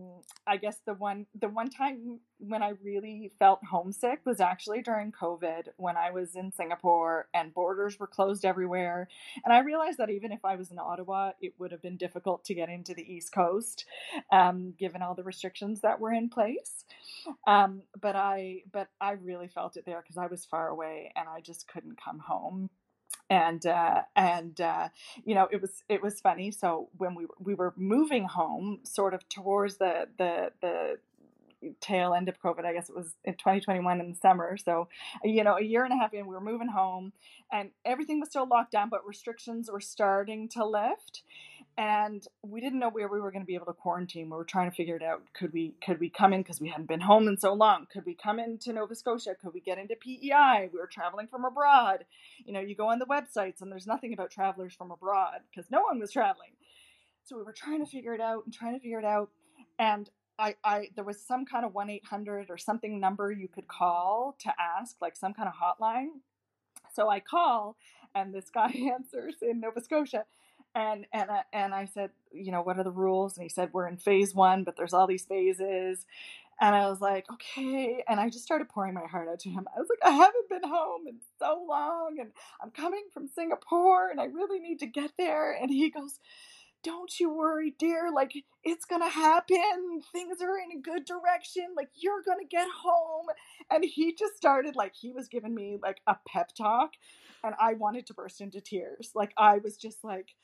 i 0.47 0.57
guess 0.57 0.79
the 0.87 0.95
one 0.95 1.27
the 1.41 1.49
one 1.49 1.71
time 1.71 2.21
when 2.39 2.63
i 2.63 2.73
really 2.83 3.31
felt 3.39 3.61
homesick 3.65 4.21
was 4.25 4.41
actually 4.41 4.83
during 4.83 5.13
covid 5.13 5.69
when 5.77 5.97
i 5.97 6.11
was 6.11 6.35
in 6.35 6.51
singapore 6.53 7.29
and 7.33 7.55
borders 7.55 7.99
were 7.99 8.07
closed 8.07 8.45
everywhere. 8.45 9.09
And 9.45 9.53
i 9.55 9.61
realized 9.61 9.99
that 9.99 10.11
even 10.11 10.33
if 10.33 10.45
i 10.45 10.57
was 10.57 10.71
in 10.71 10.79
ottawa 10.79 11.33
it 11.41 11.55
would 11.59 11.73
have 11.73 11.83
been 11.83 11.97
difficult 11.97 12.45
to 12.47 12.55
get 12.55 12.69
into 12.69 12.95
the 12.95 13.13
east 13.13 13.33
coast 13.33 13.85
um, 14.33 14.75
given 14.79 15.03
all 15.03 15.15
the 15.15 15.23
restrictions 15.23 15.81
that 15.83 16.01
were 16.01 16.13
in 16.13 16.29
place. 16.29 16.85
Um, 17.47 17.83
but 18.01 18.17
i 18.17 18.63
but 18.73 18.89
i 19.01 19.13
really 19.13 19.49
felt 19.49 19.77
it 19.77 19.85
there 19.87 20.03
because 20.03 20.17
I 20.17 20.27
was 20.27 20.45
far 20.45 20.69
away 20.69 21.13
and 21.17 21.29
I 21.29 21.41
just 21.41 21.69
couldn't 21.69 21.99
come 22.03 22.19
home 22.19 22.71
and 23.31 23.65
uh, 23.65 24.03
and 24.17 24.61
uh, 24.61 24.89
you 25.25 25.35
know 25.35 25.49
it 25.51 25.63
was 25.63 25.85
it 25.89 26.03
was 26.03 26.21
funny. 26.21 26.51
So 26.51 26.89
when 26.99 27.15
we 27.15 27.27
we 27.39 27.55
were 27.55 27.73
moving 27.77 28.25
home, 28.25 28.81
sort 28.83 29.15
of 29.15 29.27
towards 29.29 29.77
the 29.79 30.09
the 30.19 30.53
the 30.61 30.99
tail 31.81 32.15
end 32.15 32.29
of 32.29 32.41
COVID, 32.43 32.65
I 32.65 32.73
guess 32.73 32.89
it 32.89 32.97
was 32.97 33.15
in 33.25 33.35
2021 33.35 34.01
in 34.01 34.11
the 34.11 34.17
summer. 34.17 34.57
So 34.57 34.89
you 35.23 35.45
know 35.45 35.57
a 35.57 35.63
year 35.63 35.85
and 35.85 35.93
a 35.93 35.97
half 35.97 36.13
in, 36.13 36.27
we 36.27 36.35
were 36.35 36.41
moving 36.41 36.69
home, 36.69 37.13
and 37.53 37.71
everything 37.85 38.19
was 38.19 38.29
still 38.31 38.49
locked 38.49 38.73
down, 38.73 38.89
but 38.91 39.07
restrictions 39.07 39.71
were 39.71 39.81
starting 39.81 40.49
to 40.51 40.67
lift 40.67 41.23
and 41.79 42.27
we 42.43 42.61
didn't 42.61 42.79
know 42.79 42.91
where 42.91 43.09
we 43.09 43.21
were 43.21 43.31
going 43.31 43.43
to 43.43 43.47
be 43.47 43.55
able 43.55 43.67
to 43.67 43.73
quarantine. 43.73 44.27
We 44.27 44.37
were 44.37 44.45
trying 44.45 44.71
to 44.71 44.77
figure 44.77 44.97
it 44.97 45.03
out. 45.03 45.23
Could 45.35 45.53
we 45.53 45.75
could 45.85 46.01
we 46.01 46.11
come 46.11 46.33
in 46.33 46.43
because 46.43 46.61
we 46.61 46.69
hadn't 46.69 46.89
been 46.89 47.01
home 47.01 47.29
in 47.29 47.37
so 47.37 47.53
long? 47.53 47.87
Could 47.93 48.05
we 48.05 48.15
come 48.15 48.39
into 48.39 48.73
Nova 48.73 48.95
Scotia? 48.95 49.35
Could 49.41 49.55
we 49.55 49.61
get 49.61 49.79
into 49.79 49.97
PEI? 49.97 50.69
We 50.73 50.79
were 50.79 50.87
traveling 50.87 51.29
from 51.29 51.45
abroad. 51.45 52.05
You 52.45 52.53
know, 52.53 52.61
you 52.61 52.75
go 52.75 52.89
on 52.89 52.99
the 52.99 53.07
websites 53.07 53.63
and 53.63 53.71
there's 53.71 53.87
nothing 53.87 54.13
about 54.13 54.31
travelers 54.31 54.75
from 54.75 54.91
abroad 54.91 55.41
because 55.51 55.71
no 55.71 55.81
one 55.81 55.99
was 55.99 56.13
traveling. 56.13 56.51
So 57.25 57.37
we 57.37 57.43
were 57.45 57.53
trying 57.53 57.85
to 57.85 57.91
figure 57.91 58.15
it 58.15 58.21
out 58.21 58.45
and 58.45 58.53
trying 58.53 58.75
to 58.75 58.81
figure 58.81 58.99
it 58.99 59.05
out. 59.05 59.31
And 59.79 60.11
I, 60.41 60.55
I 60.65 60.89
there 60.97 61.05
was 61.05 61.21
some 61.21 61.45
kind 61.45 61.65
of 61.65 61.73
1-800 61.73 62.47
or 62.49 62.57
something 62.57 62.99
number 62.99 63.31
you 63.31 63.47
could 63.47 63.69
call 63.69 64.37
to 64.41 64.53
ask 64.59 64.97
like 65.01 65.17
some 65.17 65.35
kind 65.35 65.49
of 65.49 65.55
hotline 65.55 66.21
so 66.95 67.11
i 67.11 67.21
call 67.21 67.77
and 68.15 68.35
this 68.35 68.49
guy 68.49 68.73
answers 68.93 69.35
in 69.43 69.61
nova 69.61 69.83
scotia 69.83 70.25
and 70.75 71.07
and 71.13 71.31
I, 71.31 71.43
and 71.53 71.75
I 71.75 71.87
said, 71.87 72.11
you 72.33 72.53
know, 72.53 72.63
what 72.63 72.79
are 72.79 72.85
the 72.85 72.91
rules? 72.91 73.37
And 73.37 73.43
he 73.43 73.49
said, 73.49 73.71
we're 73.73 73.89
in 73.89 73.97
phase 73.97 74.35
one, 74.35 74.65
but 74.65 74.77
there's 74.77 74.93
all 74.93 75.07
these 75.07 75.25
phases. 75.25 76.07
And 76.63 76.77
I 76.77 76.91
was 76.91 77.01
like, 77.01 77.25
okay. 77.33 78.05
And 78.07 78.21
I 78.21 78.29
just 78.29 78.45
started 78.45 78.69
pouring 78.69 78.93
my 78.93 79.07
heart 79.07 79.29
out 79.29 79.41
to 79.41 79.49
him. 79.49 79.67
I 79.75 79.81
was 79.81 79.89
like, 79.89 80.13
I 80.13 80.15
haven't 80.15 80.49
been 80.51 80.69
home 80.69 81.07
in 81.07 81.17
so 81.39 81.65
long, 81.67 82.19
and 82.21 82.33
I'm 82.63 82.71
coming 82.71 83.05
from 83.15 83.29
Singapore, 83.29 84.11
and 84.11 84.21
I 84.21 84.27
really 84.27 84.61
need 84.61 84.79
to 84.81 84.87
get 84.87 85.13
there. 85.17 85.53
And 85.53 85.71
he 85.71 85.89
goes, 85.89 86.21
don't 86.83 87.19
you 87.19 87.31
worry, 87.31 87.75
dear. 87.79 88.11
Like, 88.15 88.33
it's 88.65 88.85
going 88.85 89.03
to 89.03 89.09
happen. 89.09 90.03
Things 90.13 90.41
are 90.41 90.59
in 90.59 90.79
a 90.79 90.81
good 90.81 91.05
direction. 91.05 91.69
Like, 91.77 91.91
you're 91.95 92.23
going 92.23 92.41
to 92.41 92.47
get 92.47 92.69
home. 92.83 93.27
And 93.71 93.85
he 93.85 94.15
just 94.15 94.37
started, 94.37 94.77
like, 94.77 94.95
he 94.95 95.13
was 95.13 95.29
giving 95.29 95.55
me, 95.55 95.79
like, 95.83 96.01
a 96.07 96.17
pep 96.27 96.53
talk. 96.55 96.93
And 97.43 97.55
I 97.59 97.75
wanted 97.75 98.07
to 98.07 98.15
burst 98.15 98.41
into 98.41 98.61
tears. 98.61 99.13
Like, 99.15 99.33
I 99.37 99.59
was 99.59 99.77
just 99.77 100.05
like, 100.05 100.35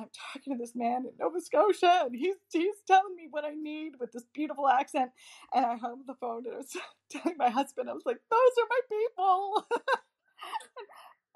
I'm 0.00 0.10
talking 0.34 0.54
to 0.54 0.58
this 0.58 0.74
man 0.74 1.04
in 1.06 1.12
Nova 1.20 1.40
Scotia, 1.40 2.02
and 2.06 2.16
he's 2.16 2.36
he's 2.52 2.76
telling 2.86 3.16
me 3.16 3.28
what 3.30 3.44
I 3.44 3.54
need 3.54 3.94
with 4.00 4.12
this 4.12 4.24
beautiful 4.34 4.68
accent. 4.68 5.10
And 5.54 5.66
I 5.66 5.76
hung 5.76 5.92
up 6.00 6.06
the 6.06 6.14
phone 6.20 6.44
and 6.46 6.54
I 6.54 6.58
was 6.58 6.76
telling 7.10 7.36
my 7.38 7.50
husband, 7.50 7.90
I 7.90 7.94
was 7.94 8.06
like, 8.06 8.18
"Those 8.30 8.54
are 8.60 8.68
my 8.70 8.80
people." 8.90 9.66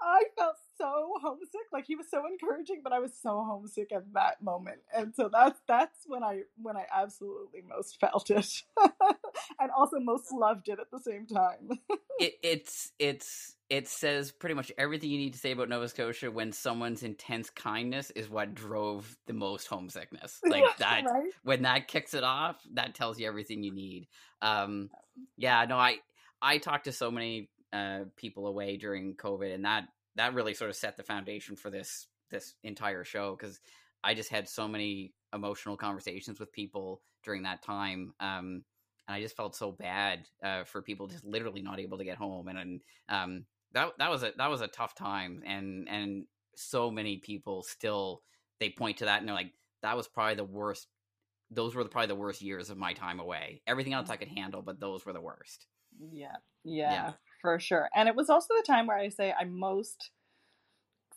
I 0.00 0.24
felt 0.36 0.56
so 0.76 1.12
homesick. 1.22 1.66
Like 1.72 1.86
he 1.86 1.96
was 1.96 2.06
so 2.10 2.22
encouraging, 2.26 2.80
but 2.82 2.92
I 2.92 2.98
was 2.98 3.12
so 3.20 3.44
homesick 3.44 3.92
at 3.92 4.12
that 4.14 4.42
moment. 4.42 4.80
And 4.94 5.14
so 5.14 5.28
that's 5.32 5.60
that's 5.66 6.00
when 6.06 6.22
I 6.22 6.42
when 6.60 6.76
I 6.76 6.84
absolutely 6.94 7.62
most 7.68 8.00
felt 8.00 8.30
it. 8.30 8.62
and 9.60 9.70
also 9.76 10.00
most 10.00 10.32
loved 10.32 10.68
it 10.68 10.78
at 10.80 10.90
the 10.90 10.98
same 10.98 11.26
time. 11.26 11.78
it, 12.18 12.34
it's 12.42 12.92
it's 12.98 13.56
it 13.70 13.88
says 13.88 14.30
pretty 14.30 14.54
much 14.54 14.70
everything 14.76 15.10
you 15.10 15.18
need 15.18 15.32
to 15.32 15.38
say 15.38 15.52
about 15.52 15.68
Nova 15.68 15.88
Scotia 15.88 16.30
when 16.30 16.52
someone's 16.52 17.02
intense 17.02 17.50
kindness 17.50 18.10
is 18.10 18.28
what 18.28 18.54
drove 18.54 19.16
the 19.26 19.32
most 19.32 19.66
homesickness. 19.66 20.40
Like 20.54 20.76
that 20.78 21.04
right? 21.04 21.32
when 21.42 21.62
that 21.62 21.88
kicks 21.88 22.14
it 22.14 22.22
off, 22.22 22.56
that 22.74 22.94
tells 22.94 23.18
you 23.18 23.26
everything 23.26 23.62
you 23.62 23.72
need. 23.72 24.08
Um 24.42 24.90
yeah, 25.36 25.64
no, 25.68 25.76
I 25.76 25.98
I 26.42 26.58
talked 26.58 26.84
to 26.84 26.92
so 26.92 27.10
many 27.10 27.48
uh, 27.74 28.04
people 28.16 28.46
away 28.46 28.76
during 28.76 29.14
COVID, 29.16 29.54
and 29.54 29.64
that 29.64 29.88
that 30.16 30.34
really 30.34 30.54
sort 30.54 30.70
of 30.70 30.76
set 30.76 30.96
the 30.96 31.02
foundation 31.02 31.56
for 31.56 31.70
this 31.70 32.06
this 32.30 32.54
entire 32.62 33.04
show 33.04 33.36
because 33.36 33.60
I 34.02 34.14
just 34.14 34.30
had 34.30 34.48
so 34.48 34.66
many 34.68 35.12
emotional 35.34 35.76
conversations 35.76 36.40
with 36.40 36.52
people 36.52 37.02
during 37.24 37.42
that 37.42 37.62
time. 37.62 38.14
Um, 38.20 38.64
and 39.06 39.16
I 39.16 39.20
just 39.20 39.36
felt 39.36 39.56
so 39.56 39.72
bad 39.72 40.20
uh, 40.42 40.64
for 40.64 40.80
people 40.80 41.08
just 41.08 41.24
literally 41.24 41.62
not 41.62 41.80
able 41.80 41.98
to 41.98 42.04
get 42.04 42.16
home, 42.16 42.48
and, 42.48 42.58
and 42.58 42.80
um, 43.08 43.44
that 43.72 43.90
that 43.98 44.10
was 44.10 44.22
a 44.22 44.32
that 44.38 44.50
was 44.50 44.60
a 44.60 44.68
tough 44.68 44.94
time, 44.94 45.42
and 45.44 45.88
and 45.88 46.24
so 46.56 46.90
many 46.90 47.18
people 47.18 47.62
still 47.62 48.22
they 48.60 48.70
point 48.70 48.98
to 48.98 49.06
that 49.06 49.18
and 49.18 49.28
they're 49.28 49.34
like 49.34 49.52
that 49.82 49.96
was 49.96 50.08
probably 50.08 50.36
the 50.36 50.44
worst. 50.44 50.88
Those 51.50 51.74
were 51.74 51.84
the, 51.84 51.90
probably 51.90 52.08
the 52.08 52.14
worst 52.14 52.40
years 52.40 52.70
of 52.70 52.78
my 52.78 52.94
time 52.94 53.20
away. 53.20 53.60
Everything 53.66 53.92
else 53.92 54.08
I 54.08 54.16
could 54.16 54.28
handle, 54.28 54.62
but 54.62 54.80
those 54.80 55.04
were 55.04 55.12
the 55.12 55.20
worst. 55.20 55.66
Yeah, 56.10 56.36
yeah, 56.64 56.92
yeah, 56.92 57.12
for 57.44 57.60
sure. 57.60 57.90
And 57.94 58.08
it 58.08 58.16
was 58.16 58.30
also 58.30 58.54
the 58.56 58.64
time 58.66 58.86
where 58.86 58.96
I 58.96 59.10
say 59.10 59.34
I 59.38 59.44
most 59.44 60.10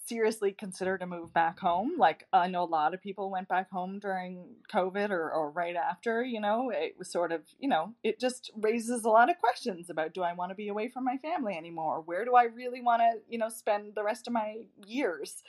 seriously 0.08 0.52
consider 0.52 0.98
to 0.98 1.06
move 1.06 1.34
back 1.34 1.60
home. 1.60 1.94
Like 1.98 2.28
I 2.32 2.48
know 2.48 2.64
a 2.64 2.66
lot 2.66 2.94
of 2.94 3.02
people 3.02 3.30
went 3.30 3.48
back 3.48 3.70
home 3.70 4.00
during 4.00 4.46
COVID 4.74 5.10
or, 5.10 5.32
or 5.32 5.50
right 5.52 5.76
after, 5.76 6.24
you 6.24 6.40
know, 6.40 6.72
it 6.74 6.96
was 6.98 7.12
sort 7.12 7.32
of, 7.32 7.42
you 7.60 7.68
know, 7.68 7.94
it 8.04 8.20
just 8.20 8.52
raises 8.56 9.04
a 9.04 9.10
lot 9.10 9.30
of 9.30 9.38
questions 9.38 9.90
about 9.90 10.14
do 10.14 10.24
I 10.24 10.34
want 10.34 10.52
to 10.52 10.56
be 10.56 10.70
away 10.70 10.90
from 10.90 11.04
my 11.04 11.18
family 11.18 11.58
anymore? 11.58 12.02
Where 12.06 12.26
do 12.26 12.36
I 12.36 12.44
really 12.44 12.82
want 12.82 13.02
to, 13.02 13.20
you 13.28 13.38
know, 13.38 13.50
spend 13.50 13.96
the 13.96 14.04
rest 14.04 14.28
of 14.28 14.34
my 14.34 14.66
years? 14.86 15.44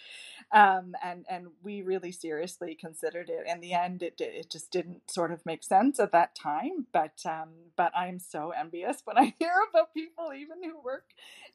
Um, 0.52 0.94
and, 1.04 1.24
and 1.28 1.48
we 1.62 1.82
really 1.82 2.12
seriously 2.12 2.74
considered 2.74 3.28
it. 3.28 3.46
In 3.46 3.61
the 3.61 3.74
end, 3.74 4.02
it, 4.02 4.14
it 4.18 4.50
just 4.50 4.70
didn't 4.70 5.11
sort 5.11 5.30
of 5.30 5.44
make 5.44 5.62
sense 5.62 6.00
at 6.00 6.12
that 6.12 6.34
time. 6.34 6.86
But, 6.92 7.20
um, 7.26 7.50
but 7.76 7.92
I'm 7.96 8.18
so 8.18 8.50
envious 8.59 9.02
when 9.04 9.18
I 9.18 9.34
hear 9.38 9.54
about 9.70 9.94
people 9.94 10.32
even 10.34 10.62
who 10.62 10.80
work, 10.82 11.04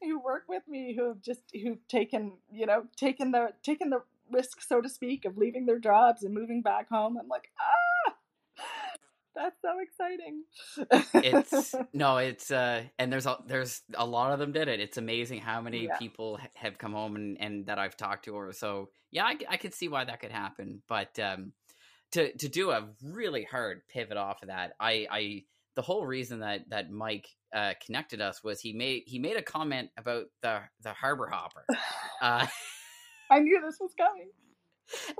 who 0.00 0.18
work 0.18 0.44
with 0.48 0.62
me 0.68 0.94
who 0.94 1.08
have 1.08 1.22
just, 1.22 1.42
who've 1.52 1.86
taken, 1.88 2.38
you 2.50 2.66
know, 2.66 2.84
taken 2.94 3.32
the 3.32 3.50
taken 3.62 3.90
the 3.90 4.02
risk, 4.30 4.62
so 4.62 4.80
to 4.80 4.88
speak, 4.88 5.24
of 5.24 5.36
leaving 5.36 5.66
their 5.66 5.78
jobs 5.78 6.22
and 6.22 6.34
moving 6.34 6.62
back 6.62 6.88
home. 6.88 7.16
I'm 7.20 7.28
like, 7.28 7.50
ah, 7.60 8.14
that's 9.34 9.60
so 9.62 9.78
exciting. 9.80 10.44
it's 11.14 11.74
no, 11.92 12.18
it's 12.18 12.50
uh, 12.50 12.84
and 12.98 13.12
there's 13.12 13.26
a 13.26 13.38
there's 13.46 13.82
a 13.94 14.06
lot 14.06 14.32
of 14.32 14.38
them 14.38 14.52
did 14.52 14.68
it. 14.68 14.80
It's 14.80 14.96
amazing 14.96 15.40
how 15.40 15.60
many 15.60 15.84
yeah. 15.84 15.98
people 15.98 16.38
have 16.54 16.78
come 16.78 16.92
home 16.92 17.16
and 17.16 17.36
and 17.40 17.66
that 17.66 17.78
I've 17.78 17.96
talked 17.96 18.26
to, 18.26 18.32
or 18.32 18.52
so. 18.52 18.90
Yeah, 19.10 19.24
I, 19.24 19.36
I 19.48 19.56
could 19.56 19.74
see 19.74 19.88
why 19.88 20.04
that 20.04 20.20
could 20.20 20.32
happen, 20.32 20.82
but 20.88 21.18
um, 21.18 21.52
to 22.12 22.32
to 22.36 22.48
do 22.48 22.70
a 22.70 22.88
really 23.02 23.44
hard 23.44 23.82
pivot 23.88 24.16
off 24.16 24.42
of 24.42 24.48
that, 24.48 24.72
I 24.80 25.06
I 25.10 25.42
the 25.74 25.82
whole 25.82 26.06
reason 26.06 26.40
that 26.40 26.70
that 26.70 26.90
Mike 26.90 27.28
uh, 27.54 27.74
connected 27.84 28.20
us 28.20 28.42
was 28.42 28.60
he 28.60 28.72
made 28.72 29.02
he 29.06 29.18
made 29.18 29.36
a 29.36 29.42
comment 29.42 29.90
about 29.96 30.26
the 30.42 30.60
the 30.82 30.92
harbor 30.92 31.28
hopper. 31.28 31.66
Uh, 32.22 32.46
I 33.30 33.40
knew 33.40 33.60
this 33.64 33.78
was 33.80 33.92
coming. 33.96 34.30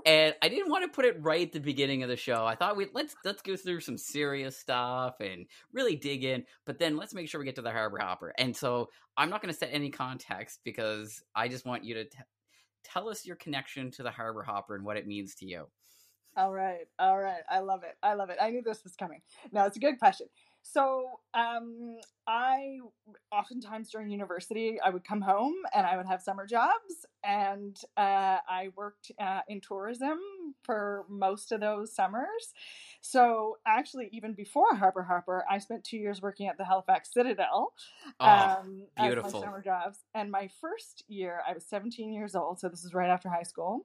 and 0.07 0.35
I 0.43 0.49
didn't 0.49 0.71
want 0.71 0.85
to 0.85 0.95
put 0.95 1.07
it 1.07 1.17
right 1.23 1.47
at 1.47 1.53
the 1.53 1.61
beginning 1.61 2.03
of 2.03 2.09
the 2.09 2.17
show. 2.17 2.45
I 2.45 2.55
thought 2.55 2.77
we 2.77 2.87
let's 2.93 3.17
let's 3.25 3.43
go 3.43 3.57
through 3.57 3.81
some 3.81 3.97
serious 3.97 4.59
stuff 4.59 5.17
and 5.21 5.47
really 5.73 5.97
dig 5.97 6.25
in, 6.25 6.45
but 6.67 6.79
then 6.79 6.97
let's 6.97 7.15
make 7.15 7.29
sure 7.29 7.41
we 7.41 7.47
get 7.47 7.55
to 7.57 7.63
the 7.63 7.71
harbor 7.71 7.99
hopper. 7.99 8.35
And 8.39 8.55
so 8.55 8.91
I'm 9.17 9.31
not 9.31 9.41
going 9.41 9.53
to 9.53 9.59
set 9.59 9.71
any 9.73 9.91
context 9.91 10.61
because 10.65 11.23
I 11.35 11.49
just 11.49 11.65
want 11.65 11.85
you 11.85 11.95
to 11.95 12.05
t- 12.05 12.19
tell 12.85 13.09
us 13.09 13.25
your 13.25 13.37
connection 13.37 13.91
to 13.93 14.03
the 14.03 14.11
harbor 14.11 14.43
hopper 14.43 14.75
and 14.77 14.85
what 14.85 14.97
it 14.99 15.07
means 15.07 15.35
to 15.37 15.47
you. 15.47 15.67
All 16.37 16.53
right, 16.53 16.87
all 16.99 17.19
right. 17.19 17.43
I 17.49 17.61
love 17.61 17.85
it. 17.85 17.97
I 18.03 18.15
love 18.15 18.29
it. 18.29 18.39
I 18.43 18.51
knew 18.51 18.61
this 18.61 18.83
was 18.83 18.97
coming. 18.97 19.21
No, 19.53 19.65
it's 19.67 19.77
a 19.77 19.81
good 19.81 19.99
question. 19.99 20.27
So, 20.67 21.21
um, 21.35 21.99
I 22.27 22.79
oftentimes 23.31 23.91
during 23.91 24.09
university, 24.09 24.81
I 24.83 24.89
would 24.89 25.05
come 25.05 25.21
home 25.21 25.53
and 25.75 25.87
I 25.87 25.99
would 25.99 26.07
have 26.07 26.23
summer 26.23 26.47
jobs, 26.47 27.05
and 27.23 27.79
uh, 27.99 28.39
I 28.49 28.71
worked 28.75 29.13
uh, 29.21 29.41
in 29.47 29.61
tourism 29.61 30.19
for 30.63 31.05
most 31.11 31.53
of 31.53 31.61
those 31.61 31.95
summers. 31.95 32.55
So, 33.03 33.59
actually, 33.67 34.09
even 34.13 34.33
before 34.33 34.75
Harbor 34.75 35.03
Hopper, 35.03 35.45
I 35.51 35.59
spent 35.59 35.85
two 35.85 35.99
years 35.99 36.23
working 36.23 36.49
at 36.49 36.57
the 36.57 36.65
Halifax 36.65 37.13
Citadel. 37.13 37.75
Oh, 38.19 38.27
um, 38.27 38.85
beautiful. 38.99 39.43
Summer 39.43 39.61
jobs. 39.63 39.99
And 40.15 40.31
my 40.31 40.49
first 40.63 41.05
year, 41.09 41.43
I 41.47 41.53
was 41.53 41.67
17 41.67 42.11
years 42.11 42.35
old, 42.35 42.59
so 42.59 42.71
this 42.71 42.85
is 42.87 42.95
right 42.95 43.11
after 43.11 43.29
high 43.29 43.43
school. 43.43 43.85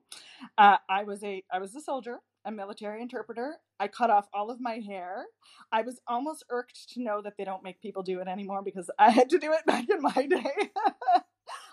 Uh, 0.57 0.77
I 0.87 1.03
was 1.03 1.21
a 1.25 1.43
I 1.51 1.59
was 1.59 1.75
a 1.75 1.81
soldier 1.81 2.19
a 2.45 2.51
military 2.51 3.01
interpreter. 3.01 3.57
I 3.79 3.87
cut 3.87 4.09
off 4.09 4.27
all 4.33 4.49
of 4.49 4.59
my 4.59 4.75
hair. 4.75 5.25
I 5.71 5.81
was 5.81 5.99
almost 6.07 6.45
irked 6.49 6.89
to 6.93 7.03
know 7.03 7.21
that 7.21 7.33
they 7.37 7.43
don't 7.43 7.63
make 7.63 7.81
people 7.81 8.03
do 8.03 8.19
it 8.19 8.27
anymore 8.27 8.61
because 8.63 8.89
I 8.99 9.09
had 9.09 9.29
to 9.29 9.39
do 9.39 9.53
it 9.53 9.65
back 9.65 9.89
in 9.89 10.01
my 10.01 10.25
day. 10.25 10.71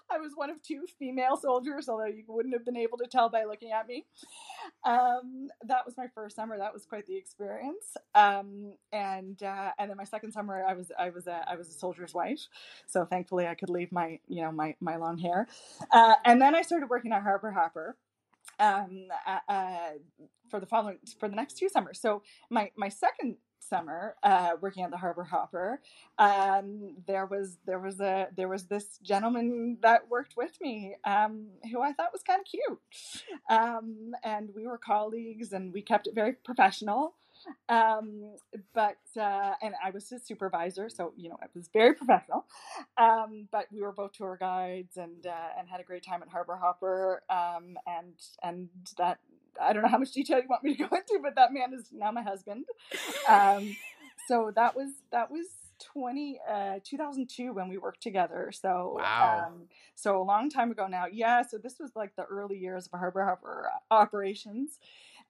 I 0.09 0.19
was 0.19 0.33
one 0.37 0.51
of 0.51 0.63
two 0.63 0.85
female 1.01 1.37
soldiers, 1.37 1.89
although 1.89 2.07
you 2.07 2.23
wouldn't 2.29 2.55
have 2.55 2.65
been 2.65 2.77
able 2.77 2.97
to 2.99 3.09
tell 3.09 3.29
by 3.29 3.43
looking 3.43 3.73
at 3.73 3.89
me. 3.89 4.07
Um, 4.85 5.49
that 5.65 5.85
was 5.85 5.97
my 5.97 6.07
first 6.15 6.37
summer. 6.37 6.57
That 6.57 6.73
was 6.73 6.87
quite 6.87 7.07
the 7.07 7.17
experience. 7.17 7.97
Um, 8.15 8.75
and 8.93 9.43
uh, 9.43 9.73
and 9.79 9.91
then 9.91 9.97
my 9.97 10.05
second 10.05 10.31
summer, 10.31 10.65
I 10.65 10.75
was 10.75 10.93
I 10.97 11.11
was 11.11 11.27
a, 11.27 11.45
I 11.51 11.57
was 11.57 11.69
a 11.69 11.73
soldier's 11.73 12.15
wife, 12.15 12.47
so 12.87 13.05
thankfully 13.05 13.49
I 13.49 13.57
could 13.57 13.69
leave 13.69 13.91
my 13.91 14.21
you 14.29 14.43
know 14.43 14.53
my 14.53 14.77
my 14.81 14.95
long 14.95 15.19
hair. 15.19 15.49
Uh, 15.91 16.15
and 16.25 16.41
then 16.41 16.55
I 16.55 16.63
started 16.63 16.89
working 16.89 17.13
at 17.13 17.23
Harbor 17.23 17.51
Hopper 17.51 17.97
um, 18.59 19.09
uh, 19.27 19.39
uh, 19.49 19.91
for 20.51 20.61
the 20.61 20.67
following 20.67 20.99
for 21.19 21.29
the 21.29 21.37
next 21.37 21.59
two 21.59 21.69
summers. 21.69 22.01
So 22.01 22.23
my 22.51 22.71
my 22.77 22.89
second 22.89 23.37
summer 23.59 24.15
uh, 24.23 24.53
working 24.61 24.85
at 24.85 24.91
the 24.91 24.97
Harbor 24.97 25.25
Hopper, 25.25 25.81
um, 26.19 26.95
there 27.07 27.27
was 27.27 27.59
there 27.67 27.79
was 27.79 28.01
a 28.01 28.29
there 28.37 28.49
was 28.49 28.67
this 28.67 28.99
gentleman 29.03 29.79
that 29.83 30.09
worked 30.09 30.37
with 30.37 30.61
me 30.61 30.97
um, 31.05 31.47
who 31.71 31.81
I 31.81 31.93
thought 31.93 32.13
was 32.13 32.23
kind 32.23 32.41
of 32.41 32.47
cute, 32.47 32.81
um, 33.51 34.13
and 34.23 34.51
we 34.55 34.67
were 34.67 34.79
colleagues 34.79 35.53
and 35.53 35.73
we 35.73 35.83
kept 35.83 36.07
it 36.07 36.15
very 36.15 36.33
professional. 36.33 37.15
Um, 37.69 38.37
but 38.75 38.99
uh, 39.17 39.55
and 39.63 39.75
I 39.85 39.91
was 39.91 40.09
his 40.09 40.25
supervisor, 40.25 40.89
so 40.89 41.13
you 41.17 41.29
know 41.29 41.39
it 41.43 41.51
was 41.55 41.69
very 41.73 41.95
professional. 41.95 42.47
Um, 42.97 43.49
but 43.51 43.67
we 43.73 43.81
were 43.81 43.93
both 43.93 44.13
tour 44.13 44.37
guides 44.39 44.97
and 44.97 45.27
uh, 45.27 45.59
and 45.59 45.69
had 45.69 45.81
a 45.81 45.85
great 45.85 46.05
time 46.05 46.23
at 46.23 46.29
Harbor 46.29 46.57
Hopper. 46.57 47.23
Um, 47.29 47.77
and 47.87 48.15
and 48.43 48.69
that 48.99 49.19
I 49.61 49.73
don't 49.73 49.83
know 49.83 49.89
how 49.89 49.99
much 49.99 50.13
detail 50.13 50.39
you 50.39 50.49
want 50.49 50.63
me 50.65 50.75
to 50.77 50.89
go 50.89 50.97
into, 50.97 51.19
but 51.23 51.35
that 51.37 51.53
man 51.53 51.73
is 51.75 51.89
now 51.93 52.13
my 52.13 52.23
husband. 52.23 52.67
Um, 53.29 53.77
so 54.29 54.53
that 54.55 54.77
was 54.77 54.91
that 55.11 55.31
was 55.31 55.47
20 55.93 56.41
uh 56.51 56.79
2002 56.85 57.53
when 57.53 57.69
we 57.69 57.77
worked 57.77 58.03
together 58.03 58.51
so 58.51 58.97
wow. 58.99 59.47
um 59.47 59.67
so 59.95 60.21
a 60.21 60.25
long 60.25 60.49
time 60.49 60.71
ago 60.71 60.87
now 60.87 61.05
yeah 61.05 61.43
so 61.43 61.59
this 61.59 61.79
was 61.79 61.91
like 61.95 62.17
the 62.17 62.25
early 62.25 62.57
years 62.57 62.87
of 62.87 62.99
harbor 62.99 63.25
hopper 63.25 63.69
operations 63.91 64.79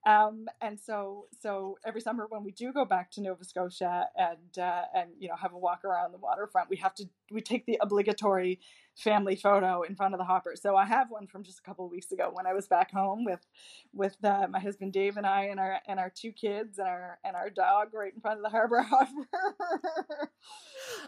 Um, 0.07 0.47
and 0.61 0.79
so, 0.79 1.27
so 1.43 1.79
every 1.85 2.01
summer 2.01 2.27
when 2.29 2.45
we 2.45 2.53
do 2.53 2.73
go 2.73 2.85
back 2.85 3.11
to 3.13 3.21
Nova 3.21 3.43
Scotia 3.43 4.07
and 4.17 4.57
uh, 4.57 4.83
and 4.95 5.11
you 5.19 5.29
know 5.29 5.35
have 5.35 5.53
a 5.53 5.59
walk 5.59 5.85
around 5.85 6.13
the 6.13 6.19
waterfront, 6.19 6.71
we 6.71 6.77
have 6.77 6.95
to 6.95 7.07
we 7.33 7.41
take 7.41 7.67
the 7.67 7.77
obligatory 7.81 8.61
family 8.97 9.35
photo 9.35 9.83
in 9.83 9.97
front 9.97 10.15
of 10.15 10.19
the 10.19 10.25
hopper. 10.25 10.55
So 10.55 10.77
I 10.77 10.87
have 10.87 11.11
one 11.11 11.27
from 11.27 11.43
just 11.43 11.59
a 11.59 11.63
couple 11.63 11.85
of 11.85 11.91
weeks 11.91 12.13
ago 12.13 12.31
when 12.33 12.47
I 12.47 12.55
was 12.55 12.69
back 12.69 12.93
home 12.93 13.25
with 13.25 13.45
with 13.93 14.17
uh, 14.25 14.47
my 14.49 14.61
husband 14.61 14.93
Dave 14.93 15.17
and 15.17 15.27
I 15.27 15.47
and 15.47 15.59
our 15.59 15.81
and 15.89 15.99
our 15.99 16.11
two 16.15 16.31
kids 16.31 16.79
and 16.79 16.87
our 16.87 17.19
and 17.25 17.35
our 17.35 17.51
dog 17.51 17.93
right 17.93 18.15
in 18.15 18.21
front 18.21 18.39
of 18.39 18.45
the 18.45 18.51
harbor 18.51 18.83
hopper. 18.89 19.29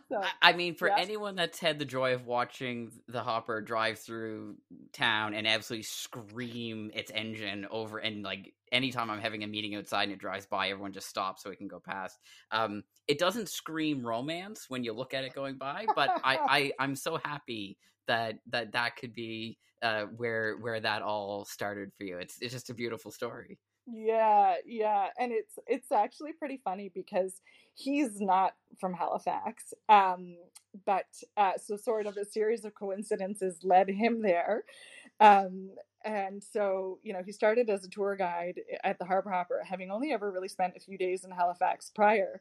so, 0.08 0.22
I 0.42 0.54
mean, 0.54 0.74
for 0.74 0.88
yeah. 0.88 0.96
anyone 0.98 1.36
that's 1.36 1.60
had 1.60 1.78
the 1.78 1.84
joy 1.84 2.14
of 2.14 2.26
watching 2.26 2.90
the 3.06 3.22
hopper 3.22 3.60
drive 3.60 4.00
through 4.00 4.56
town 4.92 5.34
and 5.34 5.46
absolutely 5.46 5.84
scream 5.84 6.90
its 6.94 7.12
engine 7.14 7.64
over 7.70 7.98
and 7.98 8.24
like 8.24 8.54
anytime 8.72 9.10
I'm 9.10 9.20
having 9.20 9.44
a 9.44 9.46
meeting 9.46 9.74
outside 9.74 10.04
and 10.04 10.12
it 10.12 10.18
drives 10.18 10.46
by, 10.46 10.68
everyone 10.68 10.92
just 10.92 11.08
stops 11.08 11.42
so 11.42 11.50
it 11.50 11.58
can 11.58 11.68
go 11.68 11.80
past. 11.80 12.18
Um, 12.50 12.82
it 13.06 13.18
doesn't 13.18 13.48
scream 13.48 14.06
romance 14.06 14.66
when 14.68 14.84
you 14.84 14.92
look 14.92 15.14
at 15.14 15.24
it 15.24 15.34
going 15.34 15.56
by, 15.56 15.86
but 15.94 16.10
I, 16.24 16.36
I 16.48 16.72
I'm 16.78 16.96
so 16.96 17.18
happy 17.24 17.76
that 18.06 18.36
that 18.50 18.72
that 18.72 18.96
could 18.96 19.14
be 19.14 19.58
uh, 19.82 20.04
where 20.16 20.56
where 20.58 20.80
that 20.80 21.02
all 21.02 21.44
started 21.44 21.92
for 21.96 22.04
you. 22.04 22.18
It's 22.18 22.38
it's 22.40 22.52
just 22.52 22.70
a 22.70 22.74
beautiful 22.74 23.10
story. 23.10 23.58
Yeah, 23.90 24.56
yeah, 24.66 25.08
and 25.18 25.32
it's 25.32 25.58
it's 25.66 25.92
actually 25.92 26.32
pretty 26.32 26.60
funny 26.62 26.90
because 26.94 27.40
he's 27.74 28.20
not 28.20 28.54
from 28.78 28.92
Halifax, 28.92 29.72
um, 29.88 30.36
but 30.84 31.06
uh, 31.36 31.52
so 31.56 31.76
sort 31.76 32.06
of 32.06 32.16
a 32.18 32.24
series 32.24 32.64
of 32.64 32.74
coincidences 32.74 33.60
led 33.62 33.88
him 33.88 34.20
there, 34.20 34.64
um, 35.20 35.70
and 36.08 36.42
so 36.42 36.98
you 37.02 37.12
know 37.12 37.22
he 37.24 37.32
started 37.32 37.68
as 37.68 37.84
a 37.84 37.90
tour 37.90 38.16
guide 38.16 38.60
at 38.82 38.98
the 38.98 39.04
Harbor 39.04 39.30
Hopper, 39.30 39.62
having 39.62 39.90
only 39.90 40.10
ever 40.12 40.30
really 40.30 40.48
spent 40.48 40.74
a 40.74 40.80
few 40.80 40.96
days 40.96 41.24
in 41.24 41.30
Halifax 41.30 41.90
prior, 41.94 42.40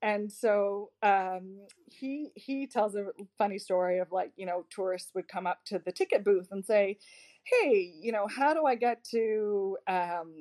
and 0.00 0.30
so 0.30 0.90
um, 1.02 1.58
he 1.86 2.30
he 2.36 2.68
tells 2.68 2.94
a 2.94 3.06
funny 3.36 3.58
story 3.58 3.98
of 3.98 4.12
like 4.12 4.30
you 4.36 4.46
know 4.46 4.64
tourists 4.70 5.10
would 5.14 5.26
come 5.26 5.46
up 5.46 5.58
to 5.66 5.80
the 5.84 5.90
ticket 5.90 6.24
booth 6.24 6.48
and 6.52 6.64
say 6.64 6.98
hey, 7.50 7.92
you 8.00 8.12
know, 8.12 8.26
how 8.28 8.54
do 8.54 8.64
I 8.66 8.74
get 8.76 9.04
to, 9.12 9.76
um, 9.88 10.32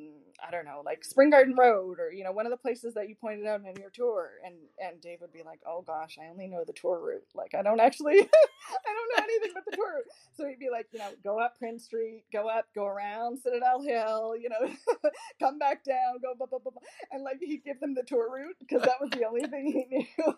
I 0.45 0.51
don't 0.51 0.65
know, 0.65 0.81
like 0.85 1.03
Spring 1.05 1.29
Garden 1.31 1.55
Road 1.55 1.99
or, 1.99 2.11
you 2.13 2.23
know, 2.23 2.31
one 2.31 2.45
of 2.45 2.51
the 2.51 2.57
places 2.57 2.93
that 2.95 3.09
you 3.09 3.15
pointed 3.15 3.45
out 3.47 3.61
in 3.61 3.75
your 3.81 3.89
tour. 3.91 4.31
And, 4.45 4.55
and 4.79 5.01
Dave 5.01 5.21
would 5.21 5.33
be 5.33 5.43
like, 5.45 5.59
oh 5.67 5.83
gosh, 5.85 6.17
I 6.21 6.29
only 6.29 6.47
know 6.47 6.63
the 6.65 6.73
tour 6.73 6.99
route. 7.01 7.27
Like, 7.35 7.55
I 7.55 7.61
don't 7.63 7.79
actually, 7.81 8.13
I 8.19 8.93
don't 8.93 9.09
know 9.17 9.23
anything 9.23 9.51
but 9.53 9.65
the 9.65 9.75
tour 9.77 9.95
route. 9.97 10.05
So 10.37 10.47
he'd 10.47 10.59
be 10.59 10.69
like, 10.71 10.87
you 10.93 10.99
know, 10.99 11.09
go 11.23 11.39
up 11.39 11.57
Prince 11.59 11.85
Street, 11.85 12.23
go 12.31 12.47
up, 12.49 12.67
go 12.75 12.85
around 12.85 13.39
Citadel 13.39 13.81
Hill, 13.81 14.35
you 14.41 14.49
know, 14.49 14.69
come 15.39 15.59
back 15.59 15.83
down, 15.83 16.19
go 16.21 16.35
blah, 16.37 16.47
blah, 16.47 16.59
blah, 16.59 16.71
blah. 16.71 16.81
And 17.11 17.23
like, 17.23 17.39
he'd 17.41 17.63
give 17.65 17.79
them 17.79 17.95
the 17.95 18.03
tour 18.03 18.29
route 18.31 18.57
because 18.59 18.83
that 18.83 19.01
was 19.01 19.09
the 19.11 19.25
only 19.25 19.47
thing 19.47 19.67
he 19.67 19.85
knew. 20.19 20.35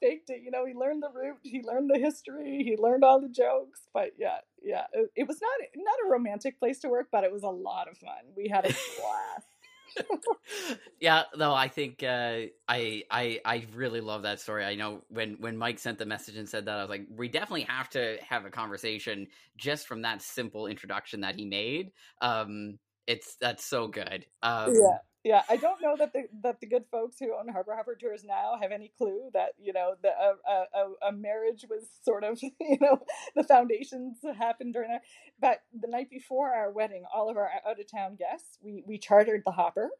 Faked 0.00 0.30
it. 0.30 0.42
You 0.42 0.50
know, 0.50 0.64
he 0.66 0.74
learned 0.74 1.02
the 1.02 1.10
route, 1.10 1.38
he 1.42 1.62
learned 1.62 1.90
the 1.90 1.98
history, 1.98 2.62
he 2.64 2.76
learned 2.76 3.04
all 3.04 3.20
the 3.20 3.28
jokes. 3.28 3.80
But 3.92 4.12
yeah, 4.18 4.38
yeah, 4.62 4.84
it, 4.92 5.10
it 5.16 5.28
was 5.28 5.40
not 5.40 5.50
not 5.76 6.06
a 6.06 6.10
romantic 6.10 6.58
place 6.58 6.80
to 6.80 6.88
work, 6.88 7.08
but 7.10 7.24
it 7.24 7.32
was 7.32 7.42
a 7.42 7.48
lot 7.48 7.88
of 7.90 7.96
fun. 7.98 8.32
We 8.36 8.48
had 8.48 8.64
a 8.64 8.68
blast. 8.68 9.48
yeah, 11.00 11.22
no, 11.36 11.54
I 11.54 11.68
think 11.68 12.02
uh, 12.02 12.42
I 12.68 13.04
I 13.10 13.40
I 13.44 13.66
really 13.74 14.00
love 14.00 14.22
that 14.22 14.40
story. 14.40 14.64
I 14.64 14.74
know 14.74 15.02
when 15.08 15.36
when 15.40 15.56
Mike 15.56 15.78
sent 15.78 15.98
the 15.98 16.06
message 16.06 16.36
and 16.36 16.48
said 16.48 16.66
that, 16.66 16.78
I 16.78 16.82
was 16.82 16.90
like, 16.90 17.06
we 17.14 17.28
definitely 17.28 17.62
have 17.62 17.88
to 17.90 18.18
have 18.28 18.44
a 18.44 18.50
conversation 18.50 19.26
just 19.56 19.86
from 19.86 20.02
that 20.02 20.22
simple 20.22 20.66
introduction 20.66 21.20
that 21.22 21.36
he 21.36 21.44
made. 21.44 21.92
Um, 22.20 22.78
it's 23.06 23.36
that's 23.40 23.64
so 23.64 23.88
good. 23.88 24.26
Um, 24.42 24.74
yeah, 24.74 24.98
yeah, 25.24 25.42
I 25.48 25.56
don't 25.56 25.82
know 25.82 25.96
that 25.98 26.12
the 26.12 26.24
that 26.42 26.60
the 26.60 26.66
good 26.66 26.84
folks 26.90 27.16
who 27.18 27.34
own 27.36 27.48
Harbor 27.48 27.74
Hopper 27.74 27.96
Tours 28.00 28.22
now 28.24 28.56
have 28.60 28.70
any 28.70 28.92
clue 28.96 29.30
that 29.34 29.50
you 29.58 29.72
know 29.72 29.94
the 30.02 30.10
a, 30.10 30.34
a, 30.48 31.08
a 31.08 31.12
marriage 31.12 31.64
was 31.68 31.88
sort 32.04 32.24
of 32.24 32.38
you 32.42 32.78
know 32.80 33.00
the 33.34 33.44
foundations 33.44 34.18
happened 34.38 34.74
during 34.74 34.90
that. 34.90 35.02
But 35.40 35.62
the 35.72 35.88
night 35.88 36.08
before 36.08 36.54
our 36.54 36.70
wedding, 36.70 37.04
all 37.12 37.28
of 37.28 37.36
our 37.36 37.50
out 37.68 37.80
of 37.80 37.90
town 37.90 38.16
guests, 38.16 38.58
we 38.62 38.84
we 38.86 38.98
chartered 38.98 39.42
the 39.44 39.52
Hopper, 39.52 39.90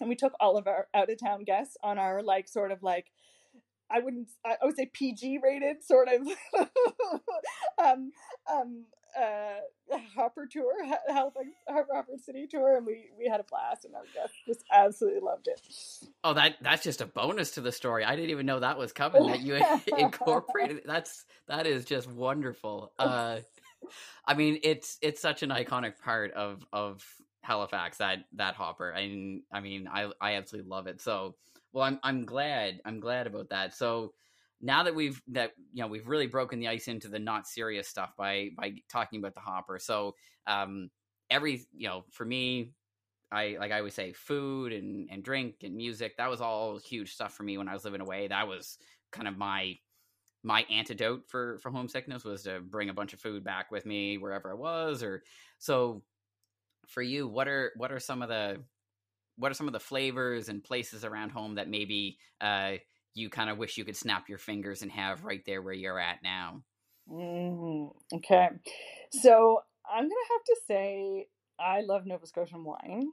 and 0.00 0.08
we 0.08 0.16
took 0.16 0.34
all 0.38 0.58
of 0.58 0.66
our 0.66 0.86
out 0.94 1.10
of 1.10 1.18
town 1.18 1.44
guests 1.44 1.76
on 1.82 1.98
our 1.98 2.22
like 2.22 2.46
sort 2.46 2.72
of 2.72 2.82
like 2.82 3.06
I 3.90 4.00
wouldn't 4.00 4.28
I 4.44 4.56
would 4.62 4.76
say 4.76 4.90
PG 4.92 5.40
rated 5.42 5.84
sort 5.84 6.08
of 6.08 6.26
um 7.82 8.12
um 8.50 8.84
uh, 9.18 9.98
Hopper 10.16 10.46
tour, 10.46 10.72
Halifax 11.08 11.46
Hopper 11.68 12.12
City 12.16 12.46
tour, 12.46 12.76
and 12.76 12.86
we 12.86 13.10
we 13.18 13.28
had 13.28 13.40
a 13.40 13.44
blast, 13.44 13.84
and 13.84 13.94
our 13.94 14.04
guests 14.14 14.36
just 14.46 14.64
absolutely 14.72 15.20
loved 15.20 15.48
it. 15.48 15.60
Oh, 16.24 16.34
that 16.34 16.56
that's 16.60 16.82
just 16.82 17.00
a 17.00 17.06
bonus 17.06 17.52
to 17.52 17.60
the 17.60 17.72
story. 17.72 18.04
I 18.04 18.16
didn't 18.16 18.30
even 18.30 18.46
know 18.46 18.60
that 18.60 18.78
was 18.78 18.92
coming. 18.92 19.26
That 19.26 19.40
you 19.40 19.54
incorporated. 19.98 20.82
That's 20.84 21.24
that 21.48 21.66
is 21.66 21.84
just 21.84 22.10
wonderful. 22.10 22.92
Uh, 22.98 23.38
I 24.26 24.34
mean, 24.34 24.60
it's 24.62 24.98
it's 25.02 25.20
such 25.20 25.42
an 25.42 25.50
iconic 25.50 25.98
part 26.02 26.32
of 26.32 26.64
of 26.72 27.04
Halifax 27.42 27.98
that 27.98 28.20
that 28.34 28.54
Hopper. 28.54 28.90
and 28.90 29.42
I 29.52 29.60
mean, 29.60 29.88
I 29.92 30.10
I 30.20 30.34
absolutely 30.34 30.70
love 30.70 30.86
it. 30.86 31.00
So, 31.00 31.34
well, 31.72 31.84
I'm 31.84 31.98
I'm 32.02 32.24
glad 32.24 32.80
I'm 32.84 33.00
glad 33.00 33.26
about 33.26 33.50
that. 33.50 33.74
So 33.74 34.14
now 34.62 34.84
that 34.84 34.94
we've 34.94 35.20
that 35.28 35.52
you 35.72 35.82
know 35.82 35.88
we've 35.88 36.08
really 36.08 36.26
broken 36.26 36.60
the 36.60 36.68
ice 36.68 36.88
into 36.88 37.08
the 37.08 37.18
not 37.18 37.46
serious 37.46 37.88
stuff 37.88 38.12
by 38.16 38.50
by 38.56 38.74
talking 38.88 39.18
about 39.18 39.34
the 39.34 39.40
hopper. 39.40 39.78
So 39.78 40.14
um 40.46 40.90
every 41.30 41.62
you 41.74 41.88
know 41.88 42.04
for 42.10 42.24
me 42.24 42.70
i 43.30 43.56
like 43.58 43.72
i 43.72 43.78
always 43.78 43.94
say 43.94 44.12
food 44.12 44.72
and 44.72 45.08
and 45.10 45.24
drink 45.24 45.54
and 45.62 45.74
music 45.74 46.14
that 46.18 46.28
was 46.28 46.42
all 46.42 46.78
huge 46.78 47.14
stuff 47.14 47.32
for 47.32 47.42
me 47.42 47.56
when 47.56 47.68
i 47.68 47.74
was 47.74 47.84
living 47.84 48.00
away. 48.00 48.28
That 48.28 48.48
was 48.48 48.78
kind 49.10 49.28
of 49.28 49.36
my 49.36 49.76
my 50.44 50.62
antidote 50.70 51.24
for 51.28 51.58
for 51.58 51.70
homesickness 51.70 52.24
was 52.24 52.42
to 52.42 52.60
bring 52.60 52.88
a 52.88 52.94
bunch 52.94 53.12
of 53.12 53.20
food 53.20 53.44
back 53.44 53.70
with 53.70 53.86
me 53.86 54.18
wherever 54.18 54.50
i 54.50 54.54
was 54.54 55.02
or 55.02 55.22
so 55.58 56.02
for 56.88 57.02
you 57.02 57.28
what 57.28 57.46
are 57.46 57.72
what 57.76 57.92
are 57.92 58.00
some 58.00 58.22
of 58.22 58.28
the 58.28 58.60
what 59.36 59.50
are 59.50 59.54
some 59.54 59.68
of 59.68 59.72
the 59.72 59.80
flavors 59.80 60.48
and 60.48 60.64
places 60.64 61.04
around 61.04 61.30
home 61.30 61.54
that 61.54 61.68
maybe 61.68 62.18
uh 62.40 62.72
you 63.14 63.30
kind 63.30 63.50
of 63.50 63.58
wish 63.58 63.76
you 63.76 63.84
could 63.84 63.96
snap 63.96 64.28
your 64.28 64.38
fingers 64.38 64.82
and 64.82 64.90
have 64.92 65.24
right 65.24 65.42
there 65.46 65.62
where 65.62 65.74
you're 65.74 65.98
at 65.98 66.22
now? 66.22 66.62
Mm-hmm. 67.10 68.16
Okay. 68.16 68.48
So 69.10 69.62
I'm 69.90 70.02
going 70.02 70.10
to 70.10 70.32
have 70.32 70.44
to 70.44 70.56
say 70.66 71.26
I 71.58 71.80
love 71.82 72.06
Nova 72.06 72.26
Scotian 72.26 72.64
wine. 72.64 73.12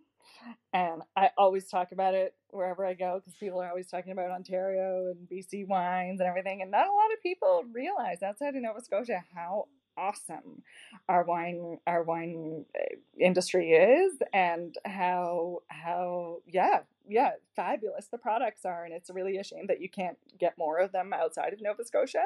And 0.74 1.02
I 1.16 1.32
always 1.38 1.68
talk 1.68 1.92
about 1.92 2.14
it 2.14 2.36
wherever 2.52 2.86
I 2.86 2.94
go 2.94 3.20
because 3.20 3.36
people 3.36 3.62
are 3.62 3.70
always 3.70 3.88
talking 3.88 4.12
about 4.12 4.32
Ontario 4.32 5.12
and 5.12 5.28
BC 5.28 5.68
wines 5.68 6.20
and 6.20 6.30
everything. 6.30 6.62
And 6.62 6.72
not 6.72 6.88
a 6.88 6.92
lot 6.92 7.12
of 7.14 7.22
people 7.22 7.64
realize 7.74 8.22
outside 8.24 8.56
of 8.56 8.62
Nova 8.62 8.82
Scotia 8.82 9.24
how 9.34 9.66
awesome 9.98 10.64
our 11.10 11.24
wine 11.24 11.78
our 11.86 12.04
wine 12.04 12.64
eh, 12.76 12.96
industry 13.20 13.72
is 13.72 14.14
and 14.34 14.76
how 14.86 15.60
how 15.68 16.38
yeah 16.48 16.80
yeah 17.10 17.32
fabulous 17.56 18.08
the 18.08 18.18
products 18.18 18.66
are 18.66 18.86
and 18.86 18.94
it's 18.94 19.10
really 19.10 19.38
a 19.38 19.44
shame 19.44 19.68
that 19.68 19.82
you 19.82 19.90
can't 19.90 20.18
get 20.40 20.58
more 20.58 20.78
of 20.80 20.92
them 20.92 21.14
outside 21.14 21.54
of 21.54 21.62
nova 21.62 21.84
scotia. 21.86 22.24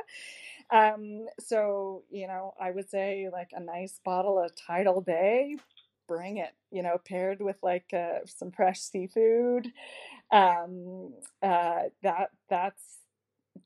Um 0.72 1.28
so 1.40 2.04
you 2.12 2.28
know 2.28 2.54
i 2.60 2.72
would 2.72 2.90
say 2.90 3.30
like 3.32 3.50
a 3.54 3.60
nice 3.60 4.00
bottle 4.04 4.40
of 4.40 4.52
tidal 4.56 5.02
bay 5.02 5.58
bring 6.08 6.38
it 6.38 6.54
you 6.72 6.84
know 6.84 6.98
paired 7.08 7.42
with 7.42 7.58
like 7.64 7.94
uh, 7.94 8.20
some 8.26 8.52
fresh 8.52 8.80
seafood. 8.82 9.72
Um 10.32 11.14
uh 11.44 11.84
that 12.04 12.30
that's 12.50 12.84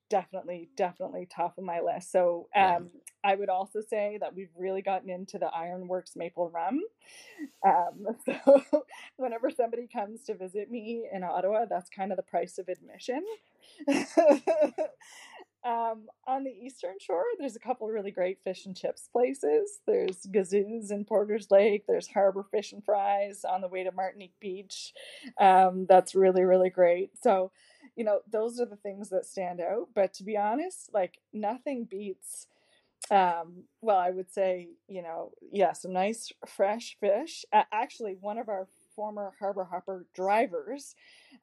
definitely 0.09 0.69
definitely 0.75 1.27
top 1.29 1.57
of 1.57 1.63
my 1.63 1.81
list. 1.81 2.11
So 2.11 2.47
um 2.55 2.63
yeah. 2.63 2.77
i 3.23 3.35
would 3.35 3.49
also 3.49 3.81
say 3.81 4.17
that 4.19 4.35
we've 4.35 4.51
really 4.57 4.81
gotten 4.81 5.09
into 5.09 5.37
the 5.37 5.47
ironworks 5.47 6.15
maple 6.15 6.49
rum. 6.49 6.81
Um 7.65 8.07
so 8.25 8.61
whenever 9.17 9.49
somebody 9.49 9.87
comes 9.91 10.23
to 10.23 10.35
visit 10.35 10.71
me 10.71 11.05
in 11.11 11.23
ottawa 11.23 11.65
that's 11.69 11.89
kind 11.89 12.11
of 12.11 12.17
the 12.17 12.23
price 12.23 12.57
of 12.57 12.69
admission. 12.69 13.23
Um 15.65 16.05
on 16.25 16.43
the 16.45 16.51
eastern 16.51 16.95
shore 17.01 17.25
there's 17.39 17.57
a 17.57 17.59
couple 17.59 17.87
really 17.87 18.11
great 18.11 18.37
fish 18.43 18.65
and 18.67 18.77
chips 18.77 19.09
places. 19.11 19.79
There's 19.85 20.25
gazoo's 20.31 20.91
in 20.91 21.03
porter's 21.03 21.51
lake. 21.51 21.85
There's 21.87 22.07
harbor 22.07 22.45
fish 22.49 22.71
and 22.71 22.85
fries 22.85 23.43
on 23.43 23.59
the 23.61 23.67
way 23.67 23.83
to 23.83 23.91
martinique 23.91 24.35
beach. 24.39 24.93
Um 25.41 25.85
that's 25.89 26.15
really 26.15 26.43
really 26.43 26.69
great. 26.69 27.11
So 27.21 27.51
you 27.97 28.05
know, 28.05 28.21
those 28.31 28.59
are 28.61 28.65
the 28.65 28.77
things 28.77 29.09
that 29.09 29.25
stand 29.25 29.59
out. 29.59 29.89
But 29.93 30.13
to 30.15 30.23
be 30.23 30.37
honest, 30.37 30.91
like 30.93 31.19
nothing 31.33 31.85
beats 31.85 32.47
um 33.11 33.63
well 33.79 33.97
i 33.97 34.09
would 34.09 34.29
say 34.31 34.67
you 34.87 35.01
know 35.01 35.31
yeah 35.51 35.71
some 35.71 35.93
nice 35.93 36.31
fresh 36.45 36.97
fish 36.99 37.45
uh, 37.53 37.63
actually 37.71 38.17
one 38.19 38.37
of 38.37 38.49
our 38.49 38.67
former 38.95 39.33
harbor 39.39 39.63
hopper 39.63 40.05
drivers 40.15 40.95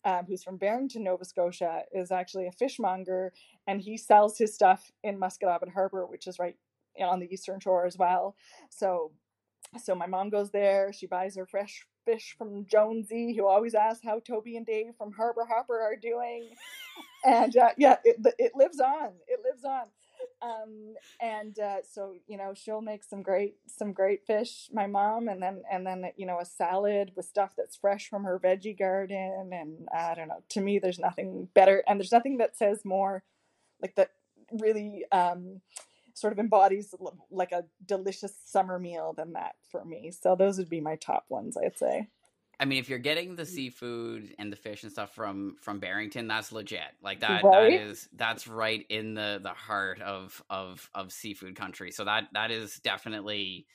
um, 0.05 0.25
who's 0.27 0.43
from 0.43 0.57
barrington 0.57 1.05
nova 1.05 1.25
scotia 1.25 1.83
is 1.93 2.11
actually 2.11 2.47
a 2.47 2.53
fishmonger 2.53 3.33
and 3.67 3.81
he 3.81 3.97
sells 3.97 4.37
his 4.37 4.53
stuff 4.53 4.91
in 5.05 5.19
musquodoboit 5.19 5.73
harbor 5.73 6.05
which 6.07 6.27
is 6.27 6.39
right 6.39 6.57
on 7.01 7.21
the 7.21 7.33
eastern 7.33 7.61
shore 7.61 7.87
as 7.87 7.97
well 7.97 8.37
so 8.69 9.13
so 9.83 9.95
my 9.95 10.07
mom 10.07 10.31
goes 10.31 10.51
there. 10.51 10.93
She 10.93 11.07
buys 11.07 11.37
her 11.37 11.47
fresh 11.47 11.87
fish 12.05 12.35
from 12.37 12.67
Jonesy, 12.67 13.35
who 13.35 13.47
always 13.47 13.75
asks 13.75 14.05
how 14.05 14.21
Toby 14.21 14.57
and 14.57 14.67
Dave 14.67 14.95
from 14.97 15.13
Harbor 15.13 15.47
Hopper 15.49 15.81
are 15.81 15.97
doing. 15.97 16.49
and 17.25 17.57
uh, 17.57 17.71
yeah, 17.77 17.97
it, 18.05 18.17
it 18.39 18.53
lives 18.55 18.81
on. 18.81 19.11
It 19.27 19.41
lives 19.45 19.65
on. 19.65 19.87
Um, 20.43 20.95
and 21.21 21.59
uh, 21.59 21.79
so 21.91 22.15
you 22.27 22.37
know 22.37 22.53
she'll 22.55 22.81
make 22.81 23.03
some 23.03 23.23
great 23.23 23.57
some 23.67 23.93
great 23.93 24.27
fish, 24.27 24.69
my 24.73 24.87
mom, 24.87 25.29
and 25.29 25.43
then 25.43 25.63
and 25.71 25.87
then 25.87 26.07
you 26.17 26.27
know 26.27 26.39
a 26.39 26.45
salad 26.45 27.13
with 27.17 27.27
stuff 27.27 27.53
that's 27.57 27.77
fresh 27.77 28.09
from 28.09 28.25
her 28.25 28.39
veggie 28.39 28.79
garden, 28.79 29.51
and 29.53 29.89
I 29.95 30.15
don't 30.15 30.29
know. 30.29 30.43
To 30.51 30.61
me, 30.61 30.79
there's 30.79 30.99
nothing 30.99 31.49
better, 31.55 31.83
and 31.87 31.99
there's 31.99 32.13
nothing 32.13 32.39
that 32.39 32.57
says 32.57 32.85
more, 32.85 33.23
like 33.81 33.95
that 33.97 34.11
really 34.53 35.05
um, 35.13 35.61
sort 36.15 36.33
of 36.33 36.39
embodies 36.39 36.95
like 37.31 37.53
a 37.53 37.65
delicious 37.85 38.33
summer 38.45 38.79
meal 38.79 39.15
than 39.17 39.33
that 39.35 39.57
for 39.71 39.85
me. 39.85 40.11
So 40.11 40.37
those 40.37 40.59
would 40.59 40.71
be 40.71 40.81
my 40.81 40.97
top 40.97 41.27
ones, 41.29 41.57
I'd 41.57 41.77
say. 41.77 42.09
I 42.59 42.67
mean, 42.67 42.79
if 42.79 42.89
you're 42.89 43.01
getting 43.01 43.35
the 43.35 43.43
mm. 43.43 43.49
seafood 43.49 44.35
and 44.39 44.53
the 44.53 44.57
fish 44.57 44.85
and 44.85 44.93
stuff 44.93 45.13
from 45.15 45.57
from 45.61 45.81
Barrington, 45.81 46.29
that's 46.29 46.53
legit. 46.53 46.81
Like 47.03 47.21
that, 47.21 47.43
right? 47.43 47.71
that 47.71 47.73
is 47.73 48.09
that's 48.15 48.47
right 48.47 48.87
in 48.89 49.15
the 49.15 49.41
the 49.43 49.51
heart 49.51 50.01
of 50.01 50.41
of 50.49 50.89
of 50.95 51.13
seafood 51.13 51.57
country. 51.57 51.91
So 51.91 52.05
that 52.05 52.29
that 52.33 52.51
is 52.51 52.77
definitely 52.77 53.67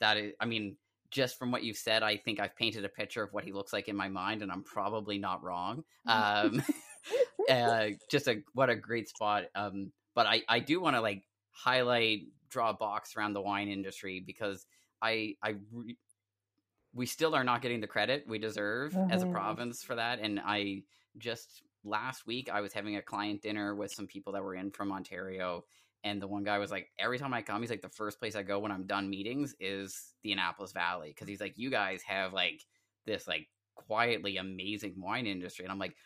that 0.00 0.16
is. 0.16 0.34
I 0.40 0.46
mean, 0.46 0.76
just 1.10 1.38
from 1.38 1.50
what 1.50 1.64
you've 1.64 1.76
said, 1.76 2.04
I 2.04 2.16
think 2.16 2.38
I've 2.38 2.54
painted 2.54 2.84
a 2.84 2.88
picture 2.88 3.22
of 3.22 3.32
what 3.32 3.44
he 3.44 3.52
looks 3.52 3.72
like 3.72 3.88
in 3.88 3.96
my 3.96 4.08
mind, 4.08 4.42
and 4.42 4.52
I'm 4.52 4.62
probably 4.62 5.18
not 5.18 5.42
wrong. 5.42 5.84
Um, 6.06 6.62
uh, 7.50 7.88
just 8.10 8.28
a 8.28 8.42
what 8.54 8.70
a 8.70 8.76
great 8.76 9.08
spot. 9.08 9.44
Um, 9.54 9.92
but 10.14 10.26
I 10.26 10.42
I 10.48 10.60
do 10.60 10.80
want 10.80 10.96
to 10.96 11.00
like 11.00 11.22
highlight 11.58 12.20
draw 12.48 12.70
a 12.70 12.74
box 12.74 13.16
around 13.16 13.32
the 13.32 13.40
wine 13.40 13.68
industry 13.68 14.22
because 14.24 14.66
I 15.02 15.34
I 15.42 15.56
re- 15.72 15.96
we 16.94 17.04
still 17.04 17.34
are 17.34 17.44
not 17.44 17.62
getting 17.62 17.80
the 17.80 17.86
credit 17.86 18.24
we 18.28 18.38
deserve 18.38 18.92
mm-hmm. 18.92 19.10
as 19.10 19.22
a 19.22 19.24
mm-hmm. 19.24 19.34
province 19.34 19.82
for 19.82 19.96
that 19.96 20.20
and 20.20 20.40
I 20.44 20.82
just 21.18 21.62
last 21.84 22.26
week 22.26 22.48
I 22.52 22.60
was 22.60 22.72
having 22.72 22.96
a 22.96 23.02
client 23.02 23.42
dinner 23.42 23.74
with 23.74 23.90
some 23.90 24.06
people 24.06 24.32
that 24.34 24.42
were 24.42 24.54
in 24.54 24.70
from 24.70 24.92
Ontario 24.92 25.64
and 26.04 26.22
the 26.22 26.28
one 26.28 26.44
guy 26.44 26.58
was 26.58 26.70
like 26.70 26.90
every 26.98 27.18
time 27.18 27.34
I 27.34 27.42
come 27.42 27.60
he's 27.60 27.70
like 27.70 27.82
the 27.82 27.88
first 27.88 28.20
place 28.20 28.36
I 28.36 28.42
go 28.42 28.60
when 28.60 28.70
I'm 28.70 28.86
done 28.86 29.10
meetings 29.10 29.56
is 29.58 30.14
the 30.22 30.32
Annapolis 30.32 30.72
Valley 30.72 31.12
cuz 31.12 31.26
he's 31.26 31.40
like 31.40 31.58
you 31.58 31.70
guys 31.70 32.02
have 32.02 32.32
like 32.32 32.64
this 33.04 33.26
like 33.26 33.48
quietly 33.74 34.36
amazing 34.36 34.94
wine 35.00 35.26
industry 35.26 35.64
and 35.64 35.72
I'm 35.72 35.78
like 35.78 35.96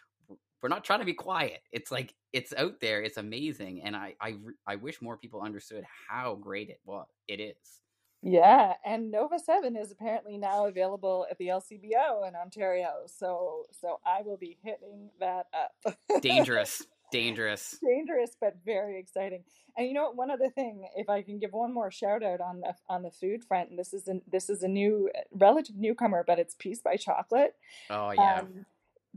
we're 0.63 0.69
not 0.69 0.85
trying 0.85 1.01
to 1.01 1.05
be 1.05 1.15
quiet. 1.15 1.61
It's 1.73 1.91
like 1.91 2.15
it's 2.33 2.55
out 2.57 2.81
there. 2.81 3.03
It's 3.03 3.17
amazing, 3.17 3.83
and 3.83 3.97
I 3.97 4.15
I 4.21 4.37
I 4.67 4.77
wish 4.77 5.03
more 5.03 5.17
people 5.17 5.43
understood 5.43 5.85
how 6.09 6.37
great 6.37 6.71
it 6.71 6.81
was. 6.85 7.09
It 7.29 7.41
is. 7.41 7.83
Yeah, 8.23 8.75
and 8.85 9.11
Nova 9.11 9.41
Seven 9.41 9.77
is 9.77 9.91
apparently 9.91 10.39
now 10.39 10.67
available 10.67 11.27
at 11.29 11.39
the 11.39 11.49
LCBO 11.49 12.29
in 12.29 12.37
Ontario. 12.37 12.91
So 13.07 13.65
so 13.73 13.99
I 14.07 14.23
will 14.23 14.37
be 14.37 14.57
hitting 14.63 15.11
that 15.19 15.47
up. 15.53 15.97
dangerous, 16.23 16.87
dangerous, 17.13 17.77
dangerous, 17.85 18.37
but 18.41 18.55
very 18.65 19.01
exciting. 19.01 19.43
And 19.77 19.89
you 19.89 19.95
know 19.95 20.05
what? 20.05 20.17
one 20.17 20.31
other 20.31 20.51
thing, 20.51 20.87
if 20.95 21.09
I 21.09 21.23
can 21.23 21.41
give 21.41 21.53
one 21.53 21.75
more 21.75 21.91
shout 21.91 22.23
out 22.23 22.41
on 22.41 22.61
the 22.61 22.75
on 22.89 23.03
the 23.03 23.11
food 23.11 23.43
front, 23.43 23.71
and 23.71 23.79
this 23.79 23.93
is 23.93 24.07
a, 24.07 24.21
this 24.31 24.49
is 24.49 24.63
a 24.63 24.69
new 24.69 25.11
relative 25.33 25.75
newcomer, 25.75 26.23
but 26.25 26.39
it's 26.39 26.55
Peace 26.57 26.81
by 26.81 26.95
Chocolate. 26.95 27.57
Oh 27.91 28.13
yeah. 28.13 28.41
Um, 28.43 28.67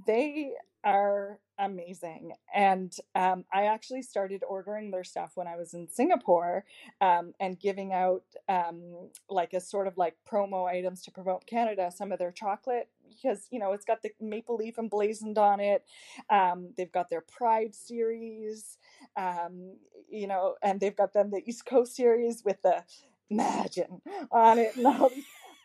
they 0.08 0.52
are 0.86 1.40
amazing. 1.58 2.34
And 2.54 2.96
um, 3.16 3.44
I 3.52 3.66
actually 3.66 4.04
started 4.04 4.44
ordering 4.48 4.92
their 4.92 5.04
stuff 5.04 5.32
when 5.36 5.48
I 5.48 5.56
was 5.56 5.74
in 5.74 5.88
Singapore 5.90 6.64
um, 7.02 7.34
and 7.40 7.60
giving 7.60 7.92
out 7.92 8.24
um, 8.48 9.10
like 9.30 9.54
a 9.54 9.60
sort 9.60 9.88
of 9.88 9.98
like 9.98 10.16
promo 10.30 10.68
items 10.68 11.02
to 11.04 11.12
promote 11.12 11.48
Canada, 11.48 11.92
some 11.94 12.12
of 12.12 12.20
their 12.20 12.32
chocolate, 12.32 12.90
because, 13.10 13.48
you 13.52 13.60
know, 13.60 13.74
it's 13.74 13.86
got 13.86 14.04
the 14.04 14.12
maple 14.22 14.58
leaf 14.58 14.78
emblazoned 14.78 15.38
on 15.38 15.60
it. 15.60 15.84
Um, 16.30 16.70
they've 16.78 16.92
got 16.92 17.10
their 17.10 17.22
Pride 17.22 17.74
series, 17.74 18.78
um, 19.18 19.76
you 20.10 20.28
know, 20.28 20.56
and 20.62 20.80
they've 20.80 20.96
got 20.96 21.14
then 21.14 21.32
the 21.32 21.42
East 21.46 21.66
Coast 21.66 21.96
series 21.96 22.44
with 22.46 22.62
the 22.62 22.84
Imagine 23.32 24.02
on 24.32 24.60
it. 24.60 24.78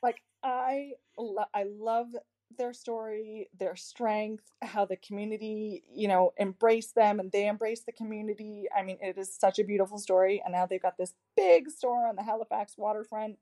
Like, 0.03 0.23
I, 0.43 0.93
lo- 1.19 1.45
I 1.53 1.65
love 1.65 2.09
their 2.59 2.73
story, 2.73 3.49
their 3.59 3.77
strength, 3.77 4.45
how 4.63 4.85
the 4.85 4.97
community, 4.97 5.83
you 5.93 6.09
know, 6.09 6.33
embrace 6.37 6.93
them 6.93 7.21
and 7.21 7.31
they 7.33 7.47
embrace 7.47 7.83
the 7.83 7.93
community. 7.93 8.67
I 8.77 8.83
mean, 8.83 8.99
it 9.01 9.17
is 9.19 9.35
such 9.35 9.59
a 9.59 9.65
beautiful 9.65 9.99
story. 9.99 10.43
And 10.45 10.53
now 10.53 10.67
they've 10.67 10.83
got 10.83 10.99
this 10.99 11.15
big 11.37 11.71
store 11.71 12.07
on 12.07 12.17
the 12.17 12.23
Halifax 12.23 12.75
waterfront. 12.77 13.39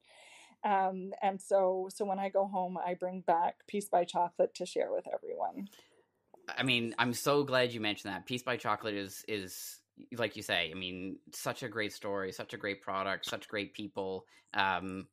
Um, 0.64 1.12
and 1.22 1.40
so, 1.40 1.88
so 1.94 2.04
when 2.04 2.18
I 2.18 2.28
go 2.28 2.46
home, 2.46 2.78
I 2.84 2.94
bring 2.94 3.20
back 3.20 3.56
Peace 3.66 3.88
by 3.88 4.04
Chocolate 4.04 4.54
to 4.56 4.66
share 4.66 4.92
with 4.92 5.06
everyone. 5.12 5.68
I 6.56 6.62
mean, 6.62 6.94
I'm 6.98 7.14
so 7.14 7.44
glad 7.44 7.72
you 7.72 7.80
mentioned 7.80 8.12
that. 8.12 8.26
Peace 8.26 8.42
by 8.42 8.56
Chocolate 8.56 8.94
is 8.94 9.24
is 9.28 9.80
like 10.16 10.36
you 10.36 10.42
say. 10.42 10.70
I 10.70 10.74
mean, 10.74 11.18
such 11.34 11.62
a 11.62 11.68
great 11.68 11.92
story, 11.92 12.32
such 12.32 12.54
a 12.54 12.56
great 12.56 12.80
product, 12.80 13.26
such 13.26 13.48
great 13.48 13.74
people. 13.74 14.24
Um, 14.54 15.08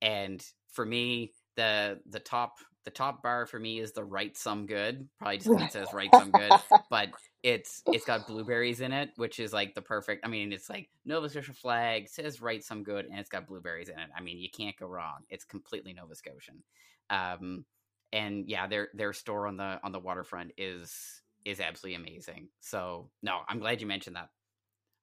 and 0.00 0.44
for 0.72 0.86
me, 0.86 1.32
the 1.56 2.00
the 2.06 2.20
top 2.20 2.54
the 2.84 2.90
top 2.90 3.22
bar 3.22 3.46
for 3.46 3.58
me 3.58 3.78
is 3.78 3.92
the 3.92 4.04
right 4.04 4.36
some 4.36 4.66
good. 4.66 5.08
Probably 5.18 5.38
just 5.38 5.50
because 5.50 5.66
it 5.66 5.72
says 5.72 5.88
right 5.92 6.10
some 6.14 6.30
good, 6.30 6.52
but 6.90 7.10
it's 7.42 7.82
it's 7.86 8.04
got 8.04 8.26
blueberries 8.26 8.80
in 8.80 8.92
it, 8.92 9.10
which 9.16 9.38
is 9.38 9.52
like 9.52 9.74
the 9.74 9.82
perfect. 9.82 10.24
I 10.24 10.28
mean, 10.28 10.52
it's 10.52 10.70
like 10.70 10.88
Nova 11.04 11.28
Scotia 11.28 11.52
flag 11.52 12.08
says 12.08 12.40
right 12.40 12.62
some 12.64 12.82
good, 12.82 13.06
and 13.06 13.18
it's 13.18 13.28
got 13.28 13.46
blueberries 13.46 13.88
in 13.88 13.98
it. 13.98 14.08
I 14.16 14.20
mean, 14.20 14.38
you 14.38 14.48
can't 14.50 14.76
go 14.76 14.86
wrong. 14.86 15.20
It's 15.28 15.44
completely 15.44 15.92
Nova 15.92 16.14
Scotian. 16.14 16.62
Um, 17.10 17.64
and 18.12 18.48
yeah, 18.48 18.66
their 18.66 18.88
their 18.94 19.12
store 19.12 19.46
on 19.46 19.56
the 19.56 19.78
on 19.84 19.92
the 19.92 20.00
waterfront 20.00 20.52
is 20.56 21.22
is 21.44 21.60
absolutely 21.60 21.96
amazing. 21.96 22.48
So 22.60 23.10
no, 23.22 23.40
I'm 23.48 23.58
glad 23.58 23.80
you 23.80 23.86
mentioned 23.86 24.16
that. 24.16 24.30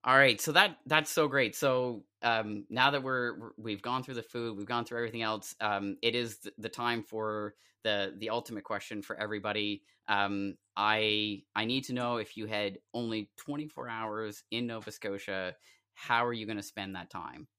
All 0.08 0.18
right, 0.18 0.40
so 0.40 0.54
that 0.54 0.78
that's 0.86 1.12
so 1.12 1.28
great. 1.28 1.54
So 1.54 2.06
um, 2.22 2.66
now 2.70 2.92
that 2.92 3.04
we're 3.04 3.52
we've 3.58 3.82
gone 3.82 4.04
through 4.04 4.14
the 4.14 4.24
food, 4.24 4.58
we've 4.58 4.66
gone 4.66 4.86
through 4.86 5.00
everything 5.00 5.22
else. 5.22 5.54
Um, 5.60 5.98
it 6.02 6.16
is 6.16 6.40
the 6.58 6.70
time 6.70 7.04
for 7.04 7.56
the 7.84 8.14
the 8.18 8.30
ultimate 8.30 8.64
question 8.64 9.02
for 9.02 9.20
everybody. 9.20 9.84
Um, 10.08 10.56
I 10.78 11.42
I 11.58 11.66
need 11.66 11.84
to 11.86 11.94
know 11.94 12.18
if 12.18 12.38
you 12.38 12.46
had 12.46 12.78
only 12.94 13.30
24 13.36 13.90
hours 13.90 14.44
in 14.50 14.68
Nova 14.68 14.92
Scotia, 14.94 15.56
how 15.94 16.26
are 16.26 16.32
you 16.32 16.46
going 16.46 16.56
to 16.56 16.64
spend 16.64 16.96
that 16.96 17.10
time? 17.10 17.50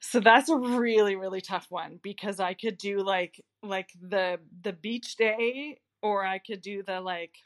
So 0.00 0.18
that's 0.18 0.48
a 0.48 0.56
really 0.56 1.14
really 1.14 1.40
tough 1.40 1.66
one 1.68 2.00
because 2.02 2.40
I 2.40 2.54
could 2.54 2.78
do 2.78 2.98
like 2.98 3.40
like 3.62 3.90
the 4.00 4.40
the 4.62 4.72
beach 4.72 5.14
day 5.14 5.78
or 6.02 6.26
I 6.26 6.40
could 6.40 6.62
do 6.62 6.82
the 6.82 7.00
like 7.00 7.36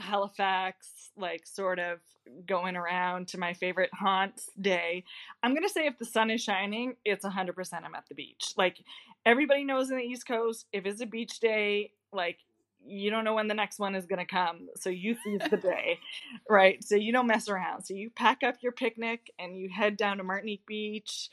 Halifax, 0.00 1.10
like 1.16 1.46
sort 1.46 1.78
of 1.78 1.98
going 2.46 2.76
around 2.76 3.28
to 3.28 3.38
my 3.38 3.52
favorite 3.54 3.90
haunts 3.92 4.50
day. 4.60 5.04
I'm 5.42 5.52
going 5.52 5.66
to 5.66 5.72
say 5.72 5.86
if 5.86 5.98
the 5.98 6.04
sun 6.04 6.30
is 6.30 6.42
shining, 6.42 6.96
it's 7.04 7.24
100% 7.24 7.72
I'm 7.72 7.94
at 7.94 8.08
the 8.08 8.14
beach. 8.14 8.54
Like 8.56 8.78
everybody 9.24 9.64
knows 9.64 9.90
in 9.90 9.96
the 9.96 10.02
East 10.02 10.26
Coast, 10.26 10.66
if 10.72 10.86
it's 10.86 11.00
a 11.00 11.06
beach 11.06 11.40
day, 11.40 11.92
like 12.12 12.38
you 12.86 13.10
don't 13.10 13.24
know 13.24 13.34
when 13.34 13.48
the 13.48 13.54
next 13.54 13.78
one 13.78 13.94
is 13.94 14.06
going 14.06 14.18
to 14.18 14.24
come. 14.24 14.68
So 14.76 14.90
you 14.90 15.16
seize 15.24 15.42
the 15.50 15.56
day, 15.56 15.98
right? 16.48 16.82
So 16.82 16.96
you 16.96 17.12
don't 17.12 17.26
mess 17.26 17.48
around. 17.48 17.82
So 17.84 17.94
you 17.94 18.10
pack 18.10 18.42
up 18.42 18.56
your 18.62 18.72
picnic 18.72 19.30
and 19.38 19.56
you 19.56 19.68
head 19.68 19.96
down 19.96 20.18
to 20.18 20.24
Martinique 20.24 20.66
Beach 20.66 21.30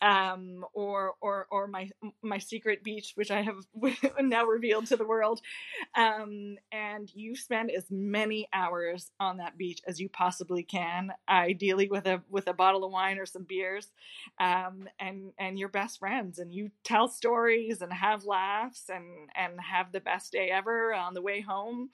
um, 0.00 0.64
or 0.72 1.14
or 1.20 1.46
or 1.50 1.66
my 1.66 1.90
my 2.22 2.38
secret 2.38 2.82
beach, 2.82 3.12
which 3.14 3.30
I 3.30 3.42
have 3.42 3.56
now 4.20 4.44
revealed 4.44 4.86
to 4.86 4.96
the 4.96 5.06
world. 5.06 5.40
Um, 5.96 6.56
and 6.72 7.10
you 7.14 7.36
spend 7.36 7.70
as 7.70 7.86
many 7.90 8.48
hours 8.52 9.10
on 9.20 9.38
that 9.38 9.58
beach 9.58 9.80
as 9.86 10.00
you 10.00 10.08
possibly 10.08 10.62
can, 10.62 11.12
ideally 11.28 11.88
with 11.88 12.06
a 12.06 12.22
with 12.30 12.48
a 12.48 12.52
bottle 12.52 12.84
of 12.84 12.92
wine 12.92 13.18
or 13.18 13.26
some 13.26 13.44
beers, 13.44 13.88
um, 14.40 14.88
and 14.98 15.32
and 15.38 15.58
your 15.58 15.68
best 15.68 15.98
friends, 15.98 16.38
and 16.38 16.52
you 16.52 16.70
tell 16.84 17.08
stories 17.08 17.82
and 17.82 17.92
have 17.92 18.24
laughs 18.24 18.88
and 18.88 19.04
and 19.36 19.60
have 19.60 19.92
the 19.92 20.00
best 20.00 20.32
day 20.32 20.48
ever 20.50 20.94
on 20.94 21.14
the 21.14 21.22
way 21.22 21.40
home. 21.40 21.90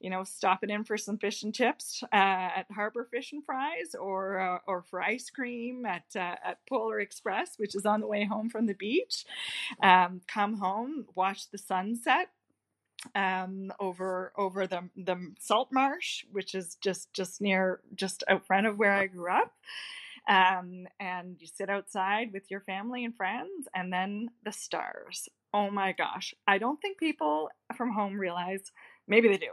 You 0.00 0.10
know, 0.10 0.24
stopping 0.24 0.70
in 0.70 0.84
for 0.84 0.96
some 0.96 1.18
fish 1.18 1.42
and 1.42 1.54
chips 1.54 2.02
uh, 2.12 2.16
at 2.56 2.66
Harbor 2.74 3.06
Fish 3.10 3.32
and 3.32 3.44
Fries, 3.44 3.94
or 3.98 4.38
uh, 4.40 4.58
or 4.66 4.82
for 4.82 5.02
ice 5.02 5.30
cream 5.30 5.86
at 5.86 6.04
uh, 6.16 6.36
at 6.44 6.58
Polar 6.68 7.00
Express 7.00 7.41
which 7.56 7.74
is 7.74 7.86
on 7.86 8.00
the 8.00 8.06
way 8.06 8.24
home 8.24 8.48
from 8.48 8.66
the 8.66 8.74
beach. 8.74 9.24
Um, 9.82 10.20
come 10.26 10.58
home, 10.58 11.06
watch 11.14 11.50
the 11.50 11.58
sunset 11.58 12.28
um, 13.14 13.72
over 13.80 14.32
over 14.36 14.66
the 14.66 14.88
the 14.96 15.32
salt 15.38 15.68
marsh, 15.72 16.24
which 16.30 16.54
is 16.54 16.76
just 16.80 17.12
just 17.12 17.40
near 17.40 17.80
just 17.94 18.24
out 18.28 18.46
front 18.46 18.66
of 18.66 18.78
where 18.78 18.92
I 18.92 19.06
grew 19.06 19.30
up. 19.30 19.52
Um, 20.28 20.86
and 21.00 21.36
you 21.40 21.48
sit 21.48 21.68
outside 21.68 22.32
with 22.32 22.48
your 22.48 22.60
family 22.60 23.04
and 23.04 23.16
friends, 23.16 23.66
and 23.74 23.92
then 23.92 24.30
the 24.44 24.52
stars. 24.52 25.28
Oh 25.52 25.70
my 25.70 25.92
gosh! 25.92 26.34
I 26.46 26.58
don't 26.58 26.80
think 26.80 26.98
people 26.98 27.50
from 27.76 27.92
home 27.92 28.18
realize. 28.18 28.72
Maybe 29.08 29.28
they 29.28 29.36
do. 29.36 29.52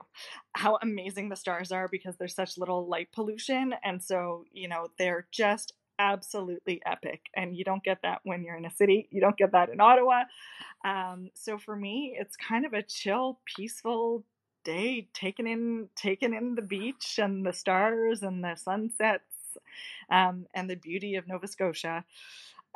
How 0.54 0.78
amazing 0.82 1.30
the 1.30 1.36
stars 1.36 1.72
are 1.72 1.88
because 1.88 2.18
there's 2.18 2.36
such 2.36 2.58
little 2.58 2.88
light 2.88 3.12
pollution, 3.12 3.74
and 3.84 4.02
so 4.02 4.46
you 4.52 4.68
know 4.68 4.88
they're 4.98 5.28
just 5.32 5.74
absolutely 6.00 6.82
epic. 6.86 7.22
And 7.36 7.56
you 7.56 7.64
don't 7.64 7.84
get 7.84 8.00
that 8.04 8.22
when 8.24 8.43
you're 8.43 8.58
in 8.58 8.66
a 8.66 8.72
city, 8.72 9.08
you 9.12 9.22
don't 9.22 9.38
get 9.38 9.52
that 9.52 9.70
in 9.70 9.80
Ottawa. 9.80 10.24
Um, 10.84 11.30
so 11.36 11.58
for 11.58 11.76
me, 11.76 12.18
it's 12.20 12.36
kind 12.38 12.66
of 12.66 12.74
a 12.74 12.82
chill, 12.82 13.39
peaceful 13.45 14.24
day, 14.64 15.08
taking 15.14 15.47
in 15.47 15.89
taking 15.95 16.34
in 16.34 16.56
the 16.56 16.62
beach 16.62 17.20
and 17.22 17.45
the 17.45 17.54
stars 17.54 18.24
and 18.24 18.43
the 18.43 18.56
sunsets 18.56 19.24
um, 20.10 20.47
and 20.54 20.70
the 20.70 20.76
beauty 20.76 21.16
of 21.16 21.28
Nova 21.28 21.47
Scotia. 21.47 22.04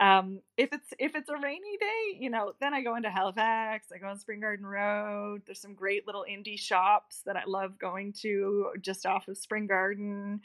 Um, 0.01 0.39
if 0.57 0.73
it's 0.73 0.87
if 0.97 1.15
it's 1.15 1.29
a 1.29 1.37
rainy 1.37 1.77
day, 1.79 2.17
you 2.19 2.29
know, 2.29 2.53
then 2.59 2.73
I 2.73 2.81
go 2.81 2.95
into 2.95 3.11
Halifax. 3.11 3.87
I 3.93 3.99
go 3.99 4.07
on 4.07 4.19
Spring 4.19 4.39
Garden 4.39 4.65
Road. 4.65 5.43
There's 5.45 5.61
some 5.61 5.75
great 5.75 6.07
little 6.07 6.25
indie 6.29 6.59
shops 6.59 7.21
that 7.25 7.37
I 7.37 7.43
love 7.45 7.77
going 7.77 8.13
to 8.21 8.71
just 8.81 9.05
off 9.05 9.27
of 9.27 9.37
Spring 9.37 9.67
Garden. 9.67 10.41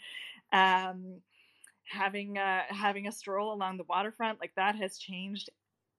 Um, 0.52 1.22
having 1.90 2.36
a, 2.38 2.62
having 2.68 3.06
a 3.06 3.12
stroll 3.12 3.52
along 3.52 3.76
the 3.76 3.84
waterfront 3.88 4.40
like 4.40 4.52
that 4.56 4.76
has 4.76 4.98
changed 4.98 5.50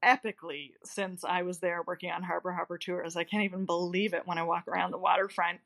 epically 0.03 0.71
since 0.83 1.23
I 1.23 1.41
was 1.41 1.59
there 1.59 1.83
working 1.85 2.11
on 2.11 2.23
Harbor 2.23 2.51
Hopper 2.51 2.77
tours. 2.77 3.15
I 3.15 3.23
can't 3.23 3.43
even 3.43 3.65
believe 3.65 4.13
it 4.13 4.25
when 4.25 4.37
I 4.37 4.43
walk 4.43 4.67
around 4.67 4.91
the 4.91 4.97
waterfront. 4.97 5.59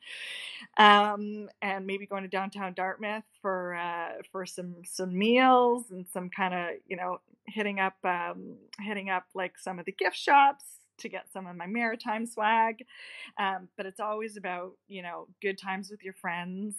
Um, 0.78 1.50
and 1.62 1.86
maybe 1.86 2.06
going 2.06 2.24
to 2.24 2.30
downtown 2.30 2.74
Dartmouth 2.74 3.24
for 3.42 3.76
uh, 3.76 4.22
for 4.32 4.46
some 4.46 4.76
some 4.84 5.18
meals 5.18 5.92
and 5.92 6.06
some 6.08 6.30
kind 6.30 6.54
of 6.54 6.70
you 6.88 6.96
know 6.96 7.20
hitting 7.46 7.80
up 7.80 7.96
um, 8.04 8.56
hitting 8.80 9.10
up 9.10 9.26
like 9.34 9.58
some 9.58 9.80
of 9.80 9.86
the 9.86 9.92
gift 9.92 10.18
shops 10.18 10.64
to 11.00 11.10
get 11.10 11.32
some 11.32 11.48
of 11.48 11.56
my 11.56 11.68
maritime 11.68 12.26
swag. 12.26 12.86
Um, 13.40 13.70
but 13.78 13.86
it's 13.86 14.00
always 14.00 14.38
about 14.38 14.74
you 14.88 15.02
know 15.02 15.28
good 15.42 15.58
times 15.58 15.90
with 15.90 16.04
your 16.04 16.14
friends, 16.14 16.76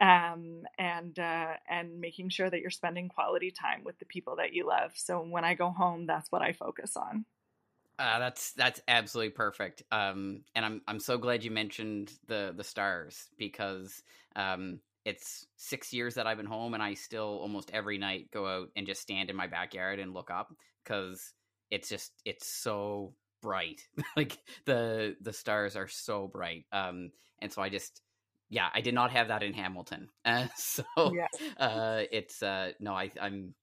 um, 0.00 0.62
and 0.78 1.18
uh, 1.18 1.54
and 1.68 2.00
making 2.00 2.30
sure 2.30 2.50
that 2.50 2.60
you're 2.60 2.70
spending 2.70 3.08
quality 3.08 3.50
time 3.50 3.82
with 3.84 3.98
the 3.98 4.06
people 4.06 4.36
that 4.36 4.52
you 4.52 4.66
love. 4.66 4.92
So 4.94 5.20
when 5.20 5.44
I 5.44 5.54
go 5.54 5.70
home, 5.70 6.06
that's 6.06 6.30
what 6.30 6.42
I 6.42 6.52
focus 6.52 6.96
on. 6.96 7.24
Uh, 7.98 8.18
that's 8.18 8.52
that's 8.52 8.80
absolutely 8.88 9.30
perfect. 9.30 9.82
Um, 9.90 10.42
and 10.54 10.64
I'm 10.64 10.82
I'm 10.86 11.00
so 11.00 11.16
glad 11.16 11.42
you 11.42 11.50
mentioned 11.50 12.12
the 12.26 12.52
the 12.54 12.64
stars 12.64 13.28
because 13.38 14.02
um, 14.34 14.80
it's 15.06 15.46
six 15.56 15.92
years 15.92 16.14
that 16.14 16.26
I've 16.26 16.36
been 16.36 16.46
home, 16.46 16.74
and 16.74 16.82
I 16.82 16.94
still 16.94 17.38
almost 17.40 17.70
every 17.72 17.96
night 17.96 18.30
go 18.32 18.46
out 18.46 18.68
and 18.76 18.86
just 18.86 19.00
stand 19.00 19.30
in 19.30 19.36
my 19.36 19.46
backyard 19.46 19.98
and 19.98 20.12
look 20.12 20.30
up 20.30 20.52
because 20.84 21.32
it's 21.70 21.88
just 21.88 22.12
it's 22.24 22.46
so 22.46 23.14
bright. 23.46 23.86
like 24.16 24.38
the 24.64 25.16
the 25.20 25.32
stars 25.32 25.76
are 25.76 25.86
so 25.86 26.26
bright. 26.26 26.64
Um, 26.72 27.12
and 27.38 27.52
so 27.52 27.62
I 27.62 27.68
just 27.68 28.02
yeah, 28.48 28.68
I 28.74 28.80
did 28.80 28.94
not 28.94 29.10
have 29.12 29.28
that 29.28 29.42
in 29.42 29.54
Hamilton. 29.54 30.08
Uh, 30.24 30.46
so 30.56 30.84
uh, 31.58 32.02
it's 32.10 32.42
uh, 32.42 32.72
no, 32.80 32.92
I, 32.92 33.12
I'm 33.20 33.54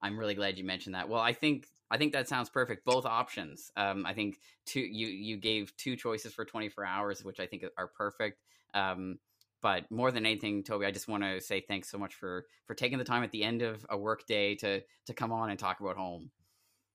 I'm 0.00 0.16
really 0.16 0.34
glad 0.34 0.58
you 0.58 0.64
mentioned 0.64 0.94
that. 0.94 1.08
Well, 1.08 1.20
I 1.20 1.32
think 1.32 1.66
I 1.90 1.98
think 1.98 2.12
that 2.12 2.28
sounds 2.28 2.48
perfect. 2.48 2.84
Both 2.84 3.04
options. 3.04 3.72
Um, 3.76 4.06
I 4.06 4.14
think 4.14 4.38
two 4.64 4.80
you 4.80 5.08
you 5.08 5.36
gave 5.36 5.76
two 5.76 5.96
choices 5.96 6.32
for 6.32 6.44
24 6.44 6.86
hours, 6.86 7.24
which 7.24 7.40
I 7.40 7.46
think 7.46 7.64
are 7.76 7.88
perfect. 7.88 8.40
Um, 8.74 9.18
but 9.60 9.90
more 9.90 10.10
than 10.10 10.26
anything, 10.26 10.62
Toby, 10.62 10.86
I 10.86 10.90
just 10.90 11.08
want 11.08 11.22
to 11.22 11.40
say 11.40 11.60
thanks 11.60 11.88
so 11.88 11.98
much 11.98 12.14
for 12.14 12.46
for 12.66 12.74
taking 12.74 12.98
the 12.98 13.04
time 13.04 13.24
at 13.24 13.32
the 13.32 13.42
end 13.42 13.62
of 13.62 13.84
a 13.90 13.98
work 13.98 14.26
day 14.26 14.54
to 14.56 14.82
to 15.06 15.14
come 15.14 15.32
on 15.32 15.50
and 15.50 15.58
talk 15.58 15.80
about 15.80 15.96
home. 15.96 16.30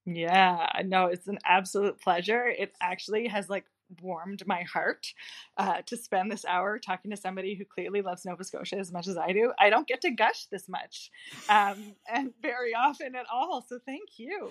Yeah, 0.07 0.65
no, 0.85 1.07
it's 1.07 1.27
an 1.27 1.37
absolute 1.45 1.99
pleasure. 1.99 2.47
It 2.47 2.71
actually 2.81 3.27
has 3.27 3.49
like 3.49 3.65
warmed 4.01 4.45
my 4.47 4.63
heart 4.63 5.13
uh, 5.57 5.81
to 5.85 5.97
spend 5.97 6.31
this 6.31 6.45
hour 6.45 6.79
talking 6.79 7.11
to 7.11 7.17
somebody 7.17 7.55
who 7.55 7.65
clearly 7.65 8.01
loves 8.01 8.23
Nova 8.23 8.43
Scotia 8.45 8.77
as 8.77 8.91
much 8.91 9.07
as 9.07 9.17
I 9.17 9.33
do. 9.33 9.51
I 9.59 9.69
don't 9.69 9.85
get 9.85 9.99
to 10.01 10.11
gush 10.11 10.45
this 10.45 10.69
much 10.69 11.11
um, 11.49 11.93
and 12.07 12.31
very 12.41 12.73
often 12.73 13.15
at 13.15 13.25
all. 13.31 13.65
So 13.67 13.79
thank 13.85 14.17
you. 14.17 14.49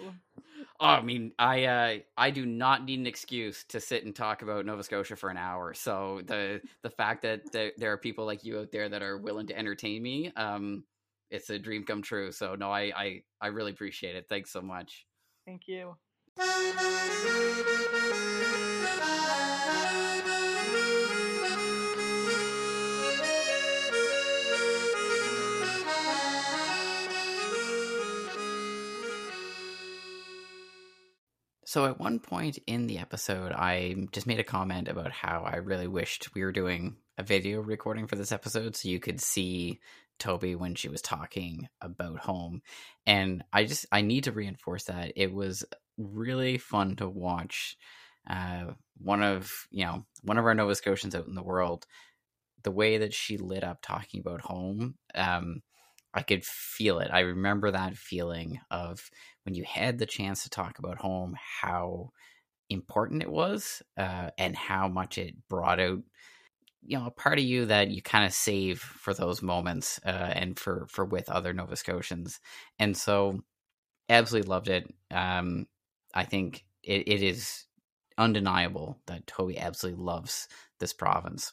Oh, 0.78 0.86
I 0.86 1.00
mean, 1.00 1.32
I 1.38 1.64
uh, 1.64 1.98
I 2.18 2.30
do 2.30 2.44
not 2.44 2.84
need 2.84 2.98
an 2.98 3.06
excuse 3.06 3.64
to 3.70 3.80
sit 3.80 4.04
and 4.04 4.14
talk 4.14 4.42
about 4.42 4.66
Nova 4.66 4.82
Scotia 4.82 5.16
for 5.16 5.30
an 5.30 5.38
hour. 5.38 5.72
So 5.72 6.20
the 6.26 6.60
the 6.82 6.90
fact 6.90 7.22
that 7.22 7.50
the, 7.50 7.72
there 7.78 7.92
are 7.92 7.98
people 7.98 8.26
like 8.26 8.44
you 8.44 8.58
out 8.58 8.72
there 8.72 8.90
that 8.90 9.02
are 9.02 9.16
willing 9.16 9.46
to 9.46 9.58
entertain 9.58 10.02
me, 10.02 10.32
um, 10.36 10.84
it's 11.30 11.48
a 11.48 11.58
dream 11.58 11.84
come 11.84 12.02
true. 12.02 12.30
So 12.30 12.56
no, 12.56 12.70
I 12.70 12.92
I, 12.94 13.22
I 13.40 13.46
really 13.46 13.72
appreciate 13.72 14.16
it. 14.16 14.26
Thanks 14.28 14.50
so 14.52 14.60
much. 14.60 15.06
Thank 15.46 15.68
you. 15.68 15.96
So, 31.64 31.84
at 31.84 32.00
one 32.00 32.20
point 32.20 32.58
in 32.66 32.86
the 32.86 32.98
episode, 32.98 33.52
I 33.52 33.94
just 34.12 34.26
made 34.26 34.40
a 34.40 34.44
comment 34.44 34.88
about 34.88 35.12
how 35.12 35.44
I 35.44 35.56
really 35.56 35.86
wished 35.86 36.34
we 36.34 36.42
were 36.42 36.52
doing 36.52 36.96
a 37.18 37.22
video 37.22 37.60
recording 37.60 38.06
for 38.06 38.16
this 38.16 38.32
episode 38.32 38.76
so 38.76 38.88
you 38.88 39.00
could 39.00 39.20
see 39.20 39.80
Toby 40.18 40.54
when 40.54 40.74
she 40.74 40.88
was 40.88 41.00
talking 41.00 41.68
about 41.80 42.18
home. 42.18 42.62
And 43.06 43.42
I 43.52 43.64
just 43.64 43.86
I 43.90 44.02
need 44.02 44.24
to 44.24 44.32
reinforce 44.32 44.84
that 44.84 45.12
it 45.16 45.32
was 45.32 45.64
really 45.96 46.58
fun 46.58 46.96
to 46.96 47.08
watch 47.08 47.76
uh, 48.28 48.72
one 48.98 49.22
of 49.22 49.50
you 49.70 49.84
know 49.84 50.04
one 50.22 50.38
of 50.38 50.44
our 50.44 50.54
Nova 50.54 50.74
Scotians 50.74 51.14
out 51.14 51.26
in 51.26 51.34
the 51.34 51.42
world. 51.42 51.86
The 52.62 52.70
way 52.72 52.98
that 52.98 53.14
she 53.14 53.36
lit 53.36 53.62
up 53.62 53.78
talking 53.80 54.20
about 54.20 54.40
home, 54.40 54.96
um, 55.14 55.62
I 56.12 56.22
could 56.22 56.44
feel 56.44 56.98
it. 56.98 57.10
I 57.12 57.20
remember 57.20 57.70
that 57.70 57.96
feeling 57.96 58.60
of 58.70 59.08
when 59.44 59.54
you 59.54 59.64
had 59.64 59.98
the 59.98 60.06
chance 60.06 60.42
to 60.42 60.50
talk 60.50 60.80
about 60.80 60.98
home, 60.98 61.36
how 61.60 62.10
important 62.68 63.22
it 63.22 63.30
was, 63.30 63.82
uh, 63.96 64.30
and 64.36 64.56
how 64.56 64.88
much 64.88 65.16
it 65.16 65.36
brought 65.48 65.78
out 65.78 66.00
you 66.86 66.98
know 66.98 67.06
a 67.06 67.10
part 67.10 67.38
of 67.38 67.44
you 67.44 67.66
that 67.66 67.90
you 67.90 68.02
kind 68.02 68.24
of 68.24 68.32
save 68.32 68.80
for 68.80 69.14
those 69.14 69.42
moments 69.42 70.00
uh, 70.04 70.08
and 70.08 70.58
for 70.58 70.86
for 70.88 71.04
with 71.04 71.28
other 71.28 71.52
Nova 71.52 71.76
Scotians, 71.76 72.40
and 72.78 72.96
so 72.96 73.40
absolutely 74.08 74.48
loved 74.48 74.68
it. 74.68 74.92
Um, 75.10 75.66
I 76.14 76.24
think 76.24 76.64
it, 76.82 77.08
it 77.08 77.22
is 77.22 77.64
undeniable 78.18 79.00
that 79.06 79.26
Toby 79.26 79.58
absolutely 79.58 80.02
loves 80.02 80.48
this 80.80 80.92
province. 80.92 81.52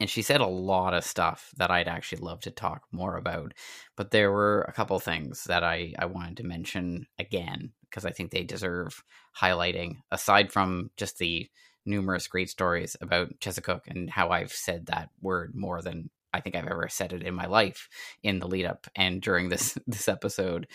And 0.00 0.08
she 0.08 0.22
said 0.22 0.40
a 0.40 0.46
lot 0.46 0.94
of 0.94 1.04
stuff 1.04 1.50
that 1.58 1.70
I'd 1.70 1.86
actually 1.88 2.22
love 2.22 2.40
to 2.40 2.50
talk 2.50 2.84
more 2.90 3.16
about. 3.16 3.52
But 3.96 4.10
there 4.10 4.32
were 4.32 4.62
a 4.62 4.72
couple 4.72 4.98
things 4.98 5.44
that 5.44 5.62
I, 5.62 5.92
I 5.98 6.06
wanted 6.06 6.38
to 6.38 6.44
mention 6.46 7.06
again 7.18 7.72
because 7.82 8.06
I 8.06 8.10
think 8.10 8.30
they 8.30 8.44
deserve 8.44 9.02
highlighting, 9.38 9.96
aside 10.10 10.52
from 10.52 10.90
just 10.96 11.18
the 11.18 11.48
numerous 11.86 12.28
great 12.28 12.50
stories 12.50 12.96
about 13.00 13.38
Chezzetcook 13.40 13.82
and 13.86 14.10
how 14.10 14.30
I've 14.30 14.52
said 14.52 14.86
that 14.86 15.10
word 15.20 15.54
more 15.54 15.82
than 15.82 16.10
I 16.32 16.40
think 16.40 16.54
I've 16.54 16.66
ever 16.66 16.88
said 16.88 17.12
it 17.12 17.22
in 17.22 17.34
my 17.34 17.46
life 17.46 17.88
in 18.22 18.38
the 18.38 18.46
lead 18.46 18.66
up 18.66 18.86
and 18.94 19.20
during 19.20 19.48
this 19.48 19.76
this 19.86 20.08
episode. 20.08 20.66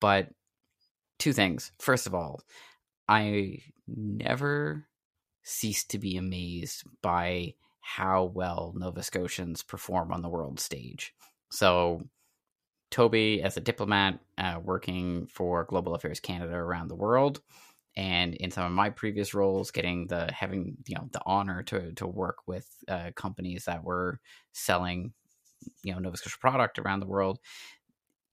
But 0.00 0.28
two 1.18 1.32
things. 1.32 1.72
First 1.78 2.06
of 2.06 2.14
all, 2.14 2.42
I 3.08 3.62
never 3.86 4.86
cease 5.42 5.84
to 5.84 5.98
be 5.98 6.16
amazed 6.16 6.84
by 7.02 7.54
how 7.80 8.24
well 8.24 8.74
Nova 8.76 9.02
Scotians 9.02 9.62
perform 9.62 10.12
on 10.12 10.22
the 10.22 10.28
world 10.28 10.60
stage. 10.60 11.14
So, 11.50 12.02
Toby, 12.90 13.42
as 13.42 13.56
a 13.56 13.62
diplomat 13.62 14.20
uh, 14.36 14.60
working 14.62 15.26
for 15.26 15.64
Global 15.64 15.94
Affairs 15.94 16.20
Canada 16.20 16.54
around 16.54 16.88
the 16.88 16.94
world, 16.94 17.40
and 17.98 18.34
in 18.36 18.50
some 18.50 18.64
of 18.64 18.72
my 18.72 18.88
previous 18.88 19.34
roles 19.34 19.72
getting 19.72 20.06
the 20.06 20.30
having 20.32 20.76
you 20.86 20.94
know 20.94 21.08
the 21.12 21.20
honor 21.26 21.62
to 21.64 21.92
to 21.92 22.06
work 22.06 22.38
with 22.46 22.66
uh, 22.88 23.10
companies 23.16 23.64
that 23.64 23.84
were 23.84 24.20
selling 24.52 25.12
you 25.82 25.92
know 25.92 25.98
Nova 25.98 26.16
Scotia 26.16 26.38
product 26.40 26.78
around 26.78 27.00
the 27.00 27.06
world 27.06 27.40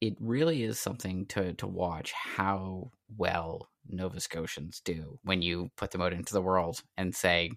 it 0.02 0.16
really 0.20 0.64
is 0.64 0.80
something 0.80 1.26
to 1.28 1.54
to 1.54 1.68
watch 1.68 2.12
how 2.12 2.92
well 3.18 3.68
Nova 3.90 4.20
Scotians 4.20 4.82
do 4.86 5.20
when 5.24 5.42
you 5.42 5.72
put 5.76 5.92
them 5.92 6.02
out 6.02 6.14
into 6.14 6.34
the 6.34 6.42
world 6.42 6.84
and 6.96 7.16
say 7.16 7.52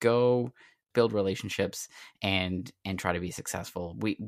go 0.00 0.50
build 0.94 1.12
relationships 1.12 1.88
and 2.22 2.70
and 2.84 2.98
try 2.98 3.12
to 3.12 3.20
be 3.20 3.30
successful. 3.30 3.96
We 3.98 4.18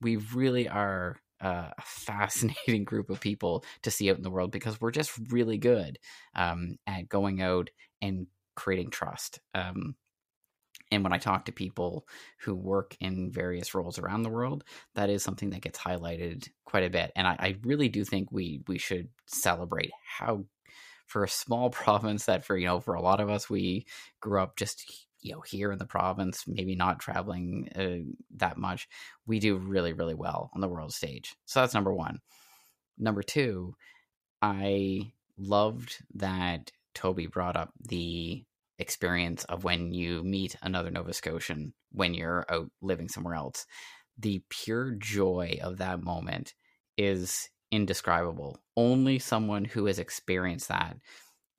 we 0.00 0.16
really 0.16 0.68
are 0.68 1.16
uh, 1.40 1.70
a 1.76 1.82
fascinating 1.82 2.84
group 2.86 3.10
of 3.10 3.20
people 3.20 3.64
to 3.82 3.90
see 3.90 4.10
out 4.10 4.16
in 4.16 4.22
the 4.22 4.30
world 4.30 4.50
because 4.50 4.80
we're 4.80 4.90
just 4.90 5.12
really 5.30 5.58
good 5.58 5.98
um, 6.34 6.76
at 6.86 7.08
going 7.08 7.42
out 7.42 7.70
and 8.02 8.26
creating 8.54 8.90
trust. 8.90 9.40
Um, 9.54 9.96
and 10.90 11.02
when 11.02 11.12
I 11.12 11.18
talk 11.18 11.46
to 11.46 11.52
people 11.52 12.06
who 12.40 12.54
work 12.54 12.96
in 13.00 13.30
various 13.30 13.74
roles 13.74 13.98
around 13.98 14.22
the 14.22 14.30
world, 14.30 14.64
that 14.94 15.10
is 15.10 15.22
something 15.22 15.50
that 15.50 15.62
gets 15.62 15.78
highlighted 15.78 16.48
quite 16.64 16.84
a 16.84 16.90
bit. 16.90 17.12
And 17.16 17.26
I, 17.26 17.36
I 17.38 17.56
really 17.64 17.88
do 17.88 18.04
think 18.04 18.30
we 18.30 18.62
we 18.68 18.78
should 18.78 19.08
celebrate 19.26 19.90
how, 20.18 20.44
for 21.06 21.24
a 21.24 21.28
small 21.28 21.70
province 21.70 22.26
that 22.26 22.44
for 22.44 22.56
you 22.56 22.66
know 22.66 22.80
for 22.80 22.94
a 22.94 23.02
lot 23.02 23.20
of 23.20 23.30
us 23.30 23.50
we 23.50 23.86
grew 24.20 24.40
up 24.40 24.56
just 24.56 25.05
you 25.20 25.32
know 25.32 25.40
here 25.40 25.72
in 25.72 25.78
the 25.78 25.86
province 25.86 26.44
maybe 26.46 26.74
not 26.74 27.00
traveling 27.00 27.68
uh, 27.76 28.12
that 28.36 28.56
much 28.56 28.88
we 29.26 29.38
do 29.38 29.56
really 29.56 29.92
really 29.92 30.14
well 30.14 30.50
on 30.54 30.60
the 30.60 30.68
world 30.68 30.92
stage 30.92 31.34
so 31.46 31.60
that's 31.60 31.74
number 31.74 31.92
one 31.92 32.20
number 32.98 33.22
two, 33.22 33.74
I 34.40 35.12
loved 35.38 35.96
that 36.14 36.70
Toby 36.94 37.26
brought 37.26 37.56
up 37.56 37.72
the 37.80 38.44
experience 38.78 39.44
of 39.44 39.64
when 39.64 39.92
you 39.92 40.22
meet 40.22 40.56
another 40.62 40.90
Nova 40.90 41.12
Scotian 41.12 41.72
when 41.92 42.14
you're 42.14 42.44
out 42.50 42.70
living 42.82 43.08
somewhere 43.08 43.34
else. 43.34 43.66
The 44.18 44.42
pure 44.48 44.92
joy 44.92 45.58
of 45.62 45.78
that 45.78 46.02
moment 46.02 46.54
is 46.96 47.48
indescribable. 47.70 48.58
Only 48.76 49.18
someone 49.18 49.64
who 49.64 49.86
has 49.86 49.98
experienced 49.98 50.68
that, 50.68 50.96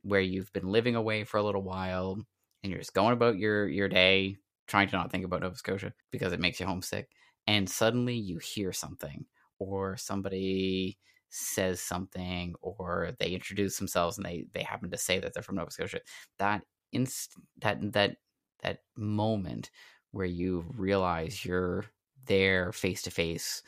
where 0.01 0.22
you've 0.22 0.53
been 0.53 0.68
living 0.68 0.95
away 0.95 1.24
for 1.24 1.38
a 1.38 1.43
little 1.43 1.64
while 1.64 2.20
and 2.64 2.72
you're 2.72 2.80
just 2.80 2.93
going 2.93 3.14
about 3.14 3.38
your 3.38 3.68
your 3.68 3.88
day, 3.89 4.38
trying 4.68 4.89
to 4.89 4.95
not 4.95 5.12
think 5.12 5.26
about 5.26 5.41
Nova 5.41 5.55
Scotia 5.55 5.93
because 6.12 6.34
it 6.34 6.39
makes 6.39 6.60
you 6.60 6.66
homesick, 6.66 7.10
and 7.47 7.70
suddenly 7.70 8.16
you 8.16 8.39
hear 8.39 8.72
something 8.74 9.26
or 9.60 9.97
somebody 9.97 10.97
says 11.30 11.82
something 11.82 12.55
or 12.62 13.12
they 13.20 13.30
introduce 13.32 13.78
themselves 13.78 14.18
and 14.18 14.26
they 14.26 14.45
they 14.53 14.64
happen 14.64 14.89
to 14.91 14.97
say 14.97 15.20
that 15.20 15.34
they're 15.34 15.43
from 15.43 15.55
Nova 15.55 15.72
Scotia. 15.72 15.99
That 16.39 16.64
inst 16.91 17.34
that 17.62 17.93
that 17.93 18.18
that 18.64 18.80
moment 18.95 19.70
where 20.12 20.26
you 20.26 20.66
realize 20.76 21.45
you're 21.45 21.86
there 22.26 22.72
face 22.72 23.01
to 23.03 23.12
face 23.12 23.62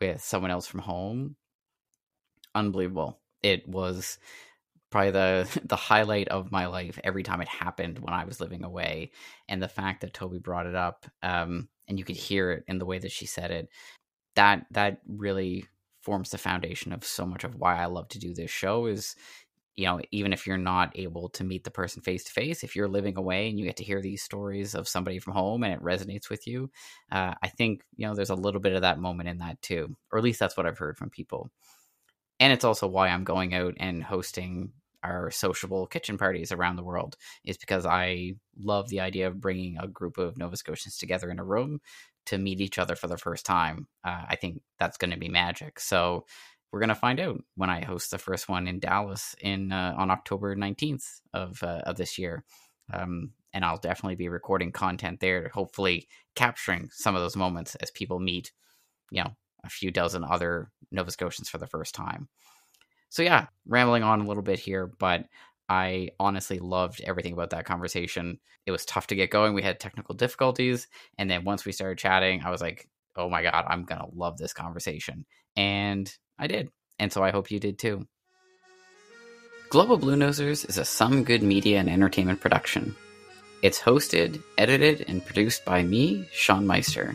with 0.00 0.22
someone 0.22 0.50
else 0.50 0.66
from 0.66 0.80
home 0.80 1.36
unbelievable 2.54 3.20
it 3.42 3.68
was 3.68 4.18
probably 4.94 5.10
the 5.10 5.60
the 5.64 5.74
highlight 5.74 6.28
of 6.28 6.52
my 6.52 6.66
life 6.66 7.00
every 7.02 7.24
time 7.24 7.40
it 7.40 7.48
happened 7.48 7.98
when 7.98 8.14
i 8.14 8.24
was 8.24 8.40
living 8.40 8.62
away 8.62 9.10
and 9.48 9.60
the 9.60 9.68
fact 9.68 10.00
that 10.00 10.14
toby 10.14 10.38
brought 10.38 10.66
it 10.66 10.76
up 10.76 11.04
um, 11.24 11.68
and 11.88 11.98
you 11.98 12.04
could 12.04 12.16
hear 12.16 12.52
it 12.52 12.64
in 12.68 12.78
the 12.78 12.86
way 12.86 12.98
that 13.00 13.10
she 13.10 13.26
said 13.26 13.50
it 13.50 13.68
that 14.36 14.66
that 14.70 15.00
really 15.08 15.64
forms 16.00 16.30
the 16.30 16.38
foundation 16.38 16.92
of 16.92 17.04
so 17.04 17.26
much 17.26 17.42
of 17.42 17.56
why 17.56 17.76
i 17.76 17.86
love 17.86 18.06
to 18.08 18.20
do 18.20 18.32
this 18.32 18.50
show 18.50 18.86
is 18.86 19.16
you 19.76 19.86
know, 19.86 20.00
even 20.12 20.32
if 20.32 20.46
you're 20.46 20.56
not 20.56 20.96
able 20.96 21.28
to 21.30 21.42
meet 21.42 21.64
the 21.64 21.70
person 21.72 22.00
face 22.00 22.22
to 22.22 22.30
face, 22.30 22.62
if 22.62 22.76
you're 22.76 22.86
living 22.86 23.16
away 23.16 23.48
and 23.48 23.58
you 23.58 23.64
get 23.64 23.76
to 23.78 23.82
hear 23.82 24.00
these 24.00 24.22
stories 24.22 24.72
of 24.76 24.86
somebody 24.86 25.18
from 25.18 25.32
home 25.32 25.64
and 25.64 25.74
it 25.74 25.82
resonates 25.82 26.30
with 26.30 26.46
you, 26.46 26.70
uh, 27.10 27.34
I 27.42 27.48
think, 27.48 27.82
you 27.96 28.06
know, 28.06 28.14
there's 28.14 28.30
a 28.30 28.36
little 28.36 28.60
bit 28.60 28.74
of 28.74 28.82
that 28.82 29.00
moment 29.00 29.28
in 29.28 29.38
that 29.38 29.60
too. 29.62 29.96
Or 30.12 30.18
at 30.18 30.22
least 30.22 30.38
that's 30.38 30.56
what 30.56 30.64
I've 30.64 30.78
heard 30.78 30.96
from 30.96 31.10
people. 31.10 31.50
And 32.38 32.52
it's 32.52 32.64
also 32.64 32.86
why 32.86 33.08
I'm 33.08 33.24
going 33.24 33.52
out 33.52 33.74
and 33.78 34.00
hosting 34.00 34.72
our 35.04 35.30
sociable 35.30 35.86
kitchen 35.86 36.18
parties 36.18 36.52
around 36.52 36.76
the 36.76 36.82
world, 36.84 37.16
is 37.44 37.58
because 37.58 37.86
I 37.86 38.34
love 38.58 38.88
the 38.88 39.00
idea 39.00 39.28
of 39.28 39.40
bringing 39.40 39.76
a 39.78 39.86
group 39.86 40.18
of 40.18 40.38
Nova 40.38 40.56
Scotians 40.56 40.96
together 40.98 41.30
in 41.30 41.38
a 41.38 41.44
room 41.44 41.80
to 42.26 42.38
meet 42.38 42.60
each 42.60 42.78
other 42.78 42.96
for 42.96 43.06
the 43.06 43.18
first 43.18 43.46
time. 43.46 43.86
Uh, 44.02 44.24
I 44.28 44.36
think 44.36 44.62
that's 44.78 44.96
going 44.96 45.12
to 45.12 45.18
be 45.18 45.28
magic. 45.28 45.78
So, 45.80 46.24
we're 46.72 46.80
gonna 46.80 46.96
find 46.96 47.20
out 47.20 47.36
when 47.54 47.70
I 47.70 47.84
host 47.84 48.10
the 48.10 48.18
first 48.18 48.48
one 48.48 48.66
in 48.66 48.80
Dallas 48.80 49.36
in 49.40 49.70
uh, 49.70 49.94
on 49.96 50.10
October 50.10 50.56
nineteenth 50.56 51.20
of 51.32 51.62
uh, 51.62 51.82
of 51.86 51.96
this 51.96 52.18
year, 52.18 52.42
um, 52.92 53.30
and 53.52 53.64
I'll 53.64 53.78
definitely 53.78 54.16
be 54.16 54.28
recording 54.28 54.72
content 54.72 55.20
there, 55.20 55.50
hopefully 55.54 56.08
capturing 56.34 56.88
some 56.90 57.14
of 57.14 57.22
those 57.22 57.36
moments 57.36 57.76
as 57.76 57.92
people 57.92 58.18
meet, 58.18 58.50
you 59.12 59.22
know, 59.22 59.36
a 59.64 59.68
few 59.68 59.92
dozen 59.92 60.24
other 60.24 60.72
Nova 60.90 61.12
Scotians 61.12 61.48
for 61.48 61.58
the 61.58 61.68
first 61.68 61.94
time. 61.94 62.28
So 63.14 63.22
yeah, 63.22 63.46
rambling 63.64 64.02
on 64.02 64.20
a 64.20 64.24
little 64.26 64.42
bit 64.42 64.58
here, 64.58 64.88
but 64.88 65.26
I 65.68 66.08
honestly 66.18 66.58
loved 66.58 67.00
everything 67.00 67.32
about 67.32 67.50
that 67.50 67.64
conversation. 67.64 68.40
It 68.66 68.72
was 68.72 68.84
tough 68.84 69.06
to 69.06 69.14
get 69.14 69.30
going. 69.30 69.54
We 69.54 69.62
had 69.62 69.78
technical 69.78 70.16
difficulties, 70.16 70.88
and 71.16 71.30
then 71.30 71.44
once 71.44 71.64
we 71.64 71.70
started 71.70 71.96
chatting, 71.96 72.42
I 72.44 72.50
was 72.50 72.60
like, 72.60 72.88
"Oh 73.14 73.30
my 73.30 73.44
god, 73.44 73.66
I'm 73.68 73.84
gonna 73.84 74.08
love 74.12 74.36
this 74.36 74.52
conversation." 74.52 75.26
And 75.54 76.12
I 76.40 76.48
did, 76.48 76.72
and 76.98 77.12
so 77.12 77.22
I 77.22 77.30
hope 77.30 77.52
you 77.52 77.60
did 77.60 77.78
too. 77.78 78.08
Global 79.68 79.96
Bluenosers 79.96 80.68
is 80.68 80.76
a 80.76 80.84
Some 80.84 81.22
Good 81.22 81.44
Media 81.44 81.78
and 81.78 81.88
Entertainment 81.88 82.40
production. 82.40 82.96
It's 83.62 83.80
hosted, 83.80 84.42
edited, 84.58 85.04
and 85.06 85.24
produced 85.24 85.64
by 85.64 85.84
me, 85.84 86.26
Sean 86.32 86.66
Meister. 86.66 87.14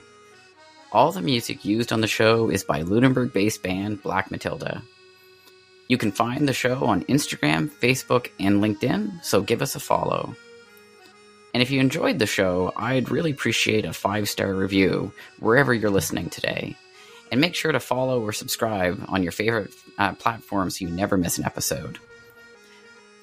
All 0.93 1.11
the 1.11 1.21
music 1.21 1.65
used 1.65 1.91
on 1.91 1.99
the 1.99 2.07
show 2.07 2.49
is 2.49 2.63
by 2.63 2.83
Lunenburg 2.83 3.33
based 3.33 3.63
band 3.63 4.01
Black 4.01 4.31
Matilda. 4.31 4.81
You 5.89 5.97
can 5.97 6.11
find 6.11 6.47
the 6.47 6.53
show 6.53 6.85
on 6.85 7.03
Instagram, 7.05 7.67
Facebook, 7.67 8.29
and 8.39 8.61
LinkedIn, 8.61 9.25
so 9.25 9.41
give 9.41 9.63
us 9.63 9.75
a 9.75 9.79
follow. 9.79 10.35
And 11.53 11.63
if 11.63 11.71
you 11.71 11.79
enjoyed 11.79 12.19
the 12.19 12.27
show, 12.27 12.71
I'd 12.77 13.09
really 13.09 13.31
appreciate 13.31 13.85
a 13.85 13.91
five 13.91 14.29
star 14.29 14.53
review 14.53 15.11
wherever 15.39 15.73
you're 15.73 15.89
listening 15.89 16.29
today. 16.29 16.75
And 17.31 17.41
make 17.41 17.55
sure 17.55 17.71
to 17.71 17.79
follow 17.79 18.21
or 18.21 18.31
subscribe 18.31 19.03
on 19.07 19.23
your 19.23 19.31
favorite 19.31 19.73
uh, 19.97 20.13
platform 20.13 20.69
so 20.69 20.85
you 20.85 20.91
never 20.91 21.17
miss 21.17 21.39
an 21.39 21.45
episode. 21.45 21.97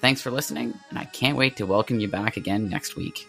Thanks 0.01 0.21
for 0.21 0.29
listening, 0.29 0.73
and 0.89 0.99
I 0.99 1.05
can't 1.05 1.37
wait 1.37 1.55
to 1.57 1.65
welcome 1.65 2.01
you 2.01 2.09
back 2.09 2.35
again 2.35 2.69
next 2.69 2.95
week. 2.97 3.27